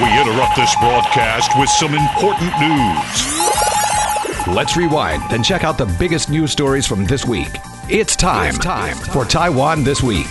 We 0.00 0.06
interrupt 0.18 0.56
this 0.56 0.74
broadcast 0.76 1.50
with 1.58 1.68
some 1.68 1.94
important 1.94 2.50
news. 2.58 4.46
Let's 4.46 4.74
rewind 4.74 5.22
and 5.32 5.44
check 5.44 5.64
out 5.64 5.76
the 5.76 5.94
biggest 5.98 6.30
news 6.30 6.50
stories 6.50 6.86
from 6.86 7.04
this 7.04 7.26
week. 7.26 7.50
It's 7.90 8.16
time, 8.16 8.54
it's 8.54 8.58
time 8.58 8.96
for 8.96 9.26
Taiwan 9.26 9.84
This 9.84 10.02
Week. 10.02 10.26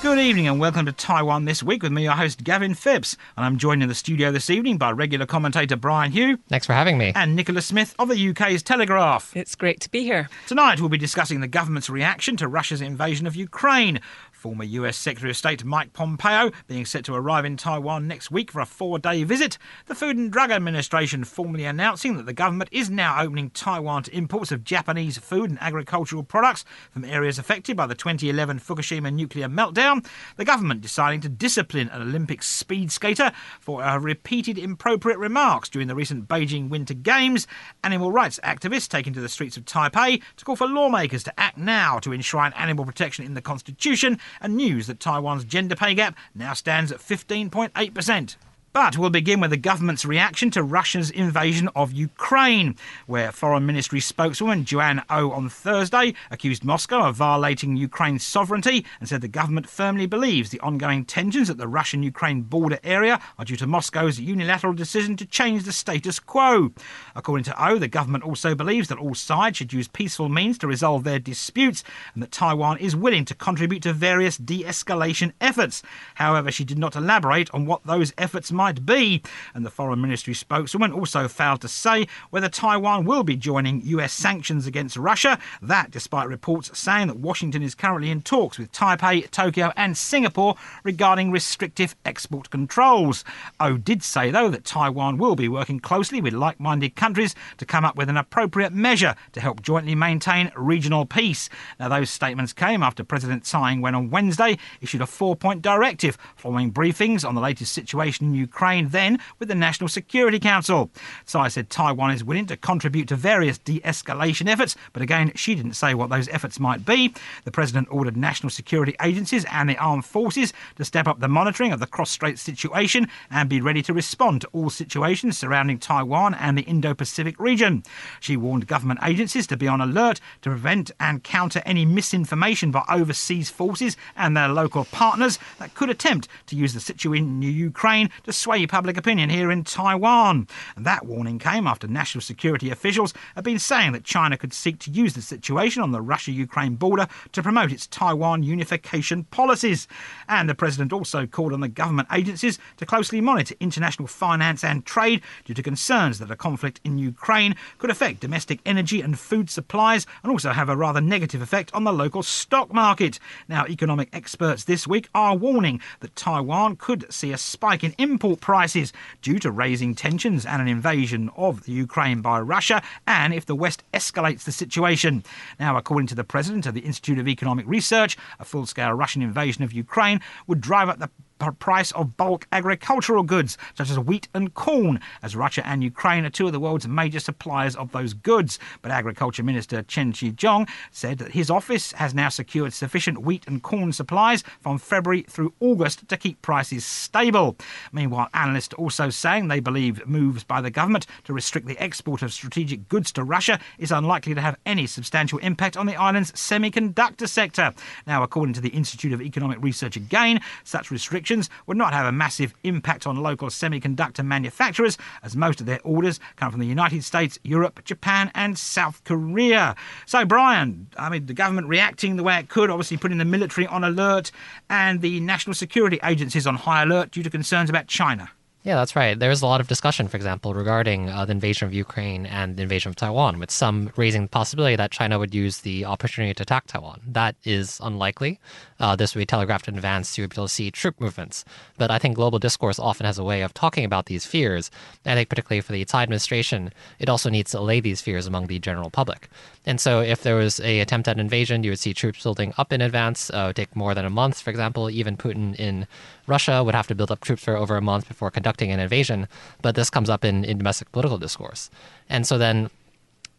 Good 0.00 0.18
evening 0.20 0.46
and 0.46 0.60
welcome 0.60 0.86
to 0.86 0.92
Taiwan 0.92 1.44
This 1.44 1.62
Week 1.62 1.82
with 1.82 1.90
me, 1.90 2.04
your 2.04 2.12
host 2.12 2.44
Gavin 2.44 2.74
Phipps. 2.74 3.16
And 3.36 3.44
I'm 3.44 3.56
joined 3.56 3.82
in 3.82 3.88
the 3.88 3.94
studio 3.94 4.30
this 4.30 4.50
evening 4.50 4.76
by 4.76 4.90
regular 4.92 5.26
commentator 5.26 5.76
Brian 5.76 6.12
Hioe. 6.12 6.38
Thanks 6.48 6.66
for 6.66 6.72
having 6.72 6.98
me. 6.98 7.12
And 7.14 7.34
Nicola 7.34 7.62
Smith 7.62 7.94
of 7.98 8.08
the 8.08 8.30
UK's 8.30 8.62
Telegraph. 8.62 9.36
It's 9.36 9.54
great 9.54 9.80
to 9.80 9.90
be 9.90 10.02
here. 10.02 10.28
Tonight 10.46 10.80
we'll 10.80 10.88
be 10.88 10.98
discussing 10.98 11.40
the 11.40 11.48
government's 11.48 11.90
reaction 11.90 12.36
to 12.36 12.48
Russia's 12.48 12.80
invasion 12.80 13.26
of 13.26 13.34
Ukraine. 13.36 14.00
Former 14.42 14.64
US 14.64 14.96
Secretary 14.96 15.30
of 15.30 15.36
State 15.36 15.64
Mike 15.64 15.92
Pompeo 15.92 16.50
being 16.66 16.84
set 16.84 17.04
to 17.04 17.14
arrive 17.14 17.44
in 17.44 17.56
Taiwan 17.56 18.08
next 18.08 18.32
week 18.32 18.50
for 18.50 18.58
a 18.58 18.66
four 18.66 18.98
day 18.98 19.22
visit. 19.22 19.56
The 19.86 19.94
Food 19.94 20.16
and 20.16 20.32
Drug 20.32 20.50
Administration 20.50 21.22
formally 21.22 21.64
announcing 21.64 22.16
that 22.16 22.26
the 22.26 22.32
government 22.32 22.68
is 22.72 22.90
now 22.90 23.22
opening 23.22 23.50
Taiwan 23.50 24.02
to 24.02 24.16
imports 24.16 24.50
of 24.50 24.64
Japanese 24.64 25.16
food 25.16 25.48
and 25.48 25.62
agricultural 25.62 26.24
products 26.24 26.64
from 26.90 27.04
areas 27.04 27.38
affected 27.38 27.76
by 27.76 27.86
the 27.86 27.94
2011 27.94 28.58
Fukushima 28.58 29.12
nuclear 29.12 29.46
meltdown. 29.46 30.04
The 30.36 30.44
government 30.44 30.80
deciding 30.80 31.20
to 31.20 31.28
discipline 31.28 31.88
an 31.90 32.02
Olympic 32.02 32.42
speed 32.42 32.90
skater 32.90 33.30
for 33.60 33.84
her 33.84 34.00
repeated 34.00 34.58
inappropriate 34.58 35.20
remarks 35.20 35.68
during 35.68 35.86
the 35.86 35.94
recent 35.94 36.26
Beijing 36.26 36.68
Winter 36.68 36.94
Games. 36.94 37.46
Animal 37.84 38.10
rights 38.10 38.40
activists 38.42 38.88
taking 38.88 39.12
to 39.12 39.20
the 39.20 39.28
streets 39.28 39.56
of 39.56 39.66
Taipei 39.66 40.20
to 40.36 40.44
call 40.44 40.56
for 40.56 40.66
lawmakers 40.66 41.22
to 41.22 41.40
act 41.40 41.58
now 41.58 42.00
to 42.00 42.12
enshrine 42.12 42.52
animal 42.54 42.84
protection 42.84 43.24
in 43.24 43.34
the 43.34 43.40
constitution 43.40 44.18
and 44.40 44.56
news 44.56 44.86
that 44.86 45.00
Taiwan's 45.00 45.44
gender 45.44 45.76
pay 45.76 45.94
gap 45.94 46.16
now 46.34 46.52
stands 46.52 46.92
at 46.92 47.00
15.8%. 47.00 48.36
But 48.72 48.96
we'll 48.96 49.10
begin 49.10 49.40
with 49.40 49.50
the 49.50 49.58
government's 49.58 50.06
reaction 50.06 50.50
to 50.52 50.62
Russia's 50.62 51.10
invasion 51.10 51.68
of 51.76 51.92
Ukraine, 51.92 52.74
where 53.06 53.30
Foreign 53.30 53.66
Ministry 53.66 54.00
spokeswoman 54.00 54.64
Joanne 54.64 55.00
Ou 55.10 55.30
oh 55.30 55.32
on 55.32 55.50
Thursday 55.50 56.14
accused 56.30 56.64
Moscow 56.64 57.08
of 57.08 57.16
violating 57.16 57.76
Ukraine's 57.76 58.24
sovereignty 58.26 58.86
and 58.98 59.06
said 59.06 59.20
the 59.20 59.28
government 59.28 59.68
firmly 59.68 60.06
believes 60.06 60.48
the 60.48 60.60
ongoing 60.60 61.04
tensions 61.04 61.50
at 61.50 61.58
the 61.58 61.68
Russian 61.68 62.02
Ukraine 62.02 62.40
border 62.40 62.78
area 62.82 63.20
are 63.38 63.44
due 63.44 63.56
to 63.56 63.66
Moscow's 63.66 64.18
unilateral 64.18 64.72
decision 64.72 65.18
to 65.18 65.26
change 65.26 65.64
the 65.64 65.72
status 65.72 66.18
quo. 66.18 66.72
According 67.14 67.44
to 67.44 67.62
Ou, 67.62 67.72
oh, 67.74 67.78
the 67.78 67.88
government 67.88 68.24
also 68.24 68.54
believes 68.54 68.88
that 68.88 68.98
all 68.98 69.14
sides 69.14 69.58
should 69.58 69.74
use 69.74 69.86
peaceful 69.86 70.30
means 70.30 70.56
to 70.56 70.66
resolve 70.66 71.04
their 71.04 71.18
disputes 71.18 71.84
and 72.14 72.22
that 72.22 72.32
Taiwan 72.32 72.78
is 72.78 72.96
willing 72.96 73.26
to 73.26 73.34
contribute 73.34 73.82
to 73.82 73.92
various 73.92 74.38
de 74.38 74.64
escalation 74.64 75.32
efforts. 75.42 75.82
However, 76.14 76.50
she 76.50 76.64
did 76.64 76.78
not 76.78 76.96
elaborate 76.96 77.50
on 77.52 77.66
what 77.66 77.84
those 77.84 78.14
efforts 78.16 78.50
might 78.50 78.61
might 78.62 78.86
be. 78.86 79.20
And 79.54 79.66
the 79.66 79.70
Foreign 79.70 80.00
Ministry 80.00 80.34
spokeswoman 80.34 80.92
also 80.92 81.26
failed 81.26 81.60
to 81.62 81.68
say 81.68 82.06
whether 82.30 82.48
Taiwan 82.48 83.04
will 83.04 83.24
be 83.24 83.34
joining 83.34 83.84
US 83.86 84.12
sanctions 84.12 84.68
against 84.68 84.96
Russia. 84.96 85.36
That, 85.60 85.90
despite 85.90 86.28
reports 86.28 86.70
saying 86.78 87.08
that 87.08 87.16
Washington 87.16 87.64
is 87.64 87.74
currently 87.74 88.08
in 88.08 88.22
talks 88.22 88.60
with 88.60 88.70
Taipei, 88.70 89.28
Tokyo, 89.32 89.72
and 89.76 89.96
Singapore 89.96 90.54
regarding 90.84 91.32
restrictive 91.32 91.96
export 92.04 92.50
controls. 92.50 93.24
Ou 93.60 93.78
did 93.78 94.04
say, 94.04 94.30
though, 94.30 94.48
that 94.50 94.64
Taiwan 94.64 95.18
will 95.18 95.34
be 95.34 95.48
working 95.48 95.80
closely 95.80 96.20
with 96.20 96.32
like 96.32 96.60
minded 96.60 96.94
countries 96.94 97.34
to 97.56 97.66
come 97.66 97.84
up 97.84 97.96
with 97.96 98.08
an 98.08 98.16
appropriate 98.16 98.72
measure 98.72 99.16
to 99.32 99.40
help 99.40 99.60
jointly 99.60 99.96
maintain 99.96 100.52
regional 100.56 101.04
peace. 101.04 101.48
Now, 101.80 101.88
those 101.88 102.10
statements 102.10 102.52
came 102.52 102.80
after 102.80 103.02
President 103.02 103.44
Tsai 103.44 103.72
Ing-wen 103.72 103.96
on 103.96 104.10
Wednesday 104.10 104.56
issued 104.80 105.00
a 105.00 105.06
four 105.06 105.34
point 105.34 105.62
directive 105.62 106.16
following 106.36 106.72
briefings 106.72 107.26
on 107.26 107.34
the 107.34 107.40
latest 107.40 107.72
situation 107.72 108.28
in 108.28 108.34
Ukraine 108.34 108.51
Ukraine, 108.52 108.90
then 108.90 109.18
with 109.38 109.48
the 109.48 109.54
National 109.54 109.88
Security 109.88 110.38
Council. 110.38 110.90
Tsai 111.24 111.48
said 111.48 111.70
Taiwan 111.70 112.10
is 112.10 112.22
willing 112.22 112.44
to 112.46 112.56
contribute 112.56 113.08
to 113.08 113.16
various 113.16 113.56
de 113.56 113.80
escalation 113.80 114.46
efforts, 114.46 114.76
but 114.92 115.00
again, 115.00 115.32
she 115.34 115.54
didn't 115.54 115.72
say 115.72 115.94
what 115.94 116.10
those 116.10 116.28
efforts 116.28 116.60
might 116.60 116.84
be. 116.84 117.14
The 117.44 117.50
president 117.50 117.88
ordered 117.90 118.14
national 118.14 118.50
security 118.50 118.94
agencies 119.00 119.46
and 119.50 119.70
the 119.70 119.78
armed 119.78 120.04
forces 120.04 120.52
to 120.76 120.84
step 120.84 121.08
up 121.08 121.18
the 121.18 121.28
monitoring 121.28 121.72
of 121.72 121.80
the 121.80 121.86
cross 121.86 122.10
strait 122.10 122.38
situation 122.38 123.08
and 123.30 123.48
be 123.48 123.62
ready 123.62 123.80
to 123.84 123.94
respond 123.94 124.42
to 124.42 124.48
all 124.52 124.68
situations 124.68 125.38
surrounding 125.38 125.78
Taiwan 125.78 126.34
and 126.34 126.58
the 126.58 126.62
Indo 126.62 126.92
Pacific 126.92 127.40
region. 127.40 127.82
She 128.20 128.36
warned 128.36 128.66
government 128.66 129.00
agencies 129.02 129.46
to 129.46 129.56
be 129.56 129.66
on 129.66 129.80
alert 129.80 130.20
to 130.42 130.50
prevent 130.50 130.90
and 131.00 131.24
counter 131.24 131.62
any 131.64 131.86
misinformation 131.86 132.70
by 132.70 132.84
overseas 132.90 133.48
forces 133.48 133.96
and 134.14 134.36
their 134.36 134.48
local 134.48 134.84
partners 134.84 135.38
that 135.58 135.74
could 135.74 135.88
attempt 135.88 136.28
to 136.48 136.54
use 136.54 136.74
the 136.74 136.80
situation 136.80 137.42
in 137.42 137.42
Ukraine 137.42 138.10
to 138.24 138.32
sway 138.42 138.66
public 138.66 138.96
opinion 138.96 139.30
here 139.30 139.52
in 139.52 139.62
Taiwan. 139.62 140.48
And 140.74 140.84
that 140.84 141.06
warning 141.06 141.38
came 141.38 141.64
after 141.68 141.86
national 141.86 142.22
security 142.22 142.70
officials 142.70 143.14
have 143.36 143.44
been 143.44 143.60
saying 143.60 143.92
that 143.92 144.02
China 144.02 144.36
could 144.36 144.52
seek 144.52 144.80
to 144.80 144.90
use 144.90 145.14
the 145.14 145.22
situation 145.22 145.80
on 145.80 145.92
the 145.92 146.00
Russia 146.00 146.32
Ukraine 146.32 146.74
border 146.74 147.06
to 147.30 147.42
promote 147.42 147.70
its 147.70 147.86
Taiwan 147.86 148.42
unification 148.42 149.22
policies. 149.30 149.86
And 150.28 150.48
the 150.48 150.56
president 150.56 150.92
also 150.92 151.24
called 151.24 151.52
on 151.52 151.60
the 151.60 151.68
government 151.68 152.08
agencies 152.10 152.58
to 152.78 152.84
closely 152.86 153.20
monitor 153.20 153.54
international 153.60 154.08
finance 154.08 154.64
and 154.64 154.84
trade 154.84 155.22
due 155.44 155.54
to 155.54 155.62
concerns 155.62 156.18
that 156.18 156.32
a 156.32 156.34
conflict 156.34 156.80
in 156.82 156.98
Ukraine 156.98 157.54
could 157.78 157.90
affect 157.90 158.18
domestic 158.18 158.58
energy 158.66 159.00
and 159.00 159.16
food 159.16 159.50
supplies 159.50 160.04
and 160.24 160.32
also 160.32 160.50
have 160.50 160.68
a 160.68 160.76
rather 160.76 161.00
negative 161.00 161.42
effect 161.42 161.72
on 161.74 161.84
the 161.84 161.92
local 161.92 162.24
stock 162.24 162.74
market. 162.74 163.20
Now, 163.48 163.66
economic 163.68 164.08
experts 164.12 164.64
this 164.64 164.84
week 164.84 165.08
are 165.14 165.36
warning 165.36 165.80
that 166.00 166.16
Taiwan 166.16 166.74
could 166.74 167.12
see 167.12 167.30
a 167.30 167.38
spike 167.38 167.84
in 167.84 167.94
imports 167.98 168.31
prices 168.36 168.92
due 169.20 169.38
to 169.38 169.50
raising 169.50 169.94
tensions 169.94 170.44
and 170.46 170.60
an 170.60 170.68
invasion 170.68 171.30
of 171.36 171.64
the 171.64 171.72
Ukraine 171.72 172.20
by 172.20 172.40
Russia, 172.40 172.82
and 173.06 173.32
if 173.34 173.46
the 173.46 173.54
West 173.54 173.82
escalates 173.92 174.44
the 174.44 174.52
situation. 174.52 175.24
Now, 175.58 175.76
according 175.76 176.06
to 176.08 176.14
the 176.14 176.24
president 176.24 176.66
of 176.66 176.74
the 176.74 176.80
Institute 176.80 177.18
of 177.18 177.28
Economic 177.28 177.66
Research, 177.66 178.16
a 178.38 178.44
full 178.44 178.66
scale 178.66 178.92
Russian 178.92 179.22
invasion 179.22 179.64
of 179.64 179.72
Ukraine 179.72 180.20
would 180.46 180.60
drive 180.60 180.88
up 180.88 180.98
the 180.98 181.10
price 181.50 181.90
of 181.92 182.16
bulk 182.16 182.46
agricultural 182.52 183.24
goods, 183.24 183.58
such 183.74 183.90
as 183.90 183.98
wheat 183.98 184.28
and 184.32 184.54
corn, 184.54 185.00
as 185.22 185.34
Russia 185.34 185.66
and 185.66 185.82
Ukraine 185.82 186.24
are 186.24 186.30
two 186.30 186.46
of 186.46 186.52
the 186.52 186.60
world's 186.60 186.86
major 186.86 187.18
suppliers 187.18 187.74
of 187.74 187.90
those 187.90 188.14
goods. 188.14 188.60
But 188.82 188.92
Agriculture 188.92 189.42
Minister 189.42 189.82
Chen 189.82 190.12
Chi-chung 190.12 190.68
said 190.92 191.18
that 191.18 191.32
his 191.32 191.50
office 191.50 191.90
has 191.92 192.14
now 192.14 192.28
secured 192.28 192.72
sufficient 192.72 193.22
wheat 193.22 193.44
and 193.48 193.62
corn 193.62 193.92
supplies 193.92 194.44
from 194.60 194.78
February 194.78 195.22
through 195.22 195.54
August 195.58 196.06
to 196.08 196.16
keep 196.16 196.40
prices 196.42 196.84
stable. 196.84 197.56
Meanwhile, 197.90 198.28
analysts 198.34 198.74
are 198.74 198.76
also 198.76 199.10
saying 199.10 199.48
they 199.48 199.60
believe 199.60 200.06
moves 200.06 200.44
by 200.44 200.60
the 200.60 200.70
government 200.70 201.06
to 201.24 201.32
restrict 201.32 201.66
the 201.66 201.82
export 201.82 202.22
of 202.22 202.32
strategic 202.32 202.88
goods 202.88 203.10
to 203.12 203.24
Russia 203.24 203.58
is 203.78 203.90
unlikely 203.90 204.34
to 204.34 204.40
have 204.40 204.58
any 204.66 204.86
substantial 204.86 205.38
impact 205.38 205.76
on 205.76 205.86
the 205.86 205.96
island's 205.96 206.32
semiconductor 206.32 207.26
sector. 207.26 207.72
Now, 208.06 208.22
according 208.22 208.52
to 208.54 208.60
the 208.60 208.68
Institute 208.68 209.12
of 209.12 209.22
Economic 209.22 209.62
Research 209.62 209.96
again, 209.96 210.40
such 210.64 210.90
restrictions 210.90 211.31
restrictions 211.36 211.50
would 211.66 211.76
not 211.76 211.92
have 211.92 212.06
a 212.06 212.12
massive 212.12 212.54
impact 212.64 213.06
on 213.06 213.16
local 213.16 213.48
semiconductor 213.48 214.24
manufacturers, 214.24 214.98
as 215.22 215.36
most 215.36 215.60
of 215.60 215.66
their 215.66 215.80
orders 215.82 216.20
come 216.36 216.50
from 216.50 216.60
the 216.60 216.66
United 216.66 217.02
States, 217.04 217.38
Europe, 217.42 217.84
Japan, 217.84 218.30
and 218.34 218.58
South 218.58 219.02
Korea. 219.04 219.74
So, 220.06 220.24
Brian, 220.24 220.88
I 220.98 221.08
mean, 221.08 221.26
the 221.26 221.34
government 221.34 221.68
reacting 221.68 222.16
the 222.16 222.22
way 222.22 222.38
it 222.38 222.48
could, 222.48 222.70
obviously 222.70 222.96
putting 222.96 223.18
the 223.18 223.24
military 223.24 223.66
on 223.66 223.84
alert 223.84 224.30
and 224.68 225.00
the 225.00 225.20
national 225.20 225.54
security 225.54 225.98
agencies 226.04 226.46
on 226.46 226.56
high 226.56 226.82
alert 226.82 227.12
due 227.12 227.22
to 227.22 227.30
concerns 227.30 227.70
about 227.70 227.86
China. 227.86 228.30
Yeah, 228.64 228.76
that's 228.76 228.94
right. 228.94 229.18
There's 229.18 229.42
a 229.42 229.46
lot 229.46 229.60
of 229.60 229.66
discussion, 229.66 230.06
for 230.06 230.16
example, 230.16 230.54
regarding 230.54 231.10
uh, 231.10 231.24
the 231.24 231.32
invasion 231.32 231.66
of 231.66 231.74
Ukraine 231.74 232.26
and 232.26 232.56
the 232.56 232.62
invasion 232.62 232.90
of 232.90 232.96
Taiwan, 232.96 233.40
with 233.40 233.50
some 233.50 233.90
raising 233.96 234.22
the 234.22 234.28
possibility 234.28 234.76
that 234.76 234.92
China 234.92 235.18
would 235.18 235.34
use 235.34 235.58
the 235.58 235.84
opportunity 235.84 236.32
to 236.34 236.44
attack 236.44 236.68
Taiwan. 236.68 237.00
That 237.04 237.34
is 237.42 237.80
unlikely. 237.82 238.38
Uh, 238.78 238.94
this 238.94 239.16
would 239.16 239.20
be 239.20 239.26
telegraphed 239.26 239.66
in 239.66 239.74
advance 239.74 240.14
to 240.14 240.20
be 240.20 240.32
able 240.32 240.46
to 240.46 240.48
see 240.48 240.70
troop 240.70 241.00
movements. 241.00 241.44
But 241.76 241.90
I 241.90 241.98
think 241.98 242.14
global 242.14 242.38
discourse 242.38 242.78
often 242.78 243.04
has 243.04 243.18
a 243.18 243.24
way 243.24 243.42
of 243.42 243.52
talking 243.52 243.84
about 243.84 244.06
these 244.06 244.26
fears. 244.26 244.70
I 245.04 245.14
think, 245.14 245.28
particularly 245.28 245.60
for 245.60 245.72
the 245.72 245.84
Tsai 245.84 246.04
administration, 246.04 246.72
it 247.00 247.08
also 247.08 247.30
needs 247.30 247.50
to 247.50 247.58
allay 247.58 247.80
these 247.80 248.00
fears 248.00 248.28
among 248.28 248.46
the 248.46 248.60
general 248.60 248.90
public. 248.90 249.28
And 249.66 249.80
so, 249.80 250.00
if 250.00 250.22
there 250.22 250.36
was 250.36 250.60
a 250.60 250.78
attempt 250.78 251.08
at 251.08 251.18
invasion, 251.18 251.64
you 251.64 251.70
would 251.72 251.80
see 251.80 251.94
troops 251.94 252.22
building 252.22 252.54
up 252.58 252.72
in 252.72 252.80
advance. 252.80 253.28
Uh, 253.28 253.38
it 253.38 253.46
would 253.48 253.56
take 253.56 253.74
more 253.74 253.92
than 253.92 254.04
a 254.04 254.10
month, 254.10 254.40
for 254.40 254.50
example. 254.50 254.88
Even 254.88 255.16
Putin 255.16 255.56
in 255.56 255.88
Russia 256.26 256.62
would 256.62 256.74
have 256.74 256.86
to 256.86 256.94
build 256.94 257.10
up 257.10 257.20
troops 257.20 257.44
for 257.44 257.56
over 257.56 257.76
a 257.76 257.80
month 257.80 258.08
before 258.08 258.30
conducting 258.30 258.70
an 258.70 258.80
invasion, 258.80 259.28
but 259.60 259.74
this 259.74 259.90
comes 259.90 260.08
up 260.08 260.24
in, 260.24 260.44
in 260.44 260.58
domestic 260.58 260.90
political 260.92 261.18
discourse. 261.18 261.70
And 262.08 262.26
so 262.26 262.38
then 262.38 262.70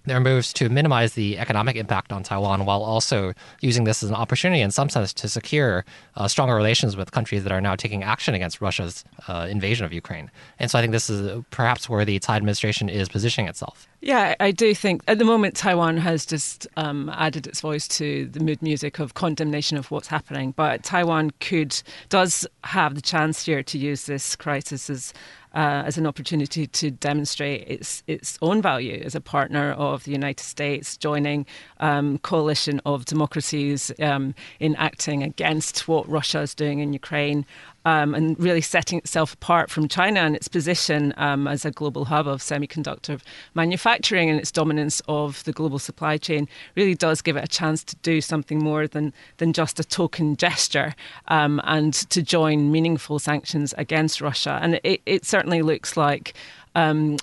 there 0.06 0.18
are 0.18 0.22
moves 0.22 0.52
to 0.54 0.70
minimize 0.70 1.14
the 1.14 1.38
economic 1.38 1.76
impact 1.76 2.12
on 2.12 2.24
Taiwan 2.24 2.66
while 2.66 2.84
also 2.84 3.34
using 3.62 3.86
this 3.86 4.04
as 4.04 4.10
an 4.10 4.16
opportunity, 4.16 4.62
in 4.62 4.72
some 4.72 4.90
sense, 4.90 5.14
to 5.14 5.30
secure 5.30 5.86
uh, 6.16 6.28
stronger 6.28 6.56
relations 6.56 6.98
with 6.98 7.12
countries 7.12 7.44
that 7.44 7.52
are 7.52 7.62
now 7.62 7.76
taking 7.76 8.04
action 8.04 8.34
against 8.34 8.62
Russia's 8.62 9.06
uh, 9.28 9.48
invasion 9.50 9.86
of 9.86 9.94
Ukraine. 9.94 10.30
And 10.60 10.70
so 10.70 10.78
I 10.78 10.82
think 10.82 10.92
this 10.92 11.10
is 11.10 11.44
perhaps 11.52 11.88
where 11.88 12.06
the 12.06 12.20
Tsai 12.20 12.36
administration 12.36 12.90
is 12.90 13.08
positioning 13.08 13.48
itself. 13.48 13.88
Yeah, 14.02 14.36
I 14.42 14.52
do 14.52 14.76
think 14.76 15.02
at 15.08 15.18
the 15.18 15.26
moment 15.26 15.56
Taiwan 15.56 15.96
has 15.98 16.26
just 16.26 16.68
um, 16.76 17.10
added 17.14 17.48
its 17.48 17.62
voice 17.62 17.88
to 17.90 18.28
the 18.28 18.42
mood 18.42 18.62
music 18.62 19.00
of 19.00 19.14
condemnation 19.14 19.78
of 19.78 19.90
what's 19.92 20.10
happening. 20.10 20.52
But 20.52 20.84
Taiwan 20.84 21.32
could 21.40 21.82
does 22.10 22.46
have 22.66 22.96
the 22.96 23.02
chance 23.02 23.46
here 23.46 23.64
to 23.64 23.78
use 23.78 24.06
this 24.06 24.36
crisis 24.36 24.90
as 24.90 25.14
uh, 25.54 25.84
as 25.86 25.98
an 25.98 26.06
opportunity 26.06 26.68
to 26.68 26.92
demonstrate 26.92 27.68
its 27.68 28.04
its 28.08 28.38
own 28.42 28.62
value 28.62 29.02
as 29.04 29.16
a 29.16 29.22
partner 29.22 29.72
of 29.74 30.04
the 30.04 30.12
United 30.12 30.44
States, 30.44 30.98
joining 30.98 31.46
um, 31.80 32.18
coalition 32.20 32.82
of 32.86 33.06
democracies 33.06 33.92
um, 34.00 34.34
in 34.60 34.76
acting 34.76 35.24
against 35.24 35.88
what 35.88 36.08
Russia 36.10 36.42
is 36.42 36.56
doing 36.56 36.80
in 36.80 36.94
Ukraine 36.94 37.46
um, 37.86 38.16
and 38.16 38.40
really 38.40 38.62
setting 38.62 38.98
itself 38.98 39.34
apart 39.34 39.70
from 39.70 39.88
China 39.88 40.22
and 40.22 40.36
its 40.36 40.48
position 40.48 41.14
um, 41.18 41.48
as 41.48 41.66
a 41.66 41.72
global 41.72 42.06
hub 42.06 42.28
of 42.28 42.42
semiconductor 42.42 43.22
manufacturing 43.54 44.30
and 44.30 44.40
its 44.40 44.52
dominance 44.52 45.02
of 45.08 45.44
the 45.44 45.52
global 45.52 45.80
supply 45.80 46.18
chain 46.18 46.48
really 46.76 46.96
does 46.96 47.22
give 47.22 47.36
it 47.36 47.44
a 47.44 47.48
chance 47.48 47.84
to 47.84 47.96
do 47.98 48.22
something 48.22 48.60
more 48.60 48.88
than, 48.88 49.14
than 49.38 49.54
just 49.54 49.80
a 49.80 49.84
token 49.84 50.36
gesture 50.36 50.96
um, 51.28 51.62
and 51.66 51.94
to 51.94 52.22
join 52.22 52.72
meaningful 52.72 53.20
sanctions 53.20 53.74
against 53.78 54.22
Russia. 54.22 54.60
And 54.62 54.80
it, 54.84 55.02
it 55.06 55.26
certainly 55.26 55.62
looks 55.62 55.98
like. 55.98 56.34
Um, 56.76 57.18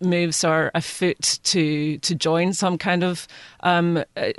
moves 0.00 0.44
are 0.44 0.70
afoot 0.74 1.38
to 1.44 1.96
to 1.96 2.14
join 2.14 2.52
some 2.52 2.76
kind 2.76 3.02
of 3.02 3.26
um, 3.60 4.04
uh, 4.18 4.32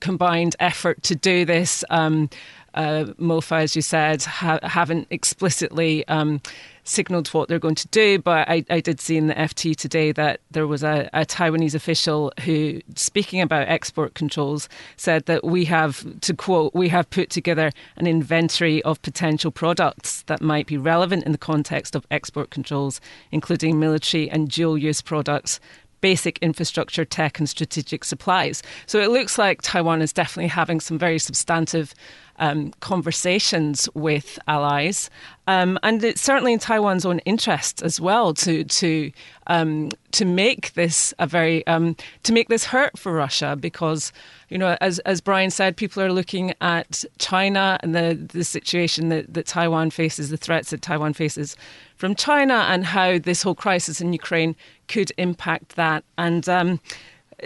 combined 0.00 0.56
effort 0.60 1.02
to 1.04 1.14
do 1.14 1.44
this. 1.44 1.84
Um, 1.88 2.28
uh, 2.74 3.04
MOFA, 3.18 3.62
as 3.62 3.76
you 3.76 3.82
said, 3.82 4.22
ha- 4.22 4.58
haven't 4.62 5.06
explicitly 5.10 6.06
um, 6.08 6.40
signalled 6.84 7.28
what 7.28 7.48
they're 7.48 7.58
going 7.58 7.74
to 7.74 7.88
do. 7.88 8.18
But 8.18 8.48
I, 8.48 8.64
I, 8.68 8.80
did 8.80 9.00
see 9.00 9.16
in 9.16 9.28
the 9.28 9.34
FT 9.34 9.76
today 9.76 10.12
that 10.12 10.40
there 10.50 10.66
was 10.66 10.82
a, 10.82 11.08
a, 11.12 11.24
Taiwanese 11.24 11.74
official 11.74 12.32
who, 12.40 12.80
speaking 12.94 13.40
about 13.40 13.68
export 13.68 14.14
controls, 14.14 14.68
said 14.96 15.26
that 15.26 15.44
we 15.44 15.64
have, 15.66 16.04
to 16.20 16.34
quote, 16.34 16.74
we 16.74 16.88
have 16.88 17.08
put 17.10 17.30
together 17.30 17.70
an 17.96 18.06
inventory 18.06 18.82
of 18.82 19.00
potential 19.02 19.50
products 19.50 20.22
that 20.22 20.40
might 20.40 20.66
be 20.66 20.76
relevant 20.76 21.24
in 21.24 21.32
the 21.32 21.38
context 21.38 21.94
of 21.94 22.06
export 22.10 22.50
controls, 22.50 23.00
including 23.32 23.80
military 23.80 24.28
and 24.30 24.50
dual 24.50 24.76
use 24.76 25.00
products 25.00 25.60
basic 26.00 26.38
infrastructure, 26.40 27.02
tech, 27.02 27.38
and 27.38 27.48
strategic 27.48 28.04
supplies. 28.04 28.62
So 28.84 29.00
it 29.00 29.08
looks 29.08 29.38
like 29.38 29.62
Taiwan 29.62 30.02
is 30.02 30.12
definitely 30.12 30.48
having 30.48 30.78
some 30.78 30.98
very 30.98 31.18
substantive 31.18 31.94
um, 32.38 32.72
conversations 32.80 33.88
with 33.94 34.38
allies, 34.48 35.10
um, 35.46 35.78
and 35.82 36.02
it's 36.02 36.20
certainly 36.20 36.52
in 36.54 36.58
Taiwan's 36.58 37.04
own 37.04 37.18
interest 37.20 37.82
as 37.82 38.00
well 38.00 38.34
to 38.34 38.64
to 38.64 39.12
um, 39.46 39.90
to 40.12 40.24
make 40.24 40.72
this 40.74 41.12
a 41.18 41.26
very 41.26 41.66
um, 41.66 41.96
to 42.22 42.32
make 42.32 42.48
this 42.48 42.64
hurt 42.64 42.98
for 42.98 43.12
Russia 43.12 43.56
because 43.58 44.12
you 44.48 44.58
know 44.58 44.76
as 44.80 44.98
as 45.00 45.20
Brian 45.20 45.50
said, 45.50 45.76
people 45.76 46.02
are 46.02 46.12
looking 46.12 46.54
at 46.60 47.04
China 47.18 47.78
and 47.82 47.94
the 47.94 48.14
the 48.32 48.44
situation 48.44 49.10
that, 49.10 49.32
that 49.34 49.46
Taiwan 49.46 49.90
faces, 49.90 50.30
the 50.30 50.36
threats 50.36 50.70
that 50.70 50.82
Taiwan 50.82 51.12
faces 51.12 51.56
from 51.96 52.14
China, 52.14 52.66
and 52.68 52.84
how 52.84 53.18
this 53.18 53.42
whole 53.42 53.54
crisis 53.54 54.00
in 54.00 54.12
Ukraine 54.12 54.56
could 54.88 55.12
impact 55.18 55.76
that. 55.76 56.04
And 56.16 56.48
um, 56.48 56.80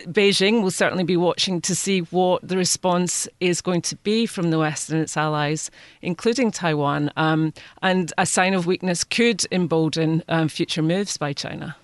Beijing 0.07 0.63
will 0.63 0.71
certainly 0.71 1.05
be 1.05 1.17
watching 1.17 1.61
to 1.63 1.75
see 1.75 2.01
what 2.01 2.47
the 2.47 2.57
response 2.57 3.29
is 3.41 3.61
going 3.61 3.83
to 3.83 3.97
be 3.97 4.27
from 4.27 4.51
the 4.51 4.59
West 4.59 4.91
and 4.91 5.01
its 5.01 5.17
allies, 5.17 5.71
including 6.03 6.51
Taiwan. 6.51 7.11
Um, 7.17 7.53
and 7.83 8.13
a 8.19 8.27
sign 8.27 8.55
of 8.55 8.67
weakness 8.67 9.05
could 9.05 9.45
embolden 9.53 10.23
um, 10.29 10.49
future 10.49 10.83
moves 10.83 11.17
by 11.17 11.33
China. 11.33 11.77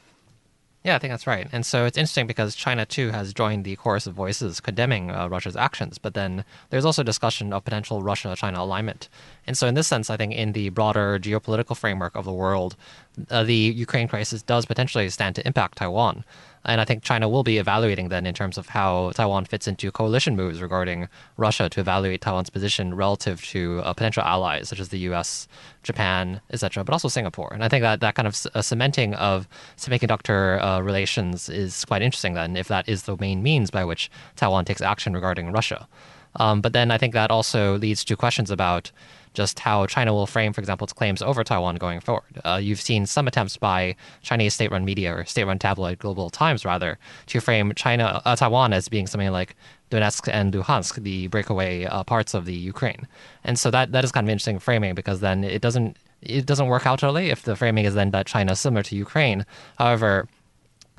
Yeah, 0.84 0.96
I 0.96 0.98
think 0.98 1.14
that's 1.14 1.26
right. 1.26 1.48
And 1.50 1.64
so 1.64 1.86
it's 1.86 1.96
interesting 1.96 2.26
because 2.26 2.54
China 2.54 2.84
too 2.84 3.08
has 3.08 3.32
joined 3.32 3.64
the 3.64 3.74
chorus 3.74 4.06
of 4.06 4.12
voices 4.12 4.60
condemning 4.60 5.10
uh, 5.10 5.28
Russia's 5.28 5.56
actions, 5.56 5.96
but 5.96 6.12
then 6.12 6.44
there's 6.68 6.84
also 6.84 7.02
discussion 7.02 7.54
of 7.54 7.64
potential 7.64 8.02
Russia 8.02 8.36
China 8.36 8.60
alignment. 8.60 9.08
And 9.46 9.56
so, 9.56 9.66
in 9.66 9.74
this 9.74 9.86
sense, 9.86 10.10
I 10.10 10.18
think 10.18 10.34
in 10.34 10.52
the 10.52 10.68
broader 10.68 11.18
geopolitical 11.18 11.74
framework 11.74 12.14
of 12.14 12.26
the 12.26 12.34
world, 12.34 12.76
uh, 13.30 13.44
the 13.44 13.54
Ukraine 13.54 14.08
crisis 14.08 14.42
does 14.42 14.66
potentially 14.66 15.08
stand 15.08 15.36
to 15.36 15.46
impact 15.46 15.78
Taiwan. 15.78 16.22
And 16.64 16.80
I 16.80 16.84
think 16.84 17.02
China 17.02 17.28
will 17.28 17.42
be 17.42 17.58
evaluating 17.58 18.08
then 18.08 18.26
in 18.26 18.34
terms 18.34 18.56
of 18.56 18.68
how 18.68 19.12
Taiwan 19.14 19.44
fits 19.44 19.68
into 19.68 19.90
coalition 19.92 20.36
moves 20.36 20.62
regarding 20.62 21.08
Russia 21.36 21.68
to 21.68 21.80
evaluate 21.80 22.20
Taiwan's 22.20 22.50
position 22.50 22.94
relative 22.94 23.42
to 23.46 23.80
uh, 23.84 23.92
potential 23.92 24.22
allies 24.22 24.68
such 24.68 24.80
as 24.80 24.88
the 24.88 24.98
U.S., 25.10 25.46
Japan, 25.82 26.40
etc., 26.50 26.84
but 26.84 26.92
also 26.92 27.08
Singapore. 27.08 27.52
And 27.52 27.62
I 27.62 27.68
think 27.68 27.82
that 27.82 28.00
that 28.00 28.14
kind 28.14 28.26
of 28.26 28.46
uh, 28.54 28.62
cementing 28.62 29.14
of 29.14 29.48
semiconductor 29.76 30.62
uh, 30.62 30.82
relations 30.82 31.48
is 31.48 31.84
quite 31.84 32.02
interesting. 32.02 32.34
Then, 32.34 32.56
if 32.56 32.68
that 32.68 32.88
is 32.88 33.02
the 33.02 33.16
main 33.18 33.42
means 33.42 33.70
by 33.70 33.84
which 33.84 34.10
Taiwan 34.36 34.64
takes 34.64 34.80
action 34.80 35.12
regarding 35.14 35.52
Russia. 35.52 35.86
Um, 36.36 36.60
but 36.60 36.72
then 36.72 36.90
I 36.90 36.98
think 36.98 37.14
that 37.14 37.30
also 37.30 37.78
leads 37.78 38.04
to 38.04 38.16
questions 38.16 38.50
about 38.50 38.90
just 39.34 39.58
how 39.58 39.86
China 39.86 40.14
will 40.14 40.26
frame, 40.26 40.52
for 40.52 40.60
example, 40.60 40.84
its 40.84 40.92
claims 40.92 41.20
over 41.20 41.44
Taiwan 41.44 41.76
going 41.76 42.00
forward. 42.00 42.40
Uh, 42.44 42.58
you've 42.62 42.80
seen 42.80 43.04
some 43.06 43.28
attempts 43.28 43.56
by 43.56 43.96
Chinese 44.22 44.54
state-run 44.54 44.84
media 44.84 45.14
or 45.14 45.24
state-run 45.24 45.58
tabloid 45.58 45.98
Global 45.98 46.30
Times, 46.30 46.64
rather, 46.64 46.98
to 47.26 47.40
frame 47.40 47.72
China, 47.74 48.22
uh, 48.24 48.36
Taiwan 48.36 48.72
as 48.72 48.88
being 48.88 49.06
something 49.06 49.30
like 49.30 49.56
Donetsk 49.90 50.28
and 50.32 50.52
Luhansk, 50.52 51.02
the 51.02 51.26
breakaway 51.28 51.84
uh, 51.84 52.02
parts 52.04 52.34
of 52.34 52.46
the 52.46 52.54
Ukraine. 52.54 53.06
And 53.44 53.58
so 53.58 53.70
that 53.70 53.92
that 53.92 54.04
is 54.04 54.12
kind 54.12 54.26
of 54.26 54.30
interesting 54.30 54.58
framing 54.58 54.94
because 54.94 55.20
then 55.20 55.44
it 55.44 55.60
doesn't 55.60 55.96
it 56.22 56.46
doesn't 56.46 56.68
work 56.68 56.86
out 56.86 57.00
totally 57.00 57.30
if 57.30 57.42
the 57.42 57.54
framing 57.54 57.84
is 57.84 57.94
then 57.94 58.10
that 58.10 58.26
China 58.26 58.52
is 58.52 58.60
similar 58.60 58.82
to 58.84 58.96
Ukraine. 58.96 59.44
However, 59.78 60.26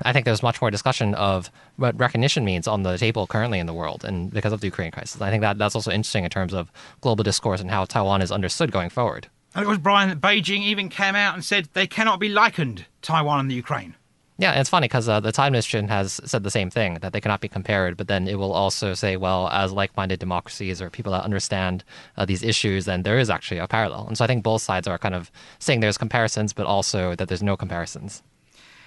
I 0.02 0.12
think 0.12 0.24
there's 0.24 0.42
much 0.42 0.60
more 0.60 0.70
discussion 0.70 1.14
of 1.14 1.50
what 1.76 1.98
recognition 1.98 2.44
means 2.44 2.68
on 2.68 2.82
the 2.82 2.98
table 2.98 3.26
currently 3.26 3.58
in 3.58 3.66
the 3.66 3.74
world, 3.74 4.04
and 4.04 4.30
because 4.30 4.52
of 4.52 4.60
the 4.60 4.66
Ukraine 4.66 4.90
crisis, 4.90 5.20
I 5.20 5.30
think 5.30 5.40
that 5.40 5.58
that's 5.58 5.74
also 5.74 5.90
interesting 5.90 6.24
in 6.24 6.30
terms 6.30 6.52
of 6.52 6.70
global 7.00 7.24
discourse 7.24 7.60
and 7.60 7.70
how 7.70 7.84
Taiwan 7.84 8.22
is 8.22 8.30
understood 8.30 8.72
going 8.72 8.90
forward. 8.90 9.28
And 9.54 9.64
it 9.64 9.68
was 9.68 9.78
Brian 9.78 10.10
that 10.10 10.20
Beijing 10.20 10.62
even 10.62 10.90
came 10.90 11.14
out 11.14 11.34
and 11.34 11.42
said 11.42 11.70
they 11.72 11.86
cannot 11.86 12.20
be 12.20 12.28
likened 12.28 12.84
Taiwan 13.00 13.40
and 13.40 13.50
the 13.50 13.54
Ukraine. 13.54 13.94
Yeah, 14.38 14.60
it's 14.60 14.68
funny 14.68 14.84
because 14.84 15.08
uh, 15.08 15.18
the 15.18 15.32
Tsai 15.32 15.46
administration 15.46 15.88
has 15.88 16.20
said 16.26 16.42
the 16.42 16.50
same 16.50 16.68
thing 16.68 16.98
that 17.00 17.14
they 17.14 17.22
cannot 17.22 17.40
be 17.40 17.48
compared, 17.48 17.96
but 17.96 18.06
then 18.06 18.28
it 18.28 18.38
will 18.38 18.52
also 18.52 18.92
say, 18.92 19.16
well, 19.16 19.48
as 19.48 19.72
like-minded 19.72 20.18
democracies 20.18 20.82
or 20.82 20.90
people 20.90 21.12
that 21.12 21.24
understand 21.24 21.84
uh, 22.18 22.26
these 22.26 22.42
issues, 22.42 22.84
then 22.84 23.02
there 23.02 23.18
is 23.18 23.30
actually 23.30 23.56
a 23.56 23.66
parallel. 23.66 24.06
And 24.06 24.18
so 24.18 24.24
I 24.24 24.26
think 24.26 24.42
both 24.42 24.60
sides 24.60 24.86
are 24.86 24.98
kind 24.98 25.14
of 25.14 25.30
saying 25.58 25.80
there's 25.80 25.96
comparisons, 25.96 26.52
but 26.52 26.66
also 26.66 27.14
that 27.14 27.28
there's 27.28 27.42
no 27.42 27.56
comparisons. 27.56 28.22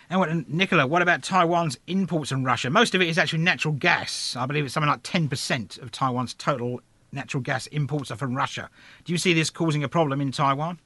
And 0.10 0.20
what, 0.20 0.50
Nicola, 0.50 0.88
what 0.88 1.04
about 1.04 1.22
Taiwan's 1.22 1.78
imports 1.86 2.32
from 2.32 2.44
Russia? 2.44 2.72
Most 2.72 2.96
of 2.96 3.02
it 3.02 3.08
is 3.08 3.20
actually 3.20 3.44
natural 3.44 3.76
gas. 3.76 4.36
I 4.36 4.48
believe 4.48 4.66
it's 4.66 4.74
something 4.74 4.90
like 4.90 5.04
10% 5.04 5.80
of 5.82 5.92
Taiwan's 5.92 6.34
total 6.34 6.82
natural 7.12 7.42
gas 7.42 7.68
imports 7.68 8.10
are 8.12 8.16
from 8.16 8.36
Russia. 8.36 8.70
Do 9.04 9.12
you 9.12 9.18
see 9.18 9.34
this 9.34 9.50
causing 9.50 9.84
a 9.84 9.90
problem 9.90 10.20
in 10.20 10.32
Taiwan? 10.32 10.80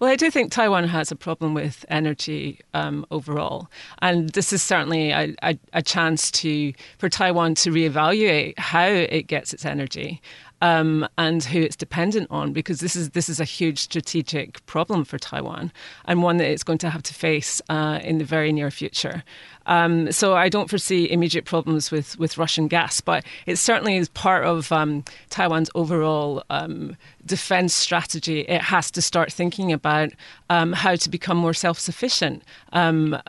Well, 0.00 0.10
I 0.10 0.16
do 0.16 0.30
think 0.30 0.50
Taiwan 0.50 0.88
has 0.88 1.12
a 1.12 1.16
problem 1.16 1.54
with 1.54 1.84
energy 1.88 2.58
um, 2.74 3.06
overall, 3.12 3.68
and 4.00 4.30
this 4.30 4.52
is 4.52 4.60
certainly 4.60 5.12
a, 5.12 5.34
a, 5.42 5.56
a, 5.72 5.82
chance 5.82 6.32
to 6.32 6.72
for 6.98 7.08
Taiwan 7.08 7.54
to 7.56 7.70
reevaluate 7.70 8.58
how 8.58 8.86
it 8.86 9.28
gets 9.28 9.54
its 9.54 9.64
energy 9.64 10.20
um, 10.62 11.06
and 11.18 11.44
who 11.44 11.60
it's 11.60 11.76
dependent 11.76 12.28
on, 12.30 12.52
because 12.52 12.80
this 12.80 12.96
is 12.96 13.10
this 13.10 13.28
is 13.28 13.40
a 13.40 13.44
huge 13.44 13.78
strategic 13.78 14.64
problem 14.66 15.04
for 15.04 15.18
Taiwan 15.18 15.72
and 16.06 16.22
one 16.22 16.38
that 16.38 16.48
it's 16.48 16.62
going 16.62 16.78
to 16.78 16.88
have 16.88 17.02
to 17.02 17.14
face 17.14 17.60
uh, 17.68 17.98
in 18.02 18.18
the 18.18 18.24
very 18.24 18.52
near 18.52 18.70
future. 18.70 19.22
Um, 19.66 20.10
so 20.12 20.34
I 20.34 20.48
don't 20.48 20.68
foresee 20.68 21.10
immediate 21.10 21.44
problems 21.44 21.90
with, 21.90 22.18
with 22.18 22.38
Russian 22.38 22.68
gas, 22.68 23.00
but 23.00 23.24
it 23.46 23.56
certainly 23.56 23.96
is 23.96 24.08
part 24.10 24.44
of 24.44 24.72
um, 24.72 25.04
Taiwan's 25.30 25.70
overall 25.74 26.42
um, 26.50 26.96
defense 27.24 27.74
strategy. 27.74 28.40
It 28.40 28.62
has 28.62 28.90
to 28.92 29.02
start 29.02 29.32
thinking 29.32 29.72
about 29.72 30.10
um, 30.50 30.72
how 30.72 30.96
to 30.96 31.08
become 31.08 31.36
more 31.36 31.54
self 31.54 31.78
sufficient 31.78 32.42
um, 32.72 33.20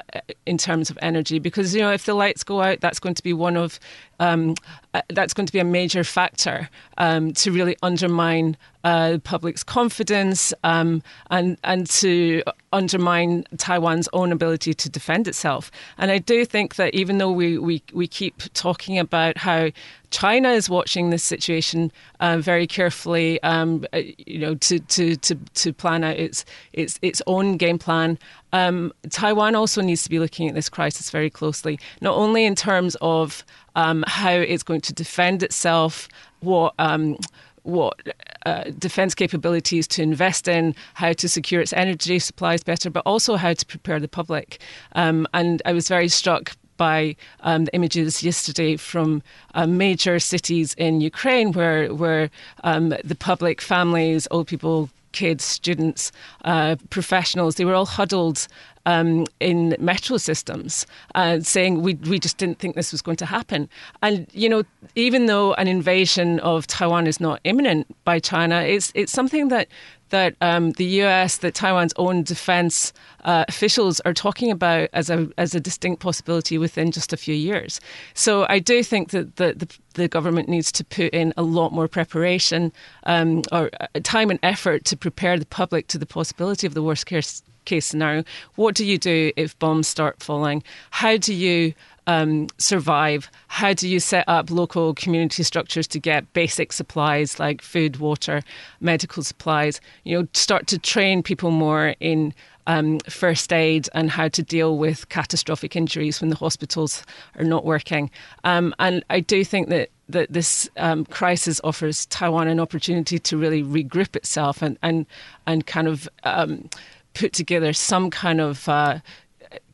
in 0.46 0.58
terms 0.58 0.90
of 0.90 0.98
energy, 1.02 1.40
because 1.40 1.76
you 1.76 1.82
know 1.82 1.92
if 1.92 2.06
the 2.06 2.14
lights 2.14 2.44
go 2.44 2.62
out, 2.62 2.82
that's 2.82 3.00
going 3.00 3.16
to 3.16 3.24
be 3.24 3.34
one 3.34 3.58
of 3.58 3.80
um, 4.20 4.56
uh, 4.94 5.02
that's 5.10 5.34
going 5.34 5.46
to 5.46 5.54
be 5.54 5.60
a 5.60 5.64
major 5.66 6.04
factor 6.04 6.70
to 6.98 7.52
really 7.52 7.76
undermine 7.82 8.58
uh, 8.84 9.18
public's 9.24 9.64
confidence 9.64 10.54
um, 10.64 11.02
and 11.30 11.58
and 11.64 11.90
to 11.90 12.44
undermine 12.72 13.46
Taiwan's 13.58 14.10
own 14.14 14.32
ability 14.32 14.74
to 14.74 14.90
defend 14.90 15.28
itself. 15.28 15.72
And 15.98 16.12
I 16.12 16.18
do 16.18 16.46
think 16.46 16.76
that 16.76 16.94
even 16.94 17.18
though 17.18 17.32
we 17.32 17.58
we, 17.58 17.82
we 17.94 18.08
keep 18.08 18.42
talking 18.54 19.00
about 19.00 19.38
how 19.38 19.70
China 20.14 20.50
is 20.50 20.70
watching 20.70 21.10
this 21.10 21.24
situation 21.24 21.92
uh, 22.20 22.38
very 22.38 22.68
carefully, 22.68 23.42
um, 23.42 23.84
uh, 23.94 24.02
you 24.18 24.38
know, 24.38 24.54
to, 24.56 24.80
to, 24.80 25.16
to, 25.16 25.36
to 25.36 25.74
plan 25.74 26.04
out 26.04 26.18
its 26.18 26.46
its 26.74 27.00
its 27.02 27.22
own 27.26 27.58
game 27.58 27.80
plan. 27.80 28.20
Um, 28.52 28.94
Taiwan 29.10 29.56
also 29.56 29.82
needs 29.82 30.04
to 30.04 30.10
be 30.10 30.20
looking 30.20 30.48
at 30.48 30.54
this 30.54 30.70
crisis 30.70 31.10
very 31.10 31.32
closely, 31.32 31.80
not 32.02 32.16
only 32.16 32.46
in 32.46 32.54
terms 32.54 32.96
of 33.02 33.44
um, 33.76 34.04
how 34.06 34.34
it's 34.34 34.62
going 34.62 34.82
to 34.82 34.94
defend 34.94 35.42
itself, 35.42 36.08
what 36.42 36.76
um, 36.78 37.18
what 37.64 38.00
uh, 38.46 38.66
defence 38.78 39.16
capabilities 39.16 39.88
to 39.88 40.02
invest 40.02 40.48
in, 40.48 40.76
how 40.94 41.14
to 41.14 41.28
secure 41.28 41.62
its 41.62 41.74
energy 41.74 42.20
supplies 42.20 42.64
better, 42.64 42.90
but 42.90 43.04
also 43.06 43.36
how 43.36 43.54
to 43.54 43.66
prepare 43.66 44.00
the 44.00 44.08
public. 44.08 44.60
Um, 44.94 45.28
and 45.34 45.62
I 45.66 45.74
was 45.74 45.88
very 45.88 46.10
struck 46.10 46.56
by 46.78 47.16
um, 47.42 47.66
the 47.66 47.76
images 47.76 48.24
yesterday 48.24 48.78
from 48.78 49.22
uh, 49.54 49.68
major 49.68 50.20
cities 50.20 50.74
in 50.76 51.02
Ukraine 51.02 51.52
where 51.52 51.94
where 51.94 52.30
um, 52.64 52.90
the 53.04 53.16
public, 53.16 53.62
families, 53.62 54.28
old 54.32 54.48
people, 54.48 54.90
kids, 55.12 55.44
students, 55.44 56.12
uh, 56.44 56.76
professionals, 56.90 57.56
they 57.56 57.66
were 57.66 57.76
all 57.76 57.86
huddled 57.86 58.48
um, 58.86 59.26
in 59.40 59.76
metro 59.80 60.18
systems, 60.18 60.86
uh, 61.16 61.40
saying 61.40 61.82
we 61.82 61.96
we 61.96 62.20
just 62.20 62.38
didn't 62.38 62.60
think 62.60 62.76
this 62.76 62.92
was 62.92 63.02
going 63.02 63.18
to 63.18 63.26
happen. 63.26 63.70
And 64.02 64.28
you 64.34 64.50
know, 64.50 64.64
even 64.96 65.26
though 65.28 65.54
an 65.54 65.68
invasion 65.68 66.40
of 66.42 66.68
Taiwan 66.68 67.08
is 67.08 67.20
not 67.20 67.40
imminent 67.44 67.88
by 68.04 68.20
China, 68.20 68.62
it's 68.62 68.92
it's 68.96 69.12
something 69.12 69.48
that 69.50 69.68
that 70.14 70.36
um, 70.42 70.74
the 70.74 70.86
US, 71.02 71.38
that 71.38 71.56
Taiwan's 71.56 71.94
own 71.98 72.22
defense 72.22 72.94
uh, 73.24 73.46
officials 73.48 74.00
are 74.02 74.14
talking 74.14 74.52
about 74.52 74.90
as 74.94 75.10
a 75.10 75.28
as 75.40 75.56
a 75.56 75.60
distinct 75.60 76.04
possibility 76.04 76.60
within 76.60 76.92
just 76.92 77.14
a 77.14 77.18
few 77.18 77.34
years. 77.34 77.82
So 78.14 78.46
I 78.48 78.60
do 78.60 78.84
think 78.84 79.10
that 79.10 79.38
the, 79.38 79.56
the, 79.56 79.68
the 79.96 80.08
government 80.08 80.48
needs 80.48 80.72
to 80.74 80.84
put 80.84 81.12
in 81.14 81.34
a 81.36 81.42
lot 81.42 81.74
more 81.74 81.88
preparation 81.88 82.72
um, 83.08 83.42
or 83.52 83.72
uh, 83.82 83.88
time 84.04 84.30
and 84.30 84.40
effort 84.44 84.86
to 84.86 84.96
prepare 84.96 85.40
the 85.40 85.48
public 85.48 85.88
to 85.88 85.98
the 85.98 86.06
possibility 86.06 86.68
of 86.68 86.76
the 86.76 86.84
worst 86.84 87.08
case 87.08 87.42
case 87.66 87.88
scenario. 87.88 88.24
What 88.54 88.76
do 88.76 88.86
you 88.86 89.00
do 89.00 89.32
if 89.36 89.58
bombs 89.58 89.88
start 89.88 90.22
falling? 90.22 90.62
How 90.92 91.18
do 91.18 91.34
you 91.34 91.74
um, 92.08 92.48
survive? 92.58 93.30
How 93.48 93.74
do 93.74 93.88
you 93.88 94.00
set 94.00 94.26
up 94.28 94.50
local 94.50 94.94
community 94.94 95.44
structures 95.44 95.88
to 95.88 96.00
get 96.00 96.32
basic 96.34 96.74
supplies 96.74 97.40
like 97.40 97.62
food, 97.62 97.98
water, 97.98 98.42
medical 98.80 99.24
supplies? 99.24 99.80
You 100.04 100.20
know, 100.22 100.28
start 100.34 100.68
to 100.68 100.80
train 100.80 101.24
people 101.24 101.52
more 101.52 101.96
in 102.00 102.34
um, 102.68 103.00
first 103.10 103.52
aid 103.52 103.90
and 103.94 104.10
how 104.10 104.28
to 104.30 104.42
deal 104.42 104.78
with 104.78 105.10
catastrophic 105.10 105.76
injuries 105.76 106.22
when 106.22 106.30
the 106.30 106.36
hospitals 106.36 107.04
are 107.38 107.44
not 107.44 107.66
working. 107.66 108.10
Um, 108.44 108.74
and 108.80 109.04
I 109.10 109.20
do 109.20 109.44
think 109.44 109.70
that 109.70 109.90
that 110.10 110.32
this 110.32 110.70
um, 110.78 111.06
crisis 111.06 111.62
offers 111.64 112.06
Taiwan 112.08 112.48
an 112.50 112.60
opportunity 112.60 113.20
to 113.20 113.38
really 113.38 113.64
regroup 113.64 114.16
itself 114.16 114.62
and 114.62 114.78
and 114.82 115.06
and 115.48 115.66
kind 115.66 115.88
of 115.88 116.08
um, 116.24 116.70
put 117.14 117.34
together 117.34 117.74
some 117.74 118.10
kind 118.10 118.42
of 118.42 118.68
uh, 118.68 119.00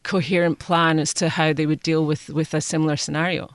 coherent 0.10 0.58
plan 0.58 0.98
as 0.98 1.13
to 1.13 1.30
how 1.30 1.54
they 1.54 1.68
would 1.68 1.84
deal 1.84 2.04
with, 2.04 2.30
with 2.30 2.51
a 2.56 2.62
similar 2.62 2.98
scenario. 2.98 3.48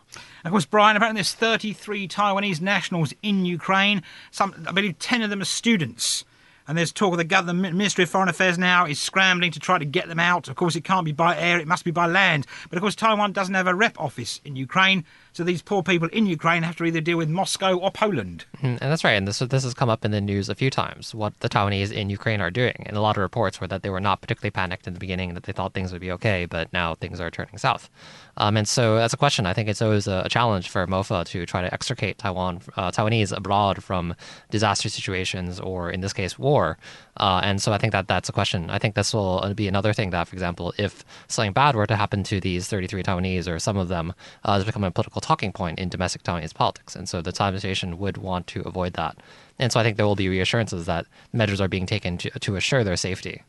Of 0.45 0.53
course, 0.53 0.65
Brian, 0.65 0.97
apparently 0.97 1.19
there's 1.19 1.35
33 1.35 2.07
Taiwanese 2.07 2.61
nationals 2.61 3.13
in 3.25 3.45
Ukraine. 3.45 4.05
Some, 4.31 4.55
I 4.69 4.71
believe 4.71 4.97
10 5.01 5.23
of 5.23 5.31
them 5.31 5.41
are 5.41 5.47
students. 5.47 6.25
And 6.67 6.79
there's 6.79 6.93
talk 6.93 7.13
of 7.13 7.19
the 7.19 7.25
government, 7.25 7.77
Ministry 7.77 8.05
of 8.05 8.11
Foreign 8.11 8.29
Affairs 8.29 8.57
now 8.57 8.87
is 8.87 8.99
scrambling 8.99 9.51
to 9.53 9.61
try 9.61 9.79
to 9.79 9.85
get 9.85 10.09
them 10.09 10.19
out. 10.19 10.49
Of 10.49 10.57
course, 10.57 10.77
it 10.77 10.85
can't 10.85 11.05
be 11.05 11.13
by 11.13 11.37
air, 11.37 11.59
it 11.59 11.69
must 11.69 11.85
be 11.85 11.91
by 11.91 12.07
land. 12.07 12.47
But 12.71 12.79
of 12.79 12.81
course, 12.81 12.95
Taiwan 12.95 13.33
doesn't 13.33 13.55
have 13.55 13.67
a 13.67 13.75
rep 13.75 14.01
office 14.01 14.41
in 14.45 14.57
Ukraine. 14.57 15.05
So 15.35 15.43
these 15.43 15.63
poor 15.63 15.83
people 15.83 16.09
in 16.09 16.27
Ukraine 16.27 16.63
have 16.63 16.77
to 16.77 16.85
either 16.85 17.01
deal 17.01 17.19
with 17.19 17.29
Moscow 17.29 17.77
or 17.77 17.91
Poland. 17.91 18.45
Mm, 18.63 18.79
and 18.81 18.81
that's 18.81 19.05
right. 19.05 19.15
And 19.15 19.27
this 19.27 19.41
this 19.41 19.65
has 19.65 19.75
come 19.75 19.91
up 19.91 20.05
in 20.05 20.11
the 20.11 20.21
news 20.21 20.49
a 20.49 20.55
few 20.55 20.71
times. 20.71 21.15
What 21.15 21.39
the 21.41 21.49
Taiwanese 21.49 21.93
in 21.93 22.09
Ukraine 22.09 22.41
are 22.41 22.53
doing, 22.53 22.85
and 22.87 22.97
a 22.97 23.01
lot 23.01 23.17
of 23.17 23.23
reports 23.23 23.61
were 23.61 23.67
that 23.67 23.83
they 23.83 23.91
were 23.91 24.01
not 24.01 24.21
particularly 24.21 24.53
panicked 24.53 24.87
in 24.87 24.95
the 24.95 25.01
beginning, 25.01 25.35
that 25.35 25.43
they 25.43 25.53
thought 25.53 25.75
things 25.75 25.93
would 25.93 26.01
be 26.01 26.13
okay, 26.13 26.47
but 26.47 26.73
now 26.73 26.95
things 26.95 27.21
are 27.21 27.31
turning 27.31 27.59
south. 27.59 27.91
Um, 28.37 28.57
and 28.57 28.67
so 28.67 28.97
that's 28.97 29.15
a 29.15 29.17
question. 29.17 29.47
I 29.47 29.53
think 29.53 29.69
it's 29.69 29.83
always 29.83 30.07
a, 30.07 30.27
challenge 30.29 30.69
for 30.69 30.87
MOFA 30.87 31.25
to 31.27 31.47
try 31.47 31.63
to 31.63 31.73
extricate 31.73 32.19
Taiwan, 32.19 32.61
uh, 32.77 32.91
Taiwanese 32.91 33.37
abroad 33.37 33.85
from 33.85 34.15
disaster 34.51 34.89
situations 34.89 35.61
or, 35.61 35.91
in 35.91 36.01
this 36.01 36.13
case, 36.13 36.39
war. 36.39 36.77
Uh, 37.19 37.41
and 37.45 37.63
so 37.63 37.73
I 37.73 37.79
think 37.79 37.93
that 37.93 38.09
that's 38.09 38.29
a 38.29 38.33
question. 38.33 38.71
I 38.71 38.79
think 38.79 38.95
this 38.95 39.15
will 39.15 39.53
be 39.55 39.69
another 39.69 39.93
thing 39.93 40.11
that, 40.11 40.27
for 40.27 40.35
example, 40.35 40.75
if 40.79 41.05
something 41.29 41.53
bad 41.53 41.77
were 41.77 41.87
to 41.87 41.97
happen 41.97 42.25
to 42.25 42.41
these 42.41 42.67
33 42.67 43.03
Taiwanese 43.03 43.49
or 43.49 43.59
some 43.59 43.77
of 43.77 43.89
them, 43.89 44.13
uh, 44.45 44.55
has 44.55 44.65
become 44.65 44.83
a 44.83 44.91
political 44.91 45.21
talking 45.21 45.53
point 45.53 45.79
in 45.79 45.89
domestic 45.89 46.23
Taiwanese 46.25 46.55
politics. 46.55 46.97
And 46.97 47.09
so 47.09 47.23
the 47.23 47.33
Tsai 47.33 47.49
administration 47.49 47.99
would 47.99 48.17
want 48.17 48.47
to 48.49 48.63
avoid 48.63 48.95
that. 48.95 49.17
And 49.59 49.71
so 49.71 49.79
I 49.79 49.85
think 49.85 49.97
there 49.97 50.07
will 50.07 50.17
be 50.17 50.29
reassurances 50.29 50.87
that 50.87 51.07
measures 51.33 51.61
are 51.61 51.69
being 51.69 51.87
taken 51.87 52.19
to, 52.19 52.31
to 52.31 52.57
assure 52.57 52.83
their 52.83 52.97
safety. 52.97 53.43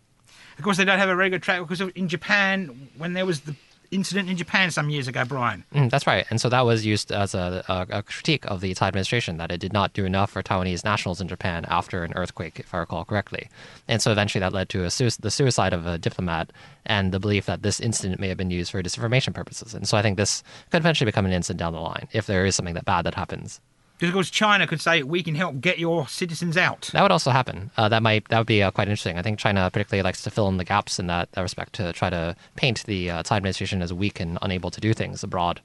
Of 0.57 0.63
course, 0.63 0.77
they 0.77 0.85
don't 0.85 0.99
have 0.99 1.09
a 1.09 1.15
very 1.15 1.29
good 1.29 1.43
track 1.43 1.59
because 1.59 1.81
in 1.81 2.07
Japan, 2.07 2.89
when 2.97 3.13
there 3.13 3.25
was 3.25 3.41
the 3.41 3.55
incident 3.91 4.29
in 4.29 4.37
Japan 4.37 4.71
some 4.71 4.89
years 4.89 5.07
ago, 5.07 5.23
Brian. 5.25 5.63
Mm, 5.73 5.89
that's 5.89 6.07
right. 6.07 6.25
And 6.29 6.39
so 6.39 6.49
that 6.49 6.61
was 6.61 6.85
used 6.85 7.11
as 7.11 7.33
a, 7.33 7.63
a, 7.67 7.97
a, 7.97 8.03
critique 8.03 8.45
of 8.45 8.61
the 8.61 8.73
Tsai 8.73 8.87
administration 8.87 9.37
that 9.37 9.51
it 9.51 9.59
did 9.59 9.73
not 9.73 9.93
do 9.93 10.05
enough 10.05 10.31
for 10.31 10.43
Taiwanese 10.43 10.83
nationals 10.83 11.21
in 11.21 11.27
Japan 11.27 11.65
after 11.67 12.03
an 12.03 12.13
earthquake, 12.15 12.59
if 12.59 12.73
I 12.73 12.79
recall 12.79 13.05
correctly. 13.05 13.49
And 13.87 14.01
so 14.01 14.11
eventually 14.11 14.39
that 14.41 14.53
led 14.53 14.69
to 14.69 14.83
the 14.83 14.89
suicide 15.31 15.73
of 15.73 15.85
a 15.87 15.97
diplomat 15.97 16.51
and 16.85 17.11
the 17.11 17.19
belief 17.19 17.45
that 17.45 17.61
this 17.61 17.79
incident 17.79 18.19
may 18.19 18.27
have 18.27 18.37
been 18.37 18.51
used 18.51 18.71
for 18.71 18.81
disinformation 18.81 19.33
purposes. 19.33 19.73
And 19.73 19.87
so 19.87 19.97
I 19.97 20.01
think 20.01 20.17
this 20.17 20.43
could 20.71 20.81
eventually 20.81 21.05
become 21.05 21.25
an 21.25 21.33
incident 21.33 21.59
down 21.59 21.73
the 21.73 21.79
line 21.79 22.07
if 22.11 22.25
there 22.27 22.45
is 22.45 22.55
something 22.55 22.75
that 22.75 22.85
bad 22.85 23.05
that 23.05 23.15
happens. 23.15 23.59
Because 23.97 24.29
China 24.29 24.67
could 24.67 24.81
say 24.81 25.03
we 25.03 25.23
can 25.23 25.35
help 25.35 25.61
get 25.61 25.79
your 25.79 26.07
citizens 26.07 26.57
out. 26.57 26.89
That 26.93 27.01
would 27.01 27.11
also 27.11 27.31
happen. 27.31 27.71
Uh, 27.77 27.87
that 27.89 28.03
might 28.03 28.27
that 28.29 28.37
would 28.37 28.47
be 28.47 28.61
uh, 28.61 28.71
quite 28.71 28.87
interesting. 28.87 29.17
I 29.17 29.21
think 29.21 29.39
China 29.39 29.69
particularly 29.71 30.03
likes 30.03 30.21
to 30.23 30.29
fill 30.29 30.47
in 30.47 30.57
the 30.57 30.65
gaps 30.65 30.99
in 30.99 31.07
that, 31.07 31.31
that 31.31 31.41
respect 31.41 31.73
to 31.73 31.93
try 31.93 32.09
to 32.09 32.35
paint 32.55 32.83
the 32.85 33.09
uh, 33.09 33.23
administration 33.31 33.81
as 33.81 33.93
weak 33.93 34.19
and 34.19 34.37
unable 34.41 34.71
to 34.71 34.81
do 34.81 34.93
things 34.93 35.23
abroad. 35.23 35.61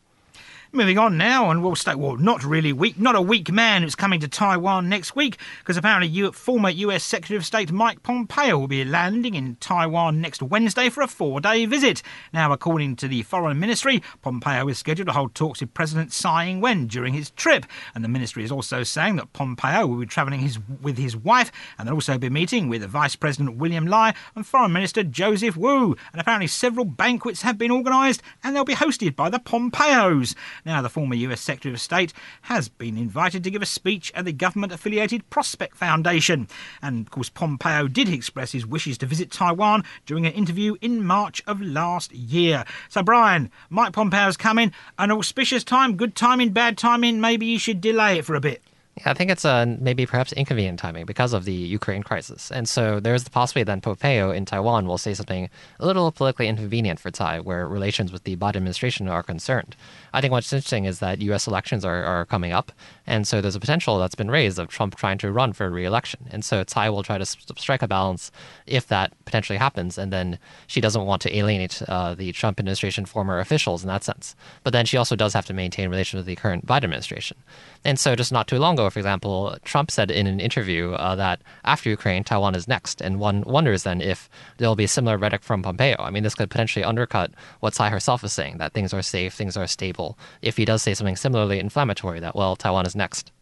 Moving 0.73 0.99
on 0.99 1.19
now, 1.19 1.51
and 1.51 1.65
we'll 1.65 1.75
stay, 1.75 1.97
well, 1.97 2.17
not 2.17 2.45
really 2.45 2.73
weak, 2.73 2.97
not 2.97 3.17
a 3.17 3.21
weak 3.21 3.51
man 3.51 3.83
who's 3.83 3.97
coming 3.97 4.21
to 4.21 4.29
Taiwan 4.29 4.89
next 4.89 5.17
week, 5.17 5.37
because 5.59 5.77
apparently 5.77 6.07
U- 6.07 6.31
former 6.31 6.71
US 6.71 7.03
Secretary 7.03 7.37
of 7.37 7.45
State 7.45 7.73
Mike 7.73 8.05
Pompeo 8.05 8.57
will 8.57 8.69
be 8.69 8.85
landing 8.85 9.35
in 9.35 9.57
Taiwan 9.57 10.21
next 10.21 10.45
Wednesday 10.45 10.89
for 10.89 11.03
a 11.03 11.09
four 11.09 11.41
day 11.41 11.67
visit. 11.67 12.05
Now, 12.33 12.53
according 12.53 12.95
to 12.97 13.09
the 13.09 13.25
Foreign 13.25 13.59
Ministry, 13.59 14.01
Pompeo 14.23 14.69
is 14.69 14.79
scheduled 14.79 15.09
to 15.09 15.13
hold 15.13 15.35
talks 15.35 15.61
with 15.61 15.75
President 15.75 16.13
Tsai 16.13 16.47
Ing 16.47 16.61
wen 16.61 16.87
during 16.87 17.15
his 17.15 17.31
trip, 17.31 17.67
and 17.93 18.05
the 18.05 18.09
ministry 18.09 18.45
is 18.45 18.53
also 18.53 18.85
saying 18.85 19.17
that 19.17 19.33
Pompeo 19.33 19.89
will 19.89 19.99
be 19.99 20.07
travelling 20.07 20.39
his, 20.39 20.61
with 20.81 20.99
his 20.99 21.17
wife, 21.17 21.51
and 21.79 21.89
they'll 21.89 21.97
also 21.97 22.17
be 22.17 22.31
meeting 22.31 22.69
with 22.69 22.85
Vice 22.85 23.17
President 23.17 23.57
William 23.57 23.89
Lai 23.89 24.15
and 24.37 24.47
Foreign 24.47 24.73
Minister 24.73 25.03
Joseph 25.03 25.57
Wu. 25.57 25.97
And 26.13 26.21
apparently, 26.21 26.47
several 26.47 26.85
banquets 26.85 27.43
have 27.43 27.59
been 27.59 27.73
organised, 27.73 28.23
and 28.45 28.55
they'll 28.55 28.65
be 28.65 28.75
hosted 28.75 29.17
by 29.17 29.29
the 29.29 29.41
Pompeos. 29.41 30.37
Now, 30.65 30.83
the 30.83 30.89
former 30.89 31.15
US 31.15 31.41
Secretary 31.41 31.73
of 31.73 31.81
State 31.81 32.13
has 32.43 32.69
been 32.69 32.97
invited 32.97 33.45
to 33.45 33.51
give 33.51 33.63
a 33.63 33.67
speech 33.67 34.13
at 34.15 34.25
the 34.25 34.33
government 34.33 34.73
affiliated 34.73 35.29
Prospect 35.31 35.77
Foundation. 35.77 36.49
And 36.83 37.07
of 37.07 37.11
course, 37.11 37.29
Pompeo 37.29 37.89
did 37.89 38.09
express 38.09 38.53
his 38.53 38.67
wishes 38.67 38.99
to 38.99 39.07
visit 39.07 39.31
Taiwan 39.31 39.85
during 40.07 40.27
an 40.27 40.33
interview 40.33 40.77
in 40.81 41.05
March 41.05 41.43
of 41.47 41.61
last 41.61 42.13
year. 42.13 42.65
So, 42.89 43.03
Brian, 43.03 43.51
Mike 43.69 43.93
Pompeo's 43.93 44.37
coming, 44.37 44.73
an 44.99 45.11
auspicious 45.11 45.65
time, 45.65 45.97
good 45.97 46.15
timing, 46.15 46.51
bad 46.51 46.77
timing, 46.79 47.21
maybe 47.21 47.47
you 47.47 47.59
should 47.59 47.81
delay 47.81 48.19
it 48.19 48.25
for 48.25 48.35
a 48.35 48.41
bit. 48.41 48.63
I 49.05 49.15
think 49.15 49.31
it's 49.31 49.45
uh, 49.45 49.77
maybe 49.79 50.05
perhaps 50.07 50.33
inconvenient 50.33 50.79
timing 50.79 51.07
because 51.07 51.33
of 51.33 51.45
the 51.45 51.53
Ukraine 51.53 52.03
crisis. 52.03 52.51
And 52.51 52.69
so 52.69 53.01
there's 53.01 53.25
the 53.25 53.31
possibility 53.31 53.65
that 53.65 53.83
Pompeo 53.83 54.31
in 54.31 54.45
Taiwan 54.45 54.87
will 54.87 54.99
say 54.99 55.15
something 55.15 55.49
a 55.79 55.87
little 55.87 56.13
politically 56.13 56.49
inconvenient 56.49 57.01
for 57.01 57.11
Tsai, 57.11 57.41
where 57.41 57.67
relations 57.67 58.13
with 58.13 58.25
the 58.25 58.37
Biden 58.37 58.57
administration 58.57 59.09
are 59.09 59.23
concerned. 59.23 59.77
I 60.13 60.21
think 60.21 60.33
what's 60.33 60.53
interesting 60.53 60.85
is 60.85 60.99
that 60.99 61.21
U.S. 61.23 61.47
elections 61.47 61.85
are, 61.85 62.05
are 62.05 62.27
coming 62.27 62.53
up, 62.53 62.73
and 63.07 63.27
so 63.27 63.41
there's 63.41 63.57
a 63.57 63.61
potential 63.61 63.99
that's 63.99 64.15
been 64.15 64.31
raised 64.31 64.59
of 64.59 64.69
Trump 64.69 64.97
trying 64.97 65.19
to 65.19 65.33
run 65.33 65.53
for 65.53 65.71
re-election. 65.71 66.27
And 66.31 66.45
so 66.45 66.63
Tsai 66.65 66.91
will 66.91 67.03
try 67.03 67.17
to 67.17 67.25
strike 67.25 67.83
a 67.83 67.89
balance 67.89 68.31
if 68.67 68.87
that 68.89 69.13
potentially 69.25 69.59
happens, 69.59 69.97
and 69.97 70.13
then 70.13 70.39
she 70.67 70.81
doesn't 70.81 71.07
want 71.07 71.23
to 71.23 71.37
alienate 71.37 71.83
uh, 71.89 72.15
the 72.15 72.33
Trump 72.33 72.59
administration 72.61 73.07
former 73.07 73.39
officials 73.39 73.83
in 73.83 73.89
that 73.89 74.05
sense. 74.05 74.37
But 74.63 74.73
then 74.73 74.85
she 74.85 74.97
also 74.97 75.17
does 75.17 75.33
have 75.33 75.47
to 75.47 75.55
maintain 75.55 75.89
relations 75.89 76.19
with 76.19 76.27
the 76.27 76.37
current 76.37 76.67
Biden 76.67 76.85
administration. 76.85 77.37
And 77.85 77.99
so 77.99 78.15
just 78.15 78.33
not 78.33 78.47
too 78.47 78.59
long 78.59 78.75
ago, 78.75 78.90
for 78.91 78.99
example, 78.99 79.57
Trump 79.65 79.91
said 79.91 80.11
in 80.11 80.27
an 80.27 80.41
interview 80.41 80.93
uh, 80.93 81.15
that 81.17 81.41
after 81.65 81.89
Ukraine, 81.91 82.25
Taiwan 82.25 82.55
is 82.55 82.69
next. 82.69 83.01
And 83.01 83.19
one 83.19 83.43
wonders 83.43 83.85
then 83.85 84.01
if 84.01 84.29
there'll 84.59 84.77
be 84.77 84.87
similar 84.87 85.17
rhetoric 85.17 85.43
from 85.43 85.63
Pompeo. 85.63 85.97
I 85.99 86.11
mean, 86.11 86.23
this 86.23 86.35
could 86.35 86.51
potentially 86.51 86.85
undercut 86.85 87.33
what 87.61 87.75
Tsai 87.75 87.89
herself 87.89 88.25
is 88.25 88.33
saying, 88.33 88.59
that 88.59 88.73
things 88.73 88.93
are 88.93 89.03
safe, 89.03 89.35
things 89.35 89.57
are 89.57 89.67
stable, 89.67 90.19
if 90.43 90.57
he 90.57 90.65
does 90.65 90.83
say 90.83 90.95
something 90.95 91.17
similarly 91.17 91.59
inflammatory, 91.59 92.21
that, 92.21 92.35
well, 92.35 92.57
Taiwan 92.57 92.87
is 92.87 92.97
next. 92.97 93.33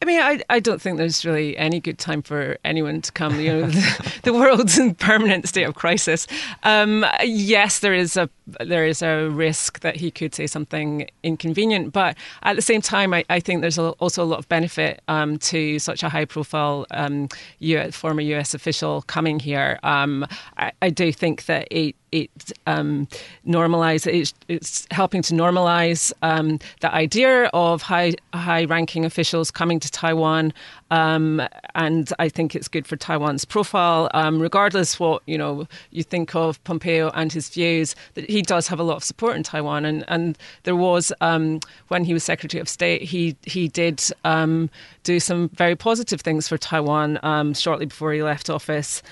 I 0.00 0.04
mean, 0.04 0.20
I, 0.20 0.40
I 0.48 0.60
don't 0.60 0.80
think 0.80 0.96
there's 0.96 1.24
really 1.24 1.56
any 1.56 1.80
good 1.80 1.98
time 1.98 2.22
for 2.22 2.56
anyone 2.64 3.02
to 3.02 3.10
come. 3.12 3.40
You 3.40 3.52
know, 3.52 3.66
the, 3.66 4.20
the 4.22 4.32
world's 4.32 4.78
in 4.78 4.94
permanent 4.94 5.48
state 5.48 5.64
of 5.64 5.74
crisis. 5.74 6.26
Um, 6.62 7.04
yes, 7.22 7.80
there 7.80 7.94
is 7.94 8.16
a 8.16 8.30
there 8.60 8.86
is 8.86 9.02
a 9.02 9.28
risk 9.28 9.80
that 9.80 9.96
he 9.96 10.10
could 10.10 10.34
say 10.34 10.46
something 10.46 11.08
inconvenient, 11.22 11.92
but 11.92 12.16
at 12.42 12.56
the 12.56 12.62
same 12.62 12.80
time, 12.80 13.12
I, 13.12 13.24
I 13.28 13.40
think 13.40 13.60
there's 13.60 13.76
a, 13.78 13.90
also 13.92 14.22
a 14.22 14.24
lot 14.24 14.38
of 14.38 14.48
benefit 14.48 15.02
um, 15.08 15.36
to 15.38 15.78
such 15.78 16.02
a 16.02 16.08
high 16.08 16.24
profile 16.24 16.86
um, 16.92 17.28
US, 17.58 17.96
former 17.96 18.20
US 18.20 18.54
official 18.54 19.02
coming 19.02 19.40
here. 19.40 19.78
Um, 19.82 20.26
I, 20.56 20.72
I 20.80 20.90
do 20.90 21.12
think 21.12 21.46
that 21.46 21.68
it 21.70 21.96
it 22.12 22.52
um, 22.66 23.08
normalize 23.46 24.06
it's, 24.06 24.34
it's, 24.48 24.86
helping 24.90 25.22
to 25.22 25.34
normalize 25.34 26.12
um, 26.22 26.58
the 26.80 26.92
idea 26.94 27.46
of 27.52 27.82
high 27.82 28.14
high 28.32 28.64
ranking 28.64 29.04
officials 29.04 29.50
coming 29.50 29.80
to 29.80 29.90
Taiwan 29.90 30.52
um, 30.90 31.42
and 31.74 32.12
I 32.18 32.28
think 32.28 32.54
it's 32.54 32.68
good 32.68 32.86
for 32.86 32.96
Taiwan's 32.96 33.44
profile. 33.44 34.08
Um, 34.14 34.40
regardless 34.40 34.98
what 34.98 35.22
you 35.26 35.36
know 35.36 35.66
you 35.90 36.02
think 36.02 36.34
of 36.34 36.62
Pompeo 36.64 37.10
and 37.14 37.32
his 37.32 37.48
views 37.48 37.94
that 38.14 38.28
he 38.28 38.42
does 38.42 38.68
have 38.68 38.80
a 38.80 38.82
lot 38.82 38.96
of 38.96 39.04
support 39.04 39.36
in 39.36 39.42
Taiwan. 39.42 39.84
And 39.84 40.04
and 40.08 40.38
there 40.62 40.76
was 40.76 41.12
um, 41.20 41.60
when 41.88 42.04
he 42.04 42.14
was 42.14 42.24
Secretary 42.24 42.60
of 42.60 42.68
State 42.68 43.02
he 43.02 43.36
he 43.42 43.68
did 43.68 44.02
um, 44.24 44.70
do 45.02 45.20
some 45.20 45.48
very 45.50 45.76
positive 45.76 46.20
things 46.20 46.48
for 46.48 46.58
Taiwan 46.58 47.18
shortly 47.54 47.86
before 47.86 48.12
he 48.12 48.22
left 48.22 48.50
office. 48.50 49.02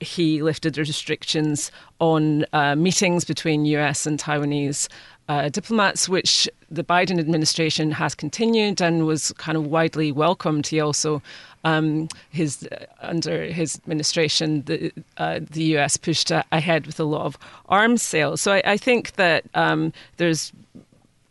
He 0.00 0.42
lifted 0.42 0.74
the 0.74 0.82
restrictions 0.82 1.70
on 2.00 2.44
uh, 2.52 2.74
meetings 2.74 3.24
between 3.24 3.64
US 3.66 4.06
and 4.06 4.18
Taiwanese 4.18 4.88
uh, 5.28 5.48
diplomats, 5.48 6.08
which 6.08 6.48
the 6.70 6.82
Biden 6.82 7.20
administration 7.20 7.92
has 7.92 8.14
continued 8.16 8.80
and 8.80 9.06
was 9.06 9.32
kind 9.34 9.56
of 9.56 9.66
widely 9.66 10.10
welcomed. 10.10 10.66
He 10.66 10.80
also, 10.80 11.22
um, 11.62 12.08
his 12.30 12.66
uh, 12.72 12.86
under 13.00 13.44
his 13.44 13.76
administration, 13.76 14.62
the 14.62 14.92
uh, 15.18 15.38
the 15.48 15.62
US 15.76 15.96
pushed 15.96 16.32
ahead 16.32 16.86
with 16.86 16.98
a 16.98 17.04
lot 17.04 17.26
of 17.26 17.38
arms 17.68 18.02
sales. 18.02 18.40
So 18.40 18.54
I, 18.54 18.62
I 18.64 18.76
think 18.76 19.12
that 19.12 19.44
um, 19.54 19.92
there's 20.16 20.52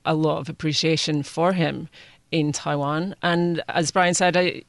a 0.05 0.13
lot 0.13 0.39
of 0.39 0.47
appreciation 0.47 1.23
for 1.23 1.51
him 1.51 1.89
in 2.31 2.51
Taiwan. 2.51 3.15
And 3.21 3.61
as 3.69 3.91
Brian 3.91 4.13
said, 4.13 4.37
I, 4.37 4.61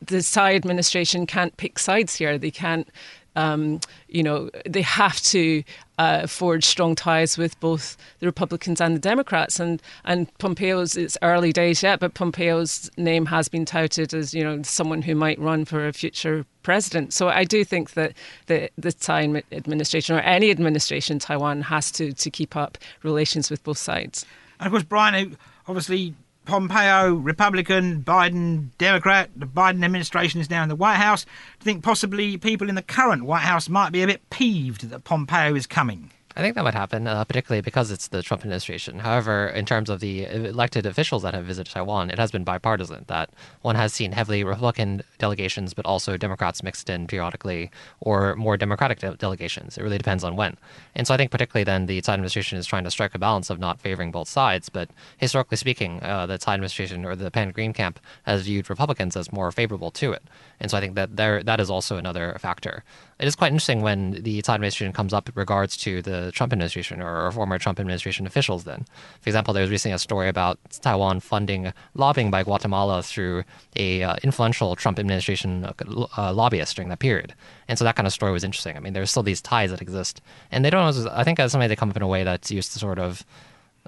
the 0.00 0.22
Tsai 0.22 0.54
administration 0.54 1.26
can't 1.26 1.56
pick 1.56 1.78
sides 1.78 2.16
here. 2.16 2.38
They 2.38 2.50
can't 2.50 2.88
um, 3.36 3.80
you 4.08 4.22
know, 4.22 4.50
they 4.64 4.82
have 4.82 5.20
to 5.20 5.62
uh, 5.98 6.26
forge 6.26 6.64
strong 6.64 6.94
ties 6.94 7.38
with 7.38 7.58
both 7.60 7.96
the 8.18 8.26
Republicans 8.26 8.80
and 8.80 8.96
the 8.96 9.00
Democrats. 9.00 9.60
And 9.60 9.80
and 10.04 10.32
Pompeo's 10.38 10.96
it's 10.96 11.16
early 11.22 11.52
days 11.52 11.82
yet, 11.82 12.00
but 12.00 12.14
Pompeo's 12.14 12.90
name 12.96 13.26
has 13.26 13.48
been 13.48 13.64
touted 13.64 14.12
as 14.14 14.34
you 14.34 14.42
know 14.42 14.62
someone 14.62 15.02
who 15.02 15.14
might 15.14 15.38
run 15.38 15.64
for 15.64 15.86
a 15.86 15.92
future 15.92 16.44
president. 16.62 17.12
So 17.12 17.28
I 17.28 17.44
do 17.44 17.64
think 17.64 17.92
that 17.92 18.12
the 18.46 18.70
the 18.76 18.92
Tsai 18.92 19.42
administration 19.52 20.16
or 20.16 20.20
any 20.20 20.50
administration 20.50 21.16
in 21.16 21.20
Taiwan 21.20 21.62
has 21.62 21.90
to 21.92 22.12
to 22.12 22.30
keep 22.30 22.56
up 22.56 22.78
relations 23.02 23.50
with 23.50 23.62
both 23.62 23.78
sides. 23.78 24.26
And 24.58 24.66
of 24.66 24.72
course, 24.72 24.84
Brian, 24.84 25.36
obviously 25.68 26.14
Pompeo, 26.46 27.12
Republican, 27.14 28.02
Biden, 28.02 28.70
Democrat, 28.78 29.30
the 29.36 29.46
Biden 29.46 29.84
administration 29.84 30.40
is 30.40 30.48
now 30.48 30.62
in 30.62 30.68
the 30.68 30.76
White 30.76 30.96
House. 30.96 31.24
Do 31.24 31.30
you 31.60 31.64
think 31.64 31.84
possibly 31.84 32.38
people 32.38 32.68
in 32.68 32.76
the 32.76 32.82
current 32.82 33.24
White 33.24 33.42
House 33.42 33.68
might 33.68 33.90
be 33.90 34.02
a 34.02 34.06
bit 34.06 34.30
peeved 34.30 34.88
that 34.88 35.04
Pompeo 35.04 35.54
is 35.54 35.66
coming? 35.66 36.10
I 36.38 36.42
think 36.42 36.54
that 36.54 36.64
would 36.64 36.74
happen, 36.74 37.06
uh, 37.06 37.24
particularly 37.24 37.62
because 37.62 37.90
it's 37.90 38.08
the 38.08 38.22
Trump 38.22 38.42
administration. 38.42 38.98
However, 38.98 39.48
in 39.48 39.64
terms 39.64 39.88
of 39.88 40.00
the 40.00 40.26
elected 40.26 40.84
officials 40.84 41.22
that 41.22 41.32
have 41.32 41.46
visited 41.46 41.72
Taiwan, 41.72 42.10
it 42.10 42.18
has 42.18 42.30
been 42.30 42.44
bipartisan. 42.44 43.06
That 43.08 43.30
one 43.62 43.74
has 43.74 43.94
seen 43.94 44.12
heavily 44.12 44.44
Republican 44.44 45.00
delegations, 45.16 45.72
but 45.72 45.86
also 45.86 46.18
Democrats 46.18 46.62
mixed 46.62 46.90
in 46.90 47.06
periodically, 47.06 47.70
or 48.00 48.36
more 48.36 48.58
Democratic 48.58 48.98
de- 48.98 49.16
delegations. 49.16 49.78
It 49.78 49.82
really 49.82 49.96
depends 49.96 50.24
on 50.24 50.36
when. 50.36 50.58
And 50.94 51.06
so 51.06 51.14
I 51.14 51.16
think, 51.16 51.30
particularly 51.30 51.64
then, 51.64 51.86
the 51.86 52.02
Tsai 52.02 52.12
administration 52.12 52.58
is 52.58 52.66
trying 52.66 52.84
to 52.84 52.90
strike 52.90 53.14
a 53.14 53.18
balance 53.18 53.48
of 53.48 53.58
not 53.58 53.80
favoring 53.80 54.10
both 54.10 54.28
sides. 54.28 54.68
But 54.68 54.90
historically 55.16 55.56
speaking, 55.56 56.02
uh, 56.02 56.26
the 56.26 56.36
Tsai 56.36 56.52
administration 56.52 57.06
or 57.06 57.16
the 57.16 57.30
Pan 57.30 57.50
Green 57.50 57.72
camp 57.72 57.98
has 58.24 58.42
viewed 58.42 58.68
Republicans 58.68 59.16
as 59.16 59.32
more 59.32 59.50
favorable 59.52 59.90
to 59.92 60.12
it. 60.12 60.22
And 60.60 60.70
so 60.70 60.78
I 60.78 60.80
think 60.80 60.94
that 60.94 61.16
there 61.16 61.42
that 61.42 61.60
is 61.60 61.70
also 61.70 61.96
another 61.96 62.36
factor 62.38 62.84
it 63.18 63.26
is 63.26 63.34
quite 63.34 63.50
interesting 63.50 63.80
when 63.80 64.22
the 64.22 64.42
Tsai 64.42 64.54
administration 64.54 64.92
comes 64.92 65.14
up 65.14 65.28
in 65.28 65.34
regards 65.36 65.76
to 65.78 66.02
the 66.02 66.30
Trump 66.32 66.52
administration 66.52 67.00
or, 67.00 67.30
former 67.32 67.58
Trump 67.58 67.80
administration 67.80 68.26
officials. 68.26 68.64
Then, 68.64 68.84
for 69.20 69.30
example, 69.30 69.54
there 69.54 69.62
was 69.62 69.70
recently 69.70 69.94
a 69.94 69.98
story 69.98 70.28
about 70.28 70.58
Taiwan 70.82 71.20
funding 71.20 71.72
lobbying 71.94 72.30
by 72.30 72.42
Guatemala 72.42 73.02
through 73.02 73.44
a 73.74 74.02
uh, 74.02 74.16
influential 74.22 74.76
Trump 74.76 74.98
administration 74.98 75.64
uh, 75.64 75.72
uh, 76.16 76.32
lobbyist 76.32 76.76
during 76.76 76.90
that 76.90 76.98
period, 76.98 77.34
and 77.68 77.78
so 77.78 77.84
that 77.84 77.96
kind 77.96 78.06
of 78.06 78.12
story 78.12 78.32
was 78.32 78.44
interesting. 78.44 78.76
I 78.76 78.80
mean, 78.80 78.92
there's 78.92 79.10
still 79.10 79.22
these 79.22 79.40
ties 79.40 79.70
that 79.70 79.80
exist, 79.80 80.20
and 80.50 80.64
they 80.64 80.70
don't. 80.70 81.06
I 81.08 81.24
think 81.24 81.40
as 81.40 81.52
somebody 81.52 81.68
they 81.68 81.76
come 81.76 81.90
up 81.90 81.96
in 81.96 82.02
a 82.02 82.08
way 82.08 82.22
that's 82.22 82.50
used 82.50 82.72
to 82.74 82.78
sort 82.78 82.98
of 82.98 83.24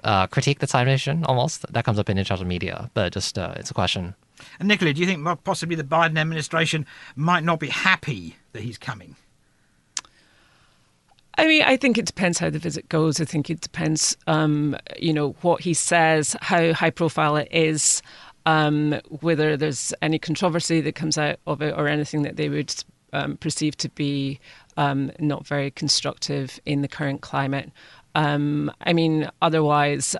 uh, 0.03 0.27
critique 0.27 0.59
the 0.59 0.67
Tsai 0.67 0.81
administration 0.81 1.23
almost. 1.25 1.71
That 1.71 1.85
comes 1.85 1.99
up 1.99 2.09
in 2.09 2.17
international 2.17 2.47
media, 2.47 2.89
but 2.95 3.13
just 3.13 3.37
uh, 3.37 3.53
it's 3.57 3.69
a 3.69 3.75
question. 3.75 4.15
And 4.59 4.67
Nicola, 4.67 4.93
do 4.93 5.01
you 5.01 5.07
think 5.07 5.43
possibly 5.43 5.75
the 5.75 5.83
Biden 5.83 6.17
administration 6.17 6.85
might 7.15 7.43
not 7.43 7.59
be 7.59 7.69
happy 7.69 8.35
that 8.53 8.61
he's 8.61 8.77
coming? 8.77 9.15
I 11.37 11.47
mean, 11.47 11.61
I 11.61 11.77
think 11.77 11.97
it 11.97 12.05
depends 12.05 12.37
how 12.37 12.49
the 12.49 12.59
visit 12.59 12.89
goes. 12.89 13.21
I 13.21 13.25
think 13.25 13.49
it 13.49 13.61
depends, 13.61 14.17
um, 14.27 14.75
you 14.97 15.13
know, 15.13 15.37
what 15.41 15.61
he 15.61 15.73
says, 15.73 16.35
how 16.41 16.73
high 16.73 16.89
profile 16.89 17.37
it 17.37 17.47
is, 17.49 18.01
um, 18.45 18.99
whether 19.21 19.55
there's 19.55 19.93
any 20.01 20.19
controversy 20.19 20.81
that 20.81 20.95
comes 20.95 21.17
out 21.17 21.39
of 21.47 21.61
it, 21.61 21.73
or 21.77 21.87
anything 21.87 22.23
that 22.23 22.35
they 22.35 22.49
would 22.49 22.75
um, 23.13 23.37
perceive 23.37 23.77
to 23.77 23.89
be 23.89 24.37
um, 24.75 25.11
not 25.19 25.47
very 25.47 25.71
constructive 25.71 26.59
in 26.65 26.81
the 26.81 26.89
current 26.89 27.21
climate. 27.21 27.71
Um, 28.15 28.69
I 28.81 28.91
mean, 28.91 29.29
otherwise, 29.41 30.17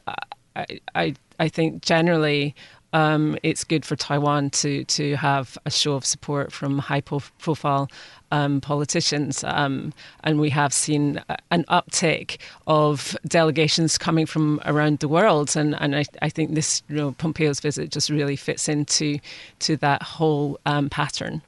I, 0.55 0.79
I, 0.95 1.15
I 1.39 1.49
think 1.49 1.82
generally 1.82 2.55
um, 2.93 3.38
it's 3.43 3.63
good 3.63 3.86
for 3.86 3.95
Taiwan 3.95 4.49
to 4.52 4.84
to 4.86 5.15
have 5.15 5.58
a 5.65 5.71
show 5.71 5.93
of 5.93 6.06
support 6.06 6.52
from 6.52 6.80
high 6.80 7.02
profile 7.02 7.89
um, 8.32 8.62
politicians, 8.62 9.43
um, 9.43 9.93
and 10.23 10.39
we 10.39 10.49
have 10.49 10.73
seen 10.73 11.21
an 11.52 11.63
uptick 11.65 12.38
of 12.67 13.17
delegations 13.28 13.97
coming 13.97 14.25
from 14.25 14.62
around 14.65 14.99
the 14.99 15.08
world, 15.08 15.56
and 15.56 15.75
and 15.80 15.95
I, 15.95 16.06
I 16.21 16.30
think 16.30 16.56
this 16.56 16.82
you 16.89 16.95
know, 16.95 17.12
Pompeo's 17.13 17.60
visit 17.60 17.91
just 17.91 18.10
really 18.10 18.36
fits 18.36 18.67
into 18.67 19.19
to 19.60 19.78
that 19.78 20.04
whole 20.04 20.60
um, 20.65 20.89
pattern. 20.89 21.41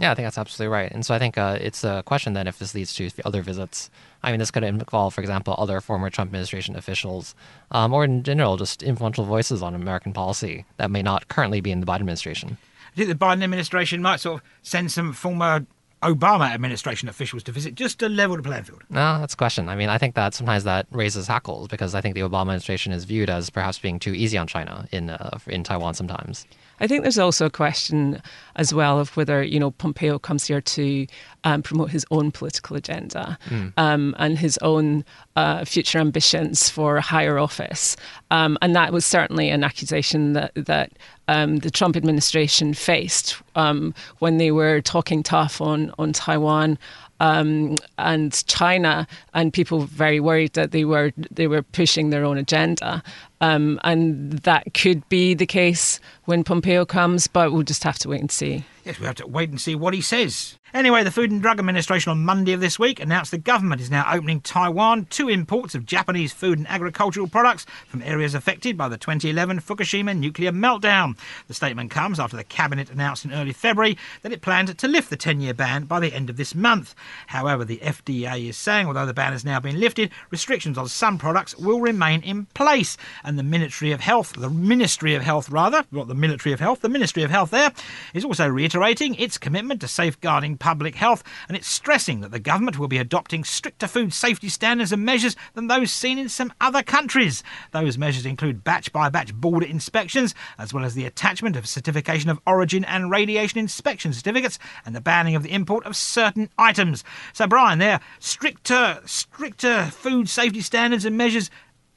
Yeah, 0.00 0.10
I 0.12 0.14
think 0.14 0.24
that's 0.24 0.38
absolutely 0.38 0.72
right. 0.72 0.90
And 0.90 1.04
so 1.04 1.14
I 1.14 1.18
think 1.18 1.36
uh, 1.36 1.58
it's 1.60 1.84
a 1.84 2.02
question 2.06 2.32
then 2.32 2.46
if 2.46 2.58
this 2.58 2.74
leads 2.74 2.94
to 2.94 3.10
other 3.26 3.42
visits. 3.42 3.90
I 4.22 4.30
mean, 4.30 4.38
this 4.38 4.50
could 4.50 4.64
involve, 4.64 5.12
for 5.12 5.20
example, 5.20 5.54
other 5.58 5.80
former 5.82 6.08
Trump 6.08 6.28
administration 6.28 6.74
officials, 6.74 7.34
um, 7.70 7.92
or 7.92 8.04
in 8.04 8.22
general, 8.22 8.56
just 8.56 8.82
influential 8.82 9.26
voices 9.26 9.62
on 9.62 9.74
American 9.74 10.14
policy 10.14 10.64
that 10.78 10.90
may 10.90 11.02
not 11.02 11.28
currently 11.28 11.60
be 11.60 11.70
in 11.70 11.80
the 11.80 11.86
Biden 11.86 12.00
administration. 12.00 12.56
I 12.92 12.96
think 12.96 13.08
the 13.10 13.14
Biden 13.14 13.42
administration 13.44 14.00
might 14.00 14.20
sort 14.20 14.40
of 14.40 14.48
send 14.62 14.90
some 14.90 15.12
former 15.12 15.66
Obama 16.02 16.50
administration 16.50 17.08
officials 17.08 17.42
to 17.42 17.52
visit 17.52 17.74
just 17.74 17.98
to 17.98 18.08
level 18.08 18.36
the 18.36 18.42
playing 18.42 18.64
field? 18.64 18.82
No, 18.88 19.20
that's 19.20 19.34
a 19.34 19.36
question. 19.36 19.68
I 19.68 19.76
mean, 19.76 19.90
I 19.90 19.98
think 19.98 20.14
that 20.14 20.32
sometimes 20.32 20.64
that 20.64 20.86
raises 20.90 21.26
hackles 21.26 21.68
because 21.68 21.94
I 21.94 22.00
think 22.00 22.14
the 22.14 22.22
Obama 22.22 22.40
administration 22.40 22.92
is 22.92 23.04
viewed 23.04 23.28
as 23.28 23.50
perhaps 23.50 23.78
being 23.78 23.98
too 23.98 24.14
easy 24.14 24.38
on 24.38 24.46
China 24.46 24.88
in 24.92 25.10
uh, 25.10 25.38
in 25.46 25.62
Taiwan 25.62 25.92
sometimes. 25.92 26.46
I 26.80 26.86
think 26.86 27.02
there's 27.02 27.18
also 27.18 27.46
a 27.46 27.50
question 27.50 28.20
as 28.56 28.72
well 28.72 28.98
of 28.98 29.16
whether 29.16 29.42
you 29.42 29.60
know 29.60 29.70
Pompeo 29.70 30.18
comes 30.18 30.46
here 30.46 30.60
to 30.60 31.06
um, 31.44 31.62
promote 31.62 31.90
his 31.90 32.06
own 32.10 32.30
political 32.30 32.76
agenda 32.76 33.38
mm. 33.46 33.72
um, 33.76 34.14
and 34.18 34.38
his 34.38 34.58
own 34.58 35.04
uh, 35.36 35.64
future 35.64 35.98
ambitions 35.98 36.68
for 36.68 36.96
a 36.96 37.02
higher 37.02 37.38
office, 37.38 37.96
um, 38.30 38.58
and 38.62 38.74
that 38.74 38.92
was 38.92 39.04
certainly 39.04 39.50
an 39.50 39.64
accusation 39.64 40.32
that 40.32 40.52
that 40.54 40.92
um, 41.28 41.58
the 41.58 41.70
Trump 41.70 41.96
administration 41.96 42.74
faced 42.74 43.36
um, 43.54 43.94
when 44.18 44.38
they 44.38 44.50
were 44.50 44.80
talking 44.80 45.22
tough 45.22 45.60
on 45.60 45.92
on 45.98 46.12
Taiwan 46.12 46.78
um, 47.20 47.76
and 47.98 48.44
China, 48.46 49.06
and 49.34 49.52
people 49.52 49.80
were 49.80 49.86
very 49.86 50.20
worried 50.20 50.54
that 50.54 50.72
they 50.72 50.84
were 50.84 51.12
they 51.30 51.46
were 51.46 51.62
pushing 51.62 52.10
their 52.10 52.24
own 52.24 52.38
agenda, 52.38 53.02
um, 53.40 53.80
and 53.84 54.32
that 54.40 54.74
could 54.74 55.08
be 55.08 55.34
the 55.34 55.46
case 55.46 56.00
when 56.24 56.44
Pompeo 56.44 56.84
comes, 56.84 57.26
but 57.26 57.52
we'll 57.52 57.62
just 57.62 57.84
have 57.84 57.98
to 58.00 58.08
wait 58.08 58.20
and 58.20 58.30
see. 58.30 58.64
Yes, 58.84 58.98
we 58.98 59.06
have 59.06 59.16
to 59.16 59.26
wait 59.26 59.50
and 59.50 59.60
see 59.60 59.74
what 59.74 59.94
he 59.94 60.00
says. 60.00 60.58
Anyway, 60.72 61.02
the 61.02 61.10
Food 61.10 61.32
and 61.32 61.42
Drug 61.42 61.58
Administration 61.58 62.12
on 62.12 62.24
Monday 62.24 62.52
of 62.52 62.60
this 62.60 62.78
week 62.78 63.00
announced 63.00 63.32
the 63.32 63.38
government 63.38 63.80
is 63.80 63.90
now 63.90 64.06
opening 64.08 64.40
Taiwan 64.40 65.06
to 65.06 65.28
imports 65.28 65.74
of 65.74 65.84
Japanese 65.84 66.32
food 66.32 66.58
and 66.58 66.68
agricultural 66.68 67.26
products 67.26 67.66
from 67.88 68.02
areas 68.02 68.34
affected 68.34 68.78
by 68.78 68.88
the 68.88 68.96
2011 68.96 69.58
Fukushima 69.58 70.16
nuclear 70.16 70.52
meltdown. 70.52 71.18
The 71.48 71.54
statement 71.54 71.90
comes 71.90 72.20
after 72.20 72.36
the 72.36 72.44
Cabinet 72.44 72.88
announced 72.88 73.24
in 73.24 73.32
early 73.32 73.52
February 73.52 73.98
that 74.22 74.30
it 74.30 74.42
planned 74.42 74.78
to 74.78 74.88
lift 74.88 75.10
the 75.10 75.16
10 75.16 75.40
year 75.40 75.54
ban 75.54 75.84
by 75.84 75.98
the 75.98 76.14
end 76.14 76.30
of 76.30 76.36
this 76.36 76.54
month. 76.54 76.94
However, 77.26 77.64
the 77.64 77.78
FDA 77.78 78.48
is 78.48 78.56
saying 78.56 78.86
although 78.86 79.06
the 79.06 79.12
ban 79.12 79.32
has 79.32 79.44
now 79.44 79.58
been 79.58 79.80
lifted, 79.80 80.12
restrictions 80.30 80.78
on 80.78 80.86
some 80.86 81.18
products 81.18 81.56
will 81.56 81.80
remain 81.80 82.22
in 82.22 82.46
place. 82.54 82.96
And 83.30 83.38
the 83.38 83.44
Ministry 83.44 83.92
of 83.92 84.00
Health, 84.00 84.32
the 84.32 84.50
Ministry 84.50 85.14
of 85.14 85.22
Health 85.22 85.50
rather, 85.50 85.84
not 85.92 86.08
the 86.08 86.16
Military 86.16 86.52
of 86.52 86.58
Health, 86.58 86.80
the 86.80 86.88
Ministry 86.88 87.22
of 87.22 87.30
Health 87.30 87.52
there, 87.52 87.70
is 88.12 88.24
also 88.24 88.48
reiterating 88.48 89.14
its 89.14 89.38
commitment 89.38 89.80
to 89.82 89.86
safeguarding 89.86 90.58
public 90.58 90.96
health, 90.96 91.22
and 91.46 91.56
it's 91.56 91.68
stressing 91.68 92.22
that 92.22 92.32
the 92.32 92.40
government 92.40 92.76
will 92.76 92.88
be 92.88 92.98
adopting 92.98 93.44
stricter 93.44 93.86
food 93.86 94.12
safety 94.12 94.48
standards 94.48 94.90
and 94.90 95.04
measures 95.04 95.36
than 95.54 95.68
those 95.68 95.92
seen 95.92 96.18
in 96.18 96.28
some 96.28 96.52
other 96.60 96.82
countries. 96.82 97.44
Those 97.70 97.96
measures 97.96 98.26
include 98.26 98.64
batch 98.64 98.92
by 98.92 99.08
batch 99.08 99.32
border 99.32 99.66
inspections, 99.66 100.34
as 100.58 100.74
well 100.74 100.84
as 100.84 100.94
the 100.94 101.06
attachment 101.06 101.54
of 101.54 101.68
certification 101.68 102.30
of 102.30 102.40
origin 102.48 102.84
and 102.84 103.12
radiation 103.12 103.60
inspection 103.60 104.12
certificates, 104.12 104.58
and 104.84 104.92
the 104.92 105.00
banning 105.00 105.36
of 105.36 105.44
the 105.44 105.52
import 105.52 105.86
of 105.86 105.94
certain 105.94 106.48
items. 106.58 107.04
So, 107.32 107.46
Brian, 107.46 107.78
there 107.78 108.00
stricter, 108.18 109.00
stricter 109.04 109.84
food 109.84 110.28
safety 110.28 110.62
standards 110.62 111.04
and 111.04 111.16
measures 111.16 111.48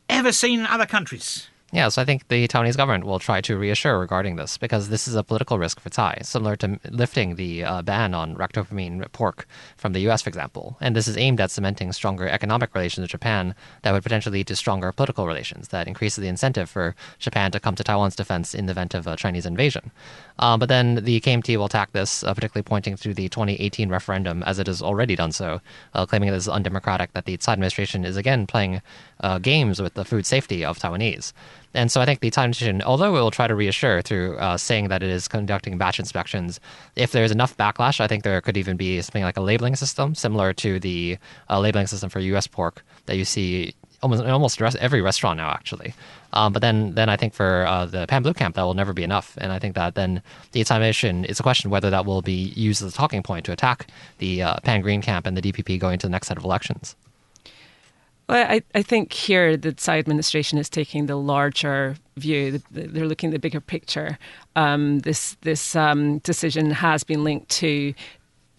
ever 0.09 0.31
seen 0.31 0.59
in 0.61 0.65
other 0.65 0.85
countries. 0.85 1.47
Yeah, 1.73 1.89
so 1.89 2.03
I 2.03 2.05
think 2.05 2.27
the 2.27 2.47
Taiwanese 2.47 2.77
government 2.77 3.03
will 3.03 3.17
try 3.17 3.41
to 3.41 3.57
reassure 3.57 3.97
regarding 3.97 4.35
this 4.35 4.59
because 4.59 4.89
this 4.89 5.07
is 5.07 5.15
a 5.15 5.23
political 5.23 5.57
risk 5.57 5.79
for 5.79 5.89
Tsai, 5.89 6.19
similar 6.21 6.55
to 6.57 6.79
lifting 6.91 7.35
the 7.35 7.63
uh, 7.63 7.81
ban 7.81 8.13
on 8.13 8.35
ractopamine 8.35 9.11
pork 9.11 9.47
from 9.75 9.93
the 9.93 10.01
U.S., 10.01 10.21
for 10.21 10.29
example. 10.29 10.77
And 10.79 10.95
this 10.95 11.07
is 11.07 11.17
aimed 11.17 11.41
at 11.41 11.49
cementing 11.49 11.91
stronger 11.91 12.27
economic 12.27 12.75
relations 12.75 13.05
with 13.05 13.09
Japan 13.09 13.55
that 13.81 13.91
would 13.91 14.03
potentially 14.03 14.37
lead 14.37 14.47
to 14.47 14.55
stronger 14.55 14.91
political 14.91 15.25
relations 15.25 15.69
that 15.69 15.87
increases 15.87 16.21
the 16.21 16.27
incentive 16.27 16.69
for 16.69 16.95
Japan 17.17 17.49
to 17.49 17.59
come 17.59 17.73
to 17.73 17.83
Taiwan's 17.83 18.15
defense 18.15 18.53
in 18.53 18.67
the 18.67 18.71
event 18.71 18.93
of 18.93 19.07
a 19.07 19.15
Chinese 19.15 19.47
invasion. 19.47 19.89
Uh, 20.37 20.55
but 20.57 20.69
then 20.69 21.03
the 21.03 21.21
KMT 21.21 21.57
will 21.57 21.65
attack 21.65 21.91
this, 21.91 22.23
uh, 22.23 22.35
particularly 22.35 22.63
pointing 22.63 22.97
to 22.97 23.15
the 23.15 23.29
2018 23.29 23.89
referendum, 23.89 24.43
as 24.43 24.59
it 24.59 24.67
has 24.67 24.83
already 24.83 25.15
done 25.15 25.31
so, 25.31 25.59
uh, 25.95 26.05
claiming 26.05 26.29
it 26.29 26.35
is 26.35 26.47
undemocratic, 26.47 27.13
that 27.13 27.25
the 27.25 27.35
Tsai 27.35 27.53
administration 27.53 28.05
is 28.05 28.15
again 28.15 28.45
playing 28.45 28.83
uh, 29.21 29.39
games 29.39 29.81
with 29.81 29.95
the 29.95 30.05
food 30.05 30.27
safety 30.27 30.63
of 30.63 30.77
Taiwanese. 30.77 31.33
And 31.73 31.91
so 31.91 32.01
I 32.01 32.05
think 32.05 32.19
the 32.19 32.29
Tsai 32.29 32.43
administration, 32.43 32.81
although 32.83 33.15
it 33.15 33.19
will 33.19 33.31
try 33.31 33.47
to 33.47 33.55
reassure 33.55 34.01
through 34.01 34.37
uh, 34.37 34.57
saying 34.57 34.89
that 34.89 35.01
it 35.01 35.09
is 35.09 35.27
conducting 35.27 35.77
batch 35.77 35.99
inspections, 35.99 36.59
if 36.95 37.11
there's 37.11 37.31
enough 37.31 37.57
backlash, 37.57 37.99
I 37.99 38.07
think 38.07 38.23
there 38.23 38.39
could 38.41 38.57
even 38.57 38.77
be 38.77 39.01
something 39.01 39.23
like 39.23 39.37
a 39.37 39.41
labeling 39.41 39.75
system 39.75 40.15
similar 40.15 40.53
to 40.53 40.79
the 40.79 41.17
uh, 41.49 41.59
labeling 41.59 41.87
system 41.87 42.09
for 42.09 42.19
U.S. 42.19 42.47
pork 42.47 42.83
that 43.07 43.17
you 43.17 43.25
see 43.25 43.73
almost 44.03 44.23
almost 44.23 44.61
every 44.61 45.01
restaurant 45.01 45.37
now, 45.37 45.49
actually. 45.49 45.93
Um, 46.33 46.51
but 46.51 46.61
then, 46.61 46.95
then 46.95 47.09
I 47.09 47.15
think 47.15 47.33
for 47.33 47.65
uh, 47.65 47.85
the 47.85 48.05
Pan 48.07 48.23
Blue 48.23 48.33
camp, 48.33 48.55
that 48.55 48.63
will 48.63 48.73
never 48.73 48.93
be 48.93 49.03
enough. 49.03 49.37
And 49.39 49.51
I 49.51 49.59
think 49.59 49.75
that 49.75 49.95
then 49.95 50.21
the 50.51 50.61
examination 50.61 51.25
is 51.25 51.39
a 51.39 51.43
question 51.43 51.69
whether 51.71 51.89
that 51.89 52.05
will 52.05 52.21
be 52.21 52.53
used 52.55 52.83
as 52.83 52.93
a 52.93 52.95
talking 52.95 53.23
point 53.23 53.45
to 53.45 53.51
attack 53.51 53.87
the 54.17 54.41
uh, 54.43 54.57
Pan 54.63 54.81
Green 54.81 55.01
camp 55.01 55.25
and 55.25 55.37
the 55.37 55.41
DPP 55.41 55.79
going 55.79 55.99
to 55.99 56.07
the 56.07 56.11
next 56.11 56.27
set 56.27 56.37
of 56.37 56.43
elections. 56.43 56.95
Well, 58.33 58.47
I, 58.49 58.63
I 58.73 58.81
think 58.81 59.13
here 59.13 59.55
the 59.55 59.73
Tsai 59.73 59.99
administration 59.99 60.57
is 60.57 60.67
taking 60.67 61.05
the 61.05 61.17
larger 61.17 61.97
view. 62.17 62.59
They're 62.71 63.05
looking 63.05 63.29
at 63.29 63.33
the 63.33 63.37
bigger 63.37 63.61
picture. 63.61 64.17
Um, 64.55 65.01
this 65.01 65.37
this 65.41 65.75
um, 65.75 66.17
decision 66.17 66.71
has 66.71 67.03
been 67.03 67.23
linked 67.23 67.49
to 67.61 67.93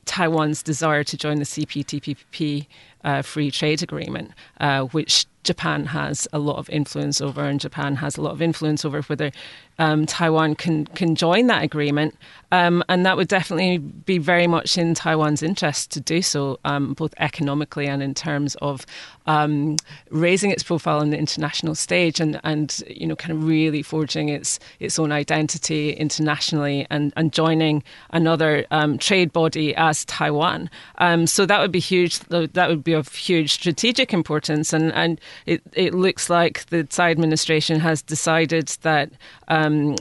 Taiwan's 0.04 0.62
desire 0.62 1.02
to 1.02 1.16
join 1.16 1.40
the 1.40 1.44
CPTPP 1.44 2.68
uh, 3.02 3.22
free 3.22 3.50
trade 3.50 3.82
agreement, 3.82 4.30
uh, 4.60 4.82
which 4.82 5.26
Japan 5.42 5.86
has 5.86 6.28
a 6.32 6.38
lot 6.38 6.58
of 6.58 6.70
influence 6.70 7.20
over, 7.20 7.42
and 7.42 7.58
Japan 7.58 7.96
has 7.96 8.16
a 8.16 8.22
lot 8.22 8.30
of 8.30 8.40
influence 8.40 8.84
over 8.84 9.02
whether 9.02 9.32
um, 9.78 10.06
Taiwan 10.06 10.54
can 10.54 10.86
can 10.86 11.14
join 11.14 11.48
that 11.48 11.62
agreement, 11.64 12.16
um, 12.52 12.84
and 12.88 13.04
that 13.04 13.16
would 13.16 13.28
definitely 13.28 13.78
be 13.78 14.18
very 14.18 14.46
much 14.46 14.78
in 14.78 14.94
Taiwan's 14.94 15.42
interest 15.42 15.90
to 15.92 16.00
do 16.00 16.22
so, 16.22 16.58
um, 16.64 16.94
both 16.94 17.12
economically 17.18 17.86
and 17.86 18.02
in 18.02 18.14
terms 18.14 18.54
of 18.56 18.86
um, 19.26 19.76
raising 20.10 20.50
its 20.50 20.62
profile 20.62 21.00
on 21.00 21.10
the 21.10 21.18
international 21.18 21.74
stage, 21.74 22.20
and 22.20 22.40
and 22.44 22.82
you 22.88 23.06
know 23.06 23.16
kind 23.16 23.32
of 23.32 23.44
really 23.44 23.82
forging 23.82 24.28
its 24.28 24.60
its 24.78 24.98
own 24.98 25.10
identity 25.10 25.92
internationally, 25.92 26.86
and 26.90 27.12
and 27.16 27.32
joining 27.32 27.82
another 28.10 28.64
um, 28.70 28.98
trade 28.98 29.32
body 29.32 29.74
as 29.74 30.04
Taiwan. 30.04 30.70
Um, 30.98 31.26
so 31.26 31.46
that 31.46 31.60
would 31.60 31.72
be 31.72 31.80
huge. 31.80 32.20
That 32.20 32.68
would 32.68 32.84
be 32.84 32.92
of 32.92 33.12
huge 33.12 33.52
strategic 33.52 34.12
importance, 34.12 34.72
and 34.72 34.92
and 34.92 35.20
it 35.46 35.62
it 35.72 35.94
looks 35.94 36.30
like 36.30 36.66
the 36.66 36.84
Tsai 36.84 37.10
administration 37.10 37.80
has 37.80 38.02
decided 38.02 38.68
that 38.82 39.10
um, 39.64 39.96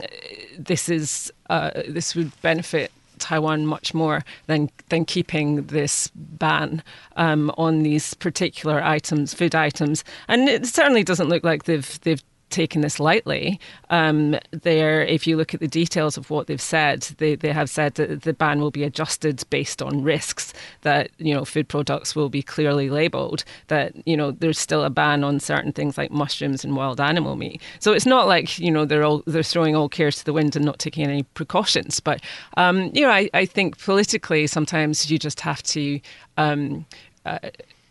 this 0.58 0.88
is 0.88 1.32
uh, 1.50 1.70
this 1.88 2.14
would 2.14 2.30
benefit 2.42 2.92
Taiwan 3.18 3.66
much 3.66 3.94
more 3.94 4.24
than 4.46 4.70
than 4.88 5.04
keeping 5.04 5.66
this 5.66 6.10
ban 6.14 6.82
um, 7.16 7.50
on 7.56 7.82
these 7.82 8.14
particular 8.14 8.82
items, 8.82 9.34
food 9.34 9.54
items. 9.54 10.04
And 10.28 10.48
it 10.48 10.66
certainly 10.66 11.04
doesn't 11.04 11.28
look 11.28 11.44
like 11.44 11.64
they've 11.64 12.00
they've 12.02 12.22
taken 12.54 12.80
this 12.80 13.00
lightly. 13.00 13.60
Um, 13.90 14.36
there, 14.50 15.02
if 15.02 15.26
you 15.26 15.36
look 15.36 15.52
at 15.52 15.60
the 15.60 15.68
details 15.68 16.16
of 16.16 16.30
what 16.30 16.46
they've 16.46 16.60
said, 16.60 17.02
they, 17.18 17.34
they 17.34 17.52
have 17.52 17.68
said 17.68 17.96
that 17.96 18.22
the 18.22 18.32
ban 18.32 18.60
will 18.60 18.70
be 18.70 18.84
adjusted 18.84 19.42
based 19.50 19.82
on 19.82 20.02
risks. 20.02 20.54
That 20.82 21.10
you 21.18 21.34
know, 21.34 21.44
food 21.44 21.68
products 21.68 22.14
will 22.14 22.28
be 22.28 22.42
clearly 22.42 22.88
labelled. 22.88 23.44
That 23.66 23.94
you 24.06 24.16
know, 24.16 24.30
there's 24.30 24.58
still 24.58 24.84
a 24.84 24.90
ban 24.90 25.24
on 25.24 25.40
certain 25.40 25.72
things 25.72 25.98
like 25.98 26.10
mushrooms 26.10 26.64
and 26.64 26.76
wild 26.76 27.00
animal 27.00 27.36
meat. 27.36 27.60
So 27.80 27.92
it's 27.92 28.06
not 28.06 28.26
like 28.28 28.58
you 28.58 28.70
know 28.70 28.84
they're 28.84 29.04
all 29.04 29.22
they're 29.26 29.42
throwing 29.42 29.76
all 29.76 29.88
cares 29.88 30.16
to 30.18 30.24
the 30.24 30.32
wind 30.32 30.56
and 30.56 30.64
not 30.64 30.78
taking 30.78 31.04
any 31.04 31.24
precautions. 31.34 32.00
But 32.00 32.22
um, 32.56 32.90
you 32.94 33.02
know, 33.02 33.10
I, 33.10 33.28
I 33.34 33.44
think 33.44 33.78
politically 33.78 34.46
sometimes 34.46 35.10
you 35.10 35.18
just 35.18 35.40
have 35.40 35.62
to. 35.64 36.00
Um, 36.36 36.86
uh, 37.26 37.38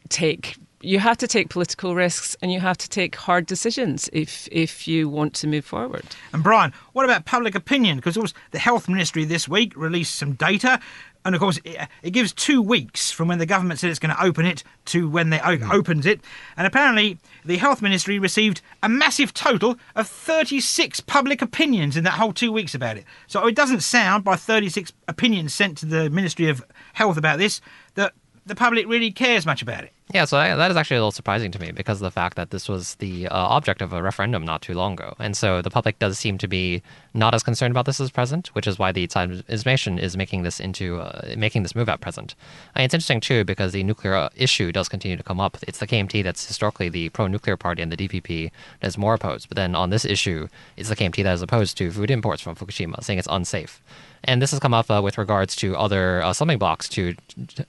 take 0.09 0.57
you 0.83 0.99
have 0.99 1.17
to 1.17 1.27
take 1.27 1.49
political 1.49 1.95
risks 1.95 2.35
and 2.41 2.51
you 2.51 2.59
have 2.59 2.77
to 2.77 2.89
take 2.89 3.15
hard 3.15 3.45
decisions 3.45 4.09
if 4.11 4.49
if 4.51 4.87
you 4.87 5.07
want 5.07 5.33
to 5.35 5.47
move 5.47 5.65
forward. 5.65 6.03
And 6.33 6.43
Brian, 6.43 6.73
what 6.91 7.05
about 7.05 7.25
public 7.25 7.55
opinion? 7.55 7.97
Because 7.97 8.33
the 8.51 8.59
health 8.59 8.89
ministry 8.89 9.23
this 9.23 9.47
week 9.47 9.75
released 9.75 10.15
some 10.15 10.33
data. 10.33 10.79
And 11.25 11.33
of 11.35 11.39
course, 11.39 11.57
it, 11.63 11.87
it 12.01 12.11
gives 12.11 12.33
two 12.33 12.61
weeks 12.61 13.09
from 13.09 13.29
when 13.29 13.37
the 13.37 13.45
government 13.45 13.79
said 13.79 13.89
it's 13.89 13.99
going 13.99 14.13
to 14.13 14.21
open 14.21 14.45
it 14.45 14.61
to 14.85 15.09
when 15.09 15.29
they 15.29 15.39
o- 15.39 15.57
mm. 15.57 15.73
opens 15.73 16.05
it. 16.05 16.19
And 16.57 16.67
apparently, 16.67 17.17
the 17.45 17.55
health 17.55 17.81
ministry 17.81 18.19
received 18.19 18.61
a 18.81 18.89
massive 18.89 19.33
total 19.33 19.77
of 19.95 20.05
36 20.09 20.99
public 20.99 21.41
opinions 21.41 21.95
in 21.95 22.03
that 22.03 22.15
whole 22.15 22.33
two 22.33 22.51
weeks 22.51 22.75
about 22.75 22.97
it. 22.97 23.05
So 23.27 23.47
it 23.47 23.55
doesn't 23.55 23.83
sound, 23.83 24.25
by 24.25 24.35
36 24.35 24.91
opinions 25.07 25.53
sent 25.53 25.77
to 25.77 25.85
the 25.85 26.09
Ministry 26.09 26.49
of 26.49 26.61
Health 26.91 27.15
about 27.15 27.39
this, 27.39 27.61
that 27.95 28.11
the 28.45 28.55
public 28.55 28.85
really 28.87 29.11
cares 29.11 29.45
much 29.45 29.61
about 29.61 29.85
it. 29.85 29.93
Yeah, 30.13 30.25
so 30.25 30.37
that 30.37 30.69
is 30.69 30.77
actually 30.77 30.97
a 30.97 30.99
little 30.99 31.11
surprising 31.11 31.51
to 31.53 31.59
me 31.59 31.71
because 31.71 31.97
of 31.97 32.05
the 32.05 32.11
fact 32.11 32.35
that 32.35 32.51
this 32.51 32.69
was 32.69 32.93
the 32.95 33.27
uh, 33.29 33.35
object 33.35 33.81
of 33.81 33.93
a 33.93 34.03
referendum 34.03 34.45
not 34.45 34.61
too 34.61 34.75
long 34.75 34.93
ago. 34.93 35.15
And 35.17 35.35
so 35.35 35.59
the 35.63 35.71
public 35.71 35.97
does 35.97 36.19
seem 36.19 36.37
to 36.37 36.47
be 36.47 36.83
not 37.15 37.33
as 37.33 37.41
concerned 37.41 37.71
about 37.71 37.87
this 37.87 37.99
as 37.99 38.11
present, 38.11 38.49
which 38.53 38.67
is 38.67 38.77
why 38.77 38.91
the 38.91 39.09
administration 39.15 39.97
is 39.97 40.15
making 40.15 40.43
this 40.43 40.59
into 40.59 40.99
uh, 40.99 41.33
making 41.35 41.63
this 41.63 41.73
move 41.73 41.89
at 41.89 41.99
present. 41.99 42.35
And 42.75 42.85
it's 42.85 42.93
interesting 42.93 43.21
too 43.21 43.43
because 43.43 43.71
the 43.71 43.83
nuclear 43.83 44.13
uh, 44.13 44.29
issue 44.35 44.71
does 44.71 44.87
continue 44.87 45.17
to 45.17 45.23
come 45.23 45.39
up. 45.39 45.57
It's 45.67 45.79
the 45.79 45.87
KMT 45.87 46.23
that's 46.23 46.47
historically 46.47 46.89
the 46.89 47.09
pro-nuclear 47.09 47.57
party 47.57 47.81
and 47.81 47.91
the 47.91 47.97
DPP 47.97 48.51
that 48.81 48.87
is 48.87 48.99
more 48.99 49.15
opposed. 49.15 49.49
But 49.49 49.55
then 49.55 49.73
on 49.73 49.89
this 49.89 50.05
issue, 50.05 50.47
it's 50.77 50.89
the 50.89 50.95
KMT 50.95 51.23
that 51.23 51.33
is 51.33 51.41
opposed 51.41 51.75
to 51.77 51.89
food 51.89 52.11
imports 52.11 52.43
from 52.43 52.55
Fukushima, 52.55 53.03
saying 53.03 53.17
it's 53.17 53.27
unsafe. 53.31 53.81
And 54.25 54.41
this 54.41 54.51
has 54.51 54.59
come 54.59 54.73
up 54.73 54.89
uh, 54.89 55.01
with 55.03 55.17
regards 55.17 55.55
to 55.57 55.75
other 55.75 56.21
uh, 56.21 56.31
stumbling 56.31 56.57
blocks 56.59 56.87
to 56.89 57.15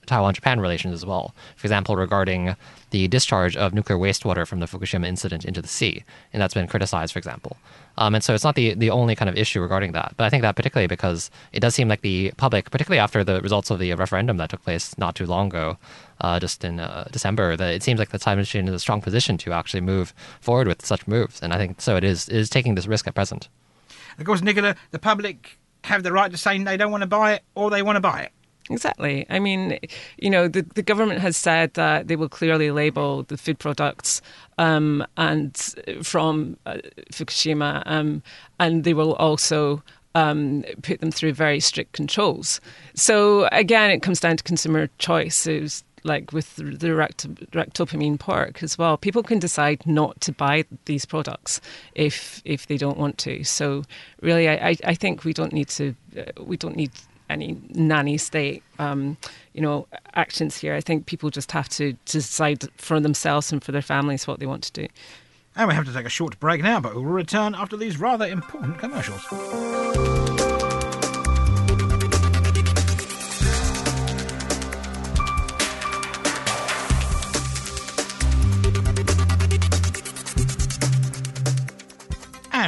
Taiwan 0.06 0.34
Japan 0.34 0.60
relations 0.60 0.94
as 0.94 1.04
well. 1.04 1.34
For 1.56 1.66
example, 1.66 1.96
regarding 1.96 2.33
the 2.90 3.08
discharge 3.08 3.56
of 3.56 3.74
nuclear 3.74 3.98
wastewater 3.98 4.46
from 4.46 4.60
the 4.60 4.66
Fukushima 4.66 5.06
incident 5.06 5.44
into 5.44 5.60
the 5.60 5.68
sea. 5.68 6.04
And 6.32 6.40
that's 6.40 6.54
been 6.54 6.68
criticized, 6.68 7.12
for 7.12 7.18
example. 7.18 7.56
Um, 7.96 8.14
and 8.14 8.24
so 8.24 8.34
it's 8.34 8.44
not 8.44 8.54
the, 8.54 8.74
the 8.74 8.90
only 8.90 9.14
kind 9.14 9.28
of 9.28 9.36
issue 9.36 9.60
regarding 9.60 9.92
that. 9.92 10.14
But 10.16 10.24
I 10.24 10.30
think 10.30 10.42
that 10.42 10.56
particularly 10.56 10.88
because 10.88 11.30
it 11.52 11.60
does 11.60 11.74
seem 11.74 11.88
like 11.88 12.02
the 12.02 12.32
public, 12.36 12.70
particularly 12.70 12.98
after 12.98 13.22
the 13.22 13.40
results 13.40 13.70
of 13.70 13.78
the 13.78 13.94
referendum 13.94 14.36
that 14.38 14.50
took 14.50 14.62
place 14.62 14.96
not 14.98 15.14
too 15.14 15.26
long 15.26 15.48
ago, 15.48 15.78
uh, 16.20 16.40
just 16.40 16.64
in 16.64 16.80
uh, 16.80 17.08
December, 17.10 17.56
that 17.56 17.74
it 17.74 17.82
seems 17.82 17.98
like 17.98 18.10
the 18.10 18.18
Tsai 18.18 18.32
administration 18.32 18.68
is 18.68 18.74
a 18.74 18.78
strong 18.78 19.00
position 19.00 19.38
to 19.38 19.52
actually 19.52 19.80
move 19.80 20.14
forward 20.40 20.66
with 20.66 20.84
such 20.84 21.06
moves. 21.06 21.40
And 21.42 21.52
I 21.52 21.58
think 21.58 21.80
so 21.80 21.96
it 21.96 22.04
is, 22.04 22.28
it 22.28 22.36
is 22.36 22.50
taking 22.50 22.74
this 22.74 22.86
risk 22.86 23.06
at 23.06 23.14
present. 23.14 23.48
Of 24.18 24.24
course, 24.24 24.42
Nicola, 24.42 24.76
the 24.90 24.98
public 24.98 25.58
have 25.84 26.02
the 26.02 26.12
right 26.12 26.30
to 26.30 26.36
say 26.36 26.62
they 26.62 26.76
don't 26.76 26.90
want 26.90 27.02
to 27.02 27.06
buy 27.06 27.34
it 27.34 27.42
or 27.54 27.70
they 27.70 27.82
want 27.82 27.96
to 27.96 28.00
buy 28.00 28.20
it. 28.22 28.32
Exactly. 28.70 29.26
I 29.28 29.38
mean, 29.40 29.78
you 30.16 30.30
know, 30.30 30.48
the, 30.48 30.62
the 30.62 30.82
government 30.82 31.20
has 31.20 31.36
said 31.36 31.74
that 31.74 32.08
they 32.08 32.16
will 32.16 32.30
clearly 32.30 32.70
label 32.70 33.24
the 33.24 33.36
food 33.36 33.58
products 33.58 34.22
um, 34.56 35.06
and 35.18 35.54
from 36.02 36.56
uh, 36.64 36.78
Fukushima, 37.12 37.82
um, 37.84 38.22
and 38.58 38.84
they 38.84 38.94
will 38.94 39.14
also 39.16 39.82
um, 40.14 40.64
put 40.82 41.00
them 41.00 41.10
through 41.10 41.34
very 41.34 41.60
strict 41.60 41.92
controls. 41.92 42.60
So 42.94 43.48
again, 43.52 43.90
it 43.90 44.00
comes 44.00 44.20
down 44.20 44.38
to 44.38 44.44
consumer 44.44 44.88
choice. 44.98 45.46
It 45.46 45.60
was 45.62 45.84
like 46.04 46.32
with 46.32 46.56
the 46.56 46.88
ractopamine 46.88 48.18
pork 48.18 48.62
as 48.62 48.78
well. 48.78 48.96
People 48.96 49.22
can 49.22 49.38
decide 49.38 49.86
not 49.86 50.20
to 50.22 50.32
buy 50.32 50.64
these 50.84 51.04
products 51.04 51.60
if 51.94 52.40
if 52.44 52.66
they 52.66 52.76
don't 52.76 52.98
want 52.98 53.18
to. 53.18 53.42
So 53.44 53.84
really, 54.20 54.48
I, 54.48 54.76
I 54.84 54.94
think 54.94 55.24
we 55.24 55.32
don't 55.32 55.52
need 55.52 55.68
to 55.68 55.94
uh, 56.16 56.42
we 56.42 56.56
don't 56.56 56.76
need 56.76 56.92
any 57.34 57.58
nanny 57.70 58.16
state 58.16 58.62
um, 58.78 59.16
you 59.52 59.60
know 59.60 59.86
actions 60.14 60.56
here. 60.56 60.74
I 60.74 60.80
think 60.80 61.06
people 61.06 61.30
just 61.30 61.52
have 61.52 61.68
to 61.70 61.92
decide 62.06 62.64
for 62.78 63.00
themselves 63.00 63.52
and 63.52 63.62
for 63.62 63.72
their 63.72 63.82
families 63.82 64.26
what 64.26 64.40
they 64.40 64.46
want 64.46 64.62
to 64.64 64.72
do. 64.72 64.88
And 65.56 65.68
we 65.68 65.74
have 65.74 65.84
to 65.84 65.92
take 65.92 66.06
a 66.06 66.10
short 66.10 66.40
break 66.40 66.62
now, 66.62 66.80
but 66.80 66.94
we'll 66.94 67.04
return 67.04 67.54
after 67.54 67.76
these 67.76 68.00
rather 68.00 68.26
important 68.26 68.78
commercials. 68.78 69.24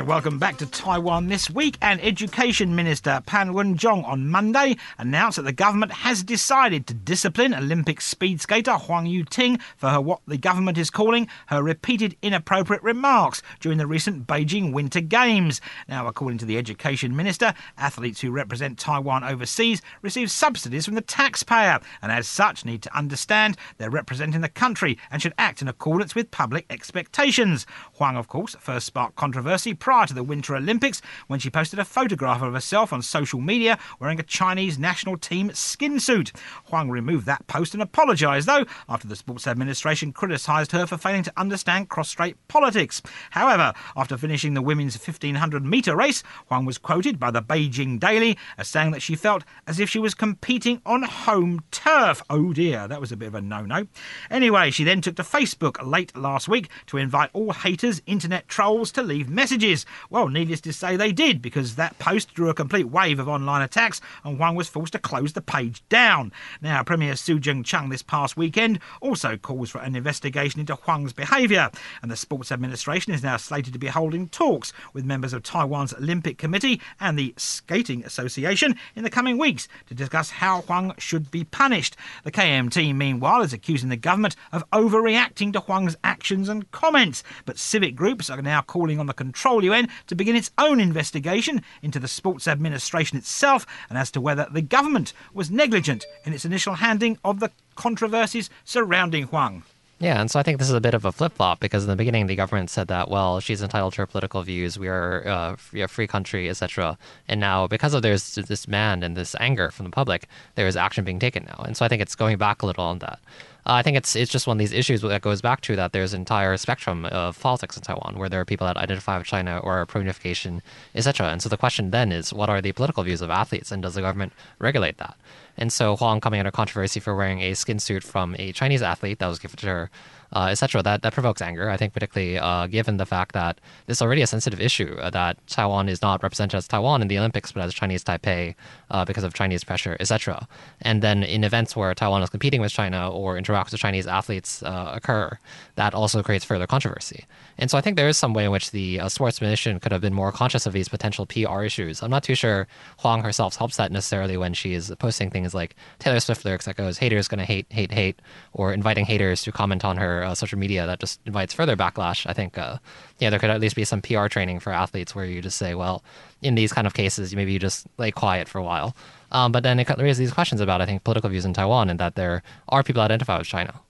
Welcome 0.07 0.39
back 0.39 0.57
to 0.59 0.67
Taiwan 0.67 1.27
this 1.27 1.51
week. 1.51 1.79
And 1.83 2.01
Education 2.01 2.77
Minister 2.77 3.21
Pan 3.27 3.53
Wen-chung 3.53 4.05
on 4.05 4.29
Monday 4.29 4.77
announced 4.99 5.35
that 5.35 5.43
the 5.43 5.53
government 5.53 5.91
has 5.91 6.23
decided 6.23 6.87
to 6.87 6.95
discipline 6.95 7.53
Olympic 7.53 8.01
speed 8.01 8.41
skater 8.41 8.75
Huang 8.75 9.07
Yuting 9.07 9.61
for 9.77 9.89
her 9.89 10.01
what 10.01 10.21
the 10.29 10.39
government 10.39 10.79
is 10.79 10.91
calling 10.91 11.27
her 11.49 11.61
repeated 11.61 12.17
inappropriate 12.23 12.85
remarks 12.85 13.43
during 13.59 13.79
the 13.79 13.87
recent 13.89 14.29
Beijing 14.29 14.73
Winter 14.73 15.01
Games. 15.01 15.61
Now, 15.89 16.07
according 16.07 16.39
to 16.39 16.47
the 16.47 16.57
Education 16.57 17.17
Minister, 17.17 17.53
athletes 17.77 18.21
who 18.21 18.31
represent 18.31 18.79
Taiwan 18.79 19.25
overseas 19.25 19.83
receive 20.03 20.31
subsidies 20.31 20.85
from 20.85 20.95
the 20.95 21.01
taxpayer 21.01 21.81
and 22.01 22.13
as 22.13 22.29
such 22.29 22.65
need 22.65 22.83
to 22.83 22.97
understand 22.97 23.57
they're 23.77 23.91
representing 23.91 24.41
the 24.41 24.49
country 24.49 24.99
and 25.11 25.21
should 25.21 25.35
act 25.37 25.63
in 25.63 25.67
accordance 25.67 26.15
with 26.15 26.31
public 26.31 26.65
expectations. 26.71 27.67
Huang, 27.95 28.17
of 28.17 28.29
course, 28.29 28.55
first 28.61 28.87
sparked 28.87 29.17
controversy 29.17 29.75
prior 29.75 29.96
to 30.05 30.13
the 30.13 30.23
Winter 30.23 30.55
Olympics 30.55 31.01
when 31.29 31.41
she 31.41 31.49
posted 31.49 31.79
a 31.79 31.85
photograph 31.85 32.43
of 32.43 32.53
herself 32.53 32.93
on 32.93 33.01
social 33.01 33.41
media 33.41 33.79
wearing 33.99 34.21
a 34.21 34.25
Chinese 34.25 34.79
national 34.79 35.17
team 35.17 35.51
skin 35.55 35.99
suit. 35.99 36.33
Huang 36.67 36.91
removed 36.91 37.25
that 37.25 37.47
post 37.47 37.73
and 37.73 37.83
apologised, 37.83 38.47
though, 38.47 38.67
after 38.89 39.09
the 39.09 39.17
Sports 39.17 39.47
Administration 39.47 40.13
criticised 40.13 40.73
her 40.73 40.87
for 40.87 40.99
failing 40.99 41.23
to 41.23 41.33
understand 41.37 41.89
cross 41.89 42.11
strait 42.11 42.37
politics. 42.49 43.01
However, 43.31 43.73
after 43.97 44.19
finishing 44.19 44.53
the 44.53 44.61
women's 44.61 44.99
1500 44.99 45.65
metre 45.65 45.97
race, 45.97 46.23
Huang 46.49 46.67
was 46.67 46.77
quoted 46.77 47.19
by 47.19 47.31
the 47.31 47.41
Beijing 47.41 47.99
Daily 47.99 48.37
as 48.59 48.69
saying 48.69 48.91
that 48.91 49.03
she 49.03 49.15
felt 49.15 49.45
as 49.67 49.81
if 49.81 49.89
she 49.89 49.99
was 49.99 50.15
competing 50.15 50.83
on 50.85 51.05
home 51.05 51.63
turf. 51.71 52.23
Oh 52.29 52.53
dear, 52.53 52.87
that 52.87 53.01
was 53.01 53.13
a 53.13 53.17
bit 53.17 53.29
of 53.29 53.35
a 53.35 53.41
no 53.41 53.63
no. 53.63 53.87
Anyway, 54.31 54.71
she 54.71 54.85
then 54.85 55.01
took 55.01 55.17
to 55.17 55.23
Facebook 55.23 55.77
late 55.83 56.15
last 56.15 56.49
week 56.49 56.69
to 56.87 56.99
invite 56.99 57.31
all 57.33 57.53
haters, 57.53 58.03
internet 58.07 58.49
trolls 58.49 58.93
to 58.93 59.03
leave 59.03 59.31
messages. 59.31 59.86
Well, 60.11 60.29
needless 60.29 60.61
to 60.63 60.73
say, 60.73 60.97
they 60.97 61.13
did, 61.13 61.43
because 61.43 61.77
that 61.77 61.99
post 61.99 62.35
drew 62.35 62.49
a 62.49 62.55
complete 62.55 62.89
wave 62.89 63.19
of 63.19 63.29
online 63.29 63.63
attacks, 63.63 64.01
and 64.25 64.37
Huang 64.37 64.55
was 64.55 64.69
forced 64.69 64.93
to 64.93 64.99
close 64.99 65.33
the 65.33 65.41
page 65.41 65.83
down. 65.89 66.33
Now, 66.61 66.83
Premier 66.83 67.17
Su 67.17 67.39
Tseng-chang 67.39 67.89
this 67.89 68.03
past 68.03 68.37
weekend 68.37 68.81
also 69.01 69.37
calls 69.37 69.71
for 69.71 69.79
an 69.81 69.97
investigation 69.97 70.61
into 70.61 70.75
Huang's 70.75 71.13
behaviour, 71.13 71.71
and 72.03 72.11
the 72.11 72.17
Sports 72.17 72.53
Administration 72.53 73.13
is 73.13 73.23
now 73.23 73.37
slated 73.37 73.73
to 73.73 73.79
be 73.79 73.89
holding 73.89 74.29
talks 74.29 74.73
with 74.93 75.05
members 75.05 75.33
of 75.33 75.43
Taiwan's 75.43 75.95
Olympic 75.95 76.39
Committee 76.39 76.81
and 77.01 77.19
the 77.19 77.35
Skating 77.37 78.05
Association 78.05 78.77
in 78.95 79.05
the 79.05 79.11
coming 79.11 79.39
weeks 79.39 79.69
to 79.87 79.95
discuss 79.95 80.31
how 80.31 80.63
Huang 80.63 80.95
should 80.99 81.31
be 81.31 81.45
punished. 81.45 81.97
The 82.25 82.33
KMT, 82.33 82.95
meanwhile, 82.95 83.43
is 83.43 83.53
accusing 83.53 83.89
the 83.89 83.97
government 83.97 84.37
of 84.53 84.69
overreacting 84.71 85.53
to 85.53 85.61
Huang's 85.61 85.97
actions 86.05 86.49
and 86.49 86.71
comments, 86.71 87.23
but 87.45 87.59
civic 87.59 87.95
groups 87.95 88.31
are 88.31 88.43
now 88.43 88.63
calling 88.63 88.99
on 89.01 89.07
the 89.07 89.13
control 89.13 89.65
Yuan 89.77 89.89
to 90.07 90.15
begin 90.15 90.37
its 90.37 90.51
own 90.59 90.81
investigation 90.81 91.63
into 91.83 91.99
the 91.99 92.09
sports 92.09 92.49
administration 92.49 93.19
itself 93.19 93.67
and 93.89 93.99
as 93.99 94.11
to 94.13 94.21
whether 94.21 94.47
the 94.51 94.63
government 94.63 95.13
was 95.33 95.51
negligent 95.51 96.07
in 96.25 96.33
its 96.33 96.45
initial 96.45 96.75
handling 96.75 97.19
of 97.25 97.41
the 97.41 97.51
controversies 97.75 98.51
surrounding 98.65 99.25
Huang. 99.25 99.63
Yeah, 99.99 100.21
and 100.21 100.31
so 100.31 100.39
I 100.39 100.43
think 100.43 100.59
this 100.59 100.69
is 100.69 100.75
a 100.75 100.81
bit 100.81 100.93
of 100.93 101.07
a 101.07 101.13
flip 101.13 101.33
flop 101.33 101.59
because 101.59 101.85
in 101.85 101.89
the 101.89 101.97
beginning 101.97 102.27
the 102.27 102.37
government 102.37 102.69
said 102.69 102.89
that 102.89 103.11
well 103.11 103.41
she's 103.41 103.63
entitled 103.63 103.95
to 103.95 104.03
her 104.03 104.07
political 104.07 104.43
views, 104.43 104.79
we 104.79 104.89
are 104.89 105.27
uh, 105.27 105.57
a 105.75 105.89
free 105.89 106.07
country, 106.07 106.51
etc. 106.51 106.99
And 107.29 107.41
now 107.41 107.67
because 107.67 107.95
of 107.95 108.03
there's 108.03 108.35
this 108.35 108.65
demand 108.65 109.03
and 109.03 109.17
this 109.17 109.35
anger 109.41 109.71
from 109.71 109.85
the 109.85 109.91
public, 109.91 110.29
there 110.55 110.67
is 110.67 110.77
action 110.77 111.05
being 111.05 111.19
taken 111.19 111.45
now, 111.45 111.65
and 111.65 111.77
so 111.77 111.85
I 111.85 111.89
think 111.89 112.03
it's 112.03 112.15
going 112.15 112.37
back 112.37 112.61
a 112.61 112.67
little 112.67 112.85
on 112.85 112.99
that. 112.99 113.21
Uh, 113.67 113.73
I 113.73 113.83
think 113.83 113.97
it's 113.97 114.15
it's 114.15 114.31
just 114.31 114.47
one 114.47 114.57
of 114.57 114.59
these 114.61 114.73
issues 114.73 115.03
that 115.03 115.23
goes 115.23 115.43
back 115.43 115.61
to 115.63 115.75
that 115.75 115.93
there's 115.93 116.15
an 116.15 116.21
entire 116.21 116.57
spectrum 116.57 117.05
of 117.07 117.41
politics 117.41 117.77
in 117.77 117.83
Taiwan 117.83 118.15
where 118.17 118.29
there 118.29 118.41
are 118.41 118.45
people 118.45 118.65
that 118.65 118.77
identify 118.77 119.19
with 119.19 119.27
China 119.27 119.59
or 119.59 119.79
are 119.79 119.87
pro-unification, 119.87 120.63
etc. 120.95 121.27
And 121.27 121.43
so 121.43 121.49
the 121.49 121.57
question 121.57 121.91
then 121.91 122.13
is, 122.13 122.33
what 122.33 122.49
are 122.49 122.63
the 122.63 122.71
political 122.71 123.03
views 123.03 123.23
of 123.23 123.31
athletes, 123.31 123.73
and 123.73 123.83
does 123.83 123.95
the 123.95 124.03
government 124.03 124.33
regulate 124.61 124.99
that? 124.99 125.17
And 125.57 125.73
so 125.73 125.97
Huang 125.97 126.21
coming 126.21 126.39
under 126.39 126.53
controversy 126.53 127.01
for 127.01 127.17
wearing 127.17 127.41
a 127.41 127.55
skin 127.55 127.81
suit 127.81 128.05
from 128.05 128.37
a 128.39 128.53
Chinese 128.53 128.83
athlete 128.83 129.19
that 129.19 129.27
was 129.27 129.41
given 129.41 129.57
to 129.57 129.67
her 129.67 129.91
uh, 130.33 130.49
etc. 130.51 130.83
That 130.83 131.03
that 131.03 131.13
provokes 131.13 131.43
anger. 131.43 131.71
I 131.71 131.77
think 131.77 131.93
particularly 131.93 132.39
uh, 132.39 132.67
given 132.67 132.97
the 132.97 133.07
fact 133.07 133.33
that 133.33 133.61
this 133.87 133.99
is 133.99 134.03
already 134.03 134.23
a 134.23 134.27
sensitive 134.27 134.61
issue 134.61 134.97
uh, 135.01 135.11
that 135.11 135.39
Taiwan 135.47 135.89
is 135.89 136.03
not 136.03 136.23
represented 136.23 136.59
as 136.59 136.69
Taiwan 136.69 137.03
in 137.03 137.09
the 137.09 137.19
Olympics, 137.19 137.53
but 137.53 137.63
as 137.63 137.75
Chinese 137.75 138.05
Taipei 138.05 138.55
uh, 138.91 139.05
because 139.05 139.25
of 139.25 139.35
Chinese 139.35 139.65
pressure, 139.65 139.97
etc. 140.01 140.47
And 140.83 141.03
then 141.03 141.23
in 141.23 141.45
events 141.45 141.77
where 141.77 141.95
Taiwan 141.95 142.23
is 142.23 142.31
competing 142.31 142.61
with 142.61 142.73
China 142.73 143.11
or 143.11 143.37
interacts 143.37 143.73
with 143.73 143.81
Chinese 143.81 144.07
athletes 144.07 144.63
uh, 144.63 144.93
occur, 144.95 145.39
that 145.77 145.95
also 145.95 146.23
creates 146.23 146.45
further 146.45 146.67
controversy. 146.67 147.25
And 147.59 147.71
so 147.71 147.79
I 147.79 147.81
think 147.81 147.97
there 147.97 148.09
is 148.09 148.17
some 148.17 148.35
way 148.35 148.45
in 148.45 148.51
which 148.51 148.71
the 148.71 149.01
uh, 149.01 149.09
sports 149.09 149.41
mission 149.41 149.81
could 149.81 149.93
have 149.93 150.01
been 150.01 150.15
more 150.15 150.33
conscious 150.33 150.67
of 150.67 150.73
these 150.73 150.89
potential 150.89 151.27
PR 151.27 151.63
issues. 151.63 152.03
I'm 152.03 152.11
not 152.11 152.23
too 152.23 152.35
sure 152.35 152.67
Huang 152.99 153.23
herself 153.23 153.57
helps 153.57 153.77
that 153.77 153.93
necessarily 153.93 154.37
when 154.37 154.55
she 154.55 154.75
is 154.75 154.93
posting 154.99 155.31
things 155.31 155.55
like 155.55 155.75
Taylor 155.99 156.21
Swift 156.21 156.45
lyrics 156.45 156.67
that 156.67 156.77
goes 156.77 156.99
"haters 156.99 157.29
gonna 157.29 157.45
hate, 157.45 157.67
hate, 157.71 157.93
hate," 157.93 158.21
or 158.53 158.73
inviting 158.73 159.07
haters 159.07 159.43
to 159.43 159.53
comment 159.53 159.85
on 159.85 159.97
her 159.97 160.16
uh, 160.23 160.35
social 160.35 160.59
media. 160.59 160.87
That 160.87 161.01
just 161.01 161.21
invites 161.27 161.55
further 161.55 161.77
backlash. 161.77 162.27
I 162.27 162.33
think, 162.33 162.59
uh, 162.59 162.79
yeah, 163.19 163.31
there 163.31 163.39
could 163.39 163.51
at 163.51 163.61
least 163.61 163.77
be 163.77 163.85
some 163.85 164.03
PR 164.03 164.27
training 164.27 164.61
for 164.61 164.73
athletes 164.73 165.15
where 165.15 165.25
you 165.25 165.41
just 165.41 165.59
say, 165.59 165.75
well, 165.75 166.03
in 166.43 166.55
these 166.55 166.73
kind 166.73 166.87
of 166.87 166.95
cases, 166.95 167.35
maybe 167.35 167.53
you 167.53 167.59
just 167.59 167.87
lay 167.99 168.11
quiet 168.11 168.49
for 168.49 168.59
a 168.59 168.63
while. 168.65 168.97
Um, 169.33 169.53
but 169.53 169.63
then 169.63 169.81
it 169.81 169.89
raises 169.99 170.19
these 170.19 170.33
questions 170.33 170.61
about, 170.61 170.81
I 170.81 170.87
think, 170.87 171.05
political 171.05 171.31
views 171.31 171.45
in 171.45 171.53
Taiwan 171.53 171.91
and 171.91 171.99
that 172.01 172.15
there 172.15 172.43
are 172.69 172.83
people 172.83 173.03
identify 173.03 173.39
with 173.39 173.47
China. 173.47 173.81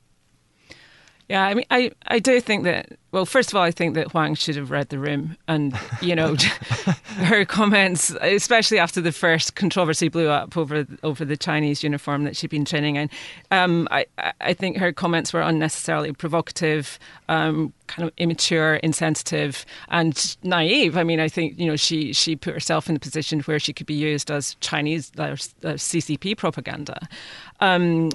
Yeah, 1.28 1.44
I 1.44 1.54
mean, 1.54 1.64
I, 1.70 1.90
I 2.06 2.20
do 2.20 2.40
think 2.40 2.62
that. 2.64 2.98
Well, 3.10 3.26
first 3.26 3.48
of 3.50 3.56
all, 3.56 3.62
I 3.62 3.70
think 3.72 3.94
that 3.94 4.12
Huang 4.12 4.34
should 4.34 4.54
have 4.56 4.70
read 4.70 4.90
the 4.90 4.98
room, 4.98 5.36
and 5.48 5.76
you 6.00 6.14
know, 6.14 6.36
her 7.16 7.44
comments, 7.44 8.14
especially 8.20 8.78
after 8.78 9.00
the 9.00 9.10
first 9.10 9.56
controversy 9.56 10.08
blew 10.08 10.28
up 10.28 10.56
over 10.56 10.86
over 11.02 11.24
the 11.24 11.36
Chinese 11.36 11.82
uniform 11.82 12.22
that 12.24 12.36
she'd 12.36 12.50
been 12.50 12.64
training 12.64 12.94
in. 12.94 13.10
Um, 13.50 13.88
I 13.90 14.06
I 14.40 14.54
think 14.54 14.76
her 14.76 14.92
comments 14.92 15.32
were 15.32 15.40
unnecessarily 15.40 16.12
provocative, 16.12 16.96
um, 17.28 17.72
kind 17.88 18.06
of 18.06 18.14
immature, 18.18 18.76
insensitive, 18.76 19.66
and 19.88 20.36
naive. 20.44 20.96
I 20.96 21.02
mean, 21.02 21.18
I 21.18 21.28
think 21.28 21.58
you 21.58 21.66
know 21.66 21.76
she 21.76 22.12
she 22.12 22.36
put 22.36 22.54
herself 22.54 22.86
in 22.86 22.94
the 22.94 23.00
position 23.00 23.40
where 23.40 23.58
she 23.58 23.72
could 23.72 23.86
be 23.86 23.94
used 23.94 24.30
as 24.30 24.54
Chinese 24.60 25.10
uh, 25.18 25.32
CCP 25.32 26.36
propaganda, 26.36 27.08
um, 27.58 28.10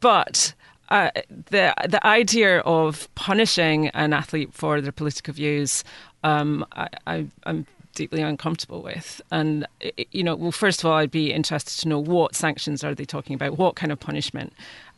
but 0.00 0.52
uh, 0.90 1.10
the 1.50 1.74
the 1.88 2.04
idea 2.06 2.60
of 2.60 3.12
punishing 3.14 3.88
an 3.88 4.12
athlete 4.12 4.52
for 4.52 4.80
their 4.80 4.92
political 4.92 5.34
views, 5.34 5.84
um, 6.24 6.64
I, 6.72 6.88
I, 7.06 7.26
am 7.46 7.66
deeply 7.94 8.22
uncomfortable 8.22 8.82
with. 8.82 9.20
And 9.30 9.66
you 10.12 10.22
know, 10.22 10.34
well, 10.34 10.52
first 10.52 10.80
of 10.80 10.86
all, 10.86 10.96
I'd 10.96 11.10
be 11.10 11.32
interested 11.32 11.80
to 11.82 11.88
know 11.88 11.98
what 11.98 12.34
sanctions 12.34 12.82
are 12.84 12.94
they 12.94 13.04
talking 13.04 13.34
about? 13.34 13.58
What 13.58 13.76
kind 13.76 13.92
of 13.92 14.00
punishment? 14.00 14.52